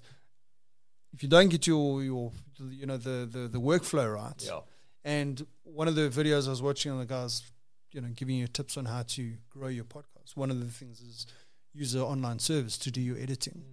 If 1.13 1.23
you 1.23 1.29
don't 1.29 1.49
get 1.49 1.65
your 1.67 2.03
your 2.03 2.31
you 2.59 2.85
know 2.85 2.97
the 2.97 3.27
the, 3.31 3.47
the 3.47 3.59
workflow 3.59 4.13
right, 4.13 4.41
Yeah. 4.45 4.59
and 5.03 5.45
one 5.63 5.87
of 5.87 5.95
the 5.95 6.09
videos 6.09 6.47
I 6.47 6.51
was 6.51 6.61
watching 6.61 6.91
on 6.91 6.99
the 6.99 7.05
guys, 7.05 7.43
you 7.91 8.01
know, 8.01 8.09
giving 8.15 8.35
you 8.37 8.47
tips 8.47 8.77
on 8.77 8.85
how 8.85 9.03
to 9.03 9.33
grow 9.49 9.67
your 9.69 9.85
podcast. 9.85 10.35
One 10.35 10.51
of 10.51 10.59
the 10.59 10.67
things 10.71 11.01
is 11.01 11.25
use 11.73 11.95
an 11.95 12.01
online 12.01 12.39
service 12.39 12.77
to 12.79 12.91
do 12.91 13.01
your 13.01 13.17
editing. 13.17 13.63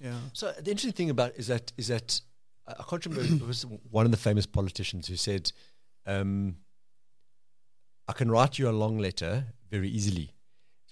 Yeah. 0.00 0.14
So 0.32 0.52
the 0.52 0.70
interesting 0.70 0.92
thing 0.92 1.10
about 1.10 1.34
is 1.36 1.46
that 1.48 1.72
is 1.76 1.88
that 1.88 2.20
I 2.66 2.72
I 2.80 2.82
can't 2.88 3.04
remember. 3.06 3.44
it 3.44 3.46
was 3.46 3.64
one 3.90 4.04
of 4.06 4.10
the 4.10 4.16
famous 4.28 4.46
politicians 4.46 5.08
who 5.08 5.16
said, 5.16 5.50
um, 6.06 6.56
"I 8.08 8.12
can 8.12 8.30
write 8.30 8.58
you 8.58 8.68
a 8.68 8.72
long 8.72 8.98
letter 8.98 9.46
very 9.70 9.88
easily. 9.88 10.33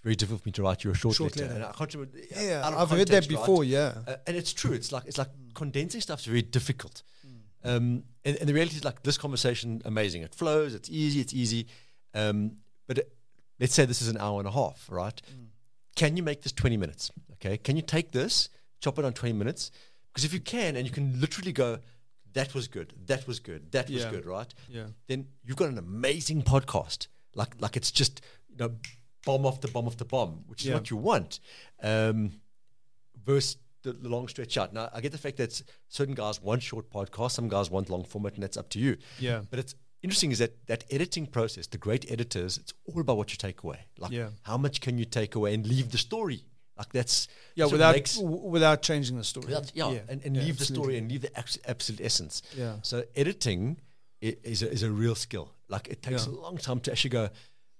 It's 0.02 0.04
very 0.04 0.16
difficult 0.16 0.42
for 0.42 0.48
me 0.48 0.52
to 0.52 0.62
write 0.64 0.82
you 0.82 0.90
a 0.90 0.94
short, 0.94 1.14
Short 1.14 1.36
letter." 1.36 1.46
letter. 1.46 1.54
And 1.62 1.64
I 1.64 1.72
can't 1.72 1.94
remember. 1.94 2.18
Yeah, 2.34 2.62
I've 2.66 2.90
heard 2.90 3.06
that 3.06 3.28
context, 3.28 3.30
right? 3.30 3.38
before. 3.38 3.62
Yeah. 3.64 3.94
Uh, 4.06 4.16
and 4.26 4.36
it's 4.36 4.52
true. 4.52 4.72
It's 4.72 4.90
like 4.90 5.04
it's 5.06 5.16
like 5.18 5.28
Mm. 5.28 5.54
condensing 5.54 6.00
stuff's 6.00 6.24
very 6.24 6.42
difficult. 6.42 7.02
Um, 7.64 8.02
and, 8.24 8.36
and 8.38 8.48
the 8.48 8.54
reality 8.54 8.74
is 8.76 8.84
like 8.84 9.04
this 9.04 9.16
conversation, 9.16 9.80
amazing. 9.84 10.22
It 10.22 10.34
flows. 10.34 10.74
It's 10.74 10.90
easy. 10.90 11.20
It's 11.20 11.32
easy. 11.32 11.68
Um, 12.14 12.56
but 12.88 12.98
it, 12.98 13.12
let's 13.60 13.72
say 13.74 13.84
this 13.84 14.02
is 14.02 14.08
an 14.08 14.16
hour 14.18 14.40
and 14.40 14.48
a 14.48 14.50
half, 14.50 14.88
right? 14.90 15.22
Mm. 15.32 15.46
Can 15.94 16.16
you 16.16 16.24
make 16.24 16.42
this 16.42 16.50
twenty 16.52 16.76
minutes? 16.76 17.12
Okay. 17.34 17.56
Can 17.58 17.76
you 17.76 17.82
take 17.82 18.10
this, 18.10 18.48
chop 18.80 18.98
it 18.98 19.04
on 19.04 19.12
twenty 19.12 19.34
minutes? 19.34 19.70
Because 20.08 20.24
if 20.24 20.32
you 20.34 20.40
can, 20.40 20.74
and 20.74 20.84
you 20.84 20.92
can 20.92 21.20
literally 21.20 21.52
go, 21.52 21.78
that 22.32 22.52
was 22.54 22.66
good. 22.66 22.92
That 23.06 23.26
was 23.28 23.38
good. 23.38 23.70
That 23.70 23.88
was 23.88 24.02
Yeah. 24.02 24.10
good. 24.10 24.26
Right? 24.26 24.52
Yeah. 24.68 24.86
Then 25.06 25.28
you've 25.44 25.56
got 25.56 25.68
an 25.68 25.78
amazing 25.78 26.42
podcast. 26.42 27.06
Like 27.36 27.54
like 27.60 27.76
it's 27.76 27.92
just 27.92 28.20
you 28.50 28.56
know 28.56 28.72
bomb 29.24 29.46
off 29.46 29.60
the 29.60 29.68
bomb 29.68 29.86
off 29.86 29.96
the 29.96 30.04
bomb, 30.04 30.44
which 30.46 30.62
is 30.62 30.68
Yeah. 30.68 30.74
what 30.74 30.90
you 30.90 30.96
want. 30.96 31.40
Um, 31.82 32.40
versus 33.24 33.56
the, 33.82 33.92
the 33.92 34.08
long 34.08 34.28
stretch 34.28 34.56
out. 34.56 34.72
Now, 34.72 34.88
I 34.92 35.00
get 35.00 35.12
the 35.12 35.18
fact 35.18 35.36
that 35.38 35.60
certain 35.88 36.14
guys 36.14 36.40
want 36.40 36.62
short 36.62 36.90
podcasts, 36.90 37.32
some 37.32 37.48
guys 37.48 37.70
want 37.70 37.90
long 37.90 38.04
format, 38.04 38.34
and 38.34 38.42
that's 38.42 38.56
up 38.56 38.68
to 38.70 38.78
you. 38.78 38.96
Yeah. 39.18 39.42
But 39.50 39.58
it's 39.58 39.74
interesting 40.02 40.30
is 40.32 40.38
that 40.38 40.66
that 40.66 40.84
editing 40.90 41.26
process, 41.26 41.66
the 41.66 41.78
great 41.78 42.10
editors, 42.10 42.58
it's 42.58 42.72
all 42.86 43.00
about 43.00 43.16
what 43.16 43.30
you 43.32 43.36
take 43.38 43.62
away. 43.62 43.86
Like, 43.98 44.12
Yeah. 44.12 44.30
how 44.42 44.56
much 44.56 44.80
can 44.80 44.98
you 44.98 45.04
take 45.04 45.34
away 45.34 45.54
and 45.54 45.66
leave 45.66 45.90
the 45.90 45.98
story? 45.98 46.44
Like, 46.76 46.92
that's 46.92 47.28
Yeah. 47.54 47.66
Without 47.66 47.94
makes- 47.94 48.16
w- 48.16 48.48
without 48.48 48.82
changing 48.82 49.16
the 49.18 49.24
story. 49.24 49.46
without- 49.46 49.70
yeah, 49.74 50.00
and, 50.08 50.22
and 50.24 50.36
Yeah, 50.36 50.42
leave 50.42 50.58
the 50.58 50.64
story 50.64 50.96
and 50.96 51.10
leave 51.10 51.22
the 51.22 51.36
abs- 51.38 51.58
absolute 51.66 52.00
essence. 52.00 52.42
Yeah. 52.56 52.78
So 52.82 53.04
editing 53.14 53.80
is 54.20 54.62
a, 54.62 54.70
is 54.70 54.82
a 54.84 54.90
real 54.90 55.14
skill. 55.16 55.52
Like 55.68 55.88
it 55.88 56.02
takes 56.02 56.26
Yeah. 56.26 56.32
a 56.32 56.34
long 56.34 56.56
time 56.56 56.80
to 56.80 56.92
actually 56.92 57.10
go. 57.10 57.28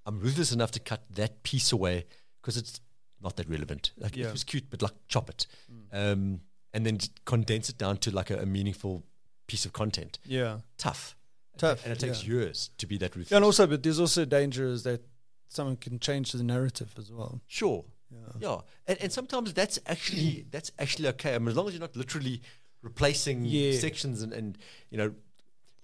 I'm 0.06 0.18
ruthless 0.20 0.52
enough 0.52 0.70
to 0.72 0.80
cut 0.80 1.02
that 1.10 1.42
piece 1.42 1.72
away 1.72 2.06
because 2.40 2.56
it's 2.56 2.80
not 3.22 3.36
that 3.36 3.48
relevant. 3.48 3.92
Like 3.96 4.16
Yeah. 4.16 4.26
it 4.28 4.32
was 4.32 4.44
cute, 4.44 4.68
but 4.70 4.82
like 4.82 4.94
chop 5.08 5.30
it, 5.30 5.46
um, 5.92 6.40
and 6.72 6.84
then 6.86 6.98
condense 7.24 7.68
it 7.68 7.78
down 7.78 7.98
to 7.98 8.10
like 8.10 8.30
a, 8.30 8.38
a 8.38 8.46
meaningful 8.46 9.04
piece 9.46 9.64
of 9.64 9.72
content. 9.72 10.18
Yeah. 10.24 10.58
Tough, 10.78 11.16
Tough, 11.58 11.84
and 11.84 11.92
it 11.92 12.00
takes 12.00 12.24
yeah. 12.24 12.34
years 12.34 12.70
to 12.78 12.86
be 12.86 12.96
that 12.98 13.14
ruthless. 13.14 13.32
And 13.36 13.44
also, 13.44 13.66
but 13.66 13.82
there's 13.82 14.00
also 14.00 14.22
a 14.22 14.26
danger 14.26 14.66
is 14.66 14.82
that 14.84 15.02
someone 15.48 15.76
can 15.76 15.98
change 16.00 16.32
the 16.32 16.42
narrative 16.42 16.94
as 16.98 17.12
well. 17.12 17.40
sure, 17.46 17.84
Yeah. 18.10 18.18
yeah, 18.40 18.58
and, 18.88 18.98
and 19.02 19.12
sometimes 19.12 19.52
that's 19.52 19.78
actually 19.86 20.46
that's 20.50 20.72
actually 20.78 21.08
okay. 21.08 21.34
I 21.34 21.38
mean, 21.38 21.48
as 21.48 21.56
long 21.56 21.68
as 21.68 21.74
you're 21.74 21.80
not 21.80 21.94
literally 21.94 22.40
replacing 22.82 23.44
Yeah. 23.44 23.78
sections 23.78 24.22
and, 24.22 24.32
and 24.32 24.58
you 24.90 24.98
know, 24.98 25.14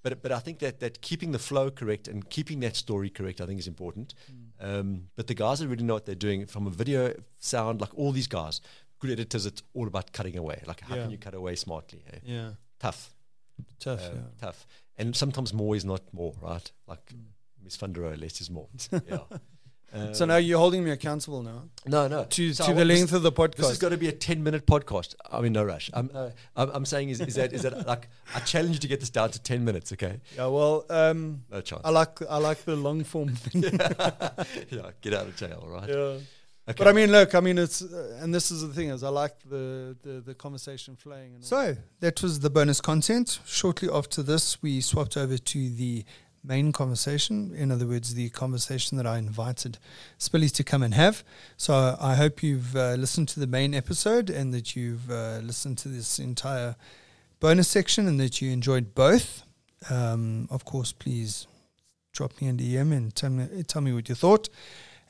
but 0.02 0.22
but 0.22 0.32
I 0.32 0.38
think 0.38 0.58
that 0.60 0.80
that 0.80 1.00
keeping 1.02 1.32
the 1.32 1.38
flow 1.38 1.70
correct 1.70 2.08
and 2.08 2.28
keeping 2.30 2.60
that 2.60 2.76
story 2.76 3.10
correct, 3.10 3.40
I 3.40 3.46
think 3.46 3.58
is 3.60 3.66
important. 3.68 4.14
Um, 4.60 5.08
but 5.16 5.26
the 5.26 5.34
guys 5.34 5.58
that 5.60 5.68
really 5.68 5.84
know 5.84 5.94
what 5.94 6.06
they're 6.06 6.14
doing 6.14 6.46
from 6.46 6.66
a 6.66 6.70
video, 6.70 7.14
sound, 7.38 7.80
like 7.80 7.94
all 7.96 8.12
these 8.12 8.26
guys, 8.28 8.60
good 9.00 9.10
editors, 9.10 9.46
it's 9.46 9.62
all 9.74 9.86
about 9.86 10.12
cutting 10.12 10.36
away. 10.36 10.62
Like 10.66 10.80
how 10.80 10.96
Yeah. 10.96 11.02
can 11.02 11.10
you 11.10 11.18
cut 11.18 11.34
away 11.34 11.54
smartly? 11.56 12.02
eh? 12.12 12.18
Yeah. 12.24 12.50
Tough, 12.80 13.14
Tough. 13.80 14.00
uh, 14.04 14.14
yeah. 14.14 14.20
tough, 14.40 14.66
and 14.96 15.14
sometimes 15.16 15.52
more 15.52 15.74
is 15.76 15.84
not 15.84 16.02
more, 16.12 16.34
right? 16.40 16.70
Like 16.86 17.12
Mies 17.64 17.76
van 17.76 17.92
der 17.92 18.02
Rohe, 18.02 18.20
less 18.20 18.40
is 18.40 18.50
more. 18.50 18.68
yeah. 19.08 19.18
So 20.12 20.24
Um, 20.24 20.28
now 20.28 20.36
you're 20.36 20.58
holding 20.58 20.84
me 20.84 20.90
accountable 20.90 21.42
now 21.42 21.62
no, 21.86 22.08
no. 22.08 22.24
to 22.24 22.52
So 22.52 22.64
to 22.64 22.70
the 22.72 22.76
want 22.76 22.88
this- 22.88 22.98
length 22.98 23.12
of 23.14 23.22
the 23.22 23.32
podcast. 23.32 23.56
This 23.56 23.66
podcast. 23.66 23.68
has 23.70 23.78
got 23.78 23.88
to 23.88 23.96
be 23.96 24.08
a 24.08 24.12
ten-minute 24.12 24.66
podcast. 24.66 25.14
I 25.32 25.40
mean, 25.40 25.52
no 25.54 25.64
rush. 25.64 25.90
I'm, 25.94 26.10
uh, 26.14 26.28
I'm, 26.56 26.70
I'm 26.74 26.84
saying 26.84 27.08
is, 27.08 27.20
is 27.22 27.36
that 27.36 27.54
is 27.54 27.62
that 27.62 27.86
like 27.86 28.08
I 28.34 28.40
challenge 28.40 28.74
you 28.74 28.80
to 28.80 28.88
get 28.88 29.00
this 29.00 29.08
down 29.08 29.30
to 29.30 29.38
ten 29.42 29.64
minutes. 29.64 29.90
Okay, 29.92 30.20
yeah. 30.36 30.46
Well, 30.46 30.84
um, 30.90 31.42
no 31.50 31.62
chance. 31.62 31.80
I 31.86 31.90
like 31.90 32.20
I 32.28 32.36
like 32.36 32.64
the 32.66 32.76
long 32.76 33.02
form 33.02 33.28
thing. 33.34 33.62
yeah, 33.62 34.90
get 35.00 35.14
out 35.14 35.26
of 35.26 35.36
jail, 35.36 35.64
right? 35.66 35.88
yeah. 35.88 36.18
Okay. 36.70 36.76
But 36.84 36.88
I 36.88 36.92
mean, 36.92 37.10
look, 37.10 37.34
I 37.34 37.40
mean, 37.40 37.56
it's 37.56 37.80
uh, 37.80 38.18
and 38.22 38.34
this 38.34 38.50
is 38.50 38.60
the 38.60 38.74
thing 38.74 38.90
is 38.90 39.02
I 39.02 39.08
like 39.08 39.36
the 39.48 39.96
the, 40.02 40.20
the 40.20 40.34
conversation 40.34 40.96
flowing. 40.96 41.34
And 41.36 41.42
so 41.42 41.76
that 42.00 42.22
was 42.22 42.40
the 42.40 42.50
bonus 42.50 42.82
content. 42.82 43.40
Shortly 43.46 43.88
after 43.90 44.22
this, 44.22 44.60
we 44.62 44.82
swapped 44.82 45.16
over 45.16 45.38
to 45.38 45.70
the 45.70 46.04
main 46.44 46.72
conversation. 46.72 47.54
In 47.54 47.70
other 47.70 47.86
words, 47.86 48.14
the 48.14 48.30
conversation 48.30 48.96
that 48.96 49.06
I 49.06 49.18
invited 49.18 49.78
Spillies 50.18 50.52
to 50.54 50.64
come 50.64 50.82
and 50.82 50.94
have. 50.94 51.24
So 51.56 51.96
I 52.00 52.14
hope 52.14 52.42
you've 52.42 52.74
uh, 52.76 52.94
listened 52.94 53.28
to 53.30 53.40
the 53.40 53.46
main 53.46 53.74
episode 53.74 54.30
and 54.30 54.52
that 54.54 54.76
you've 54.76 55.10
uh, 55.10 55.38
listened 55.42 55.78
to 55.78 55.88
this 55.88 56.18
entire 56.18 56.76
bonus 57.40 57.68
section 57.68 58.06
and 58.08 58.18
that 58.20 58.40
you 58.40 58.50
enjoyed 58.50 58.94
both. 58.94 59.42
Um, 59.90 60.48
of 60.50 60.64
course, 60.64 60.92
please 60.92 61.46
drop 62.12 62.40
me 62.40 62.48
an 62.48 62.58
DM 62.58 62.92
and 62.92 63.14
tell 63.14 63.30
me, 63.30 63.62
tell 63.64 63.82
me 63.82 63.92
what 63.92 64.08
you 64.08 64.14
thought. 64.14 64.48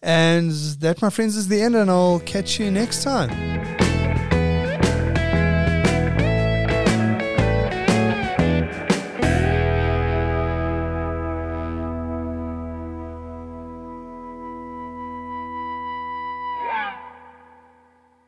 And 0.02 0.52
that, 0.80 1.02
my 1.02 1.10
friends, 1.10 1.36
is 1.36 1.48
the 1.48 1.60
end, 1.60 1.74
and 1.74 1.90
I'll 1.90 2.20
catch 2.20 2.60
you 2.60 2.70
next 2.70 3.02
time. 3.02 3.87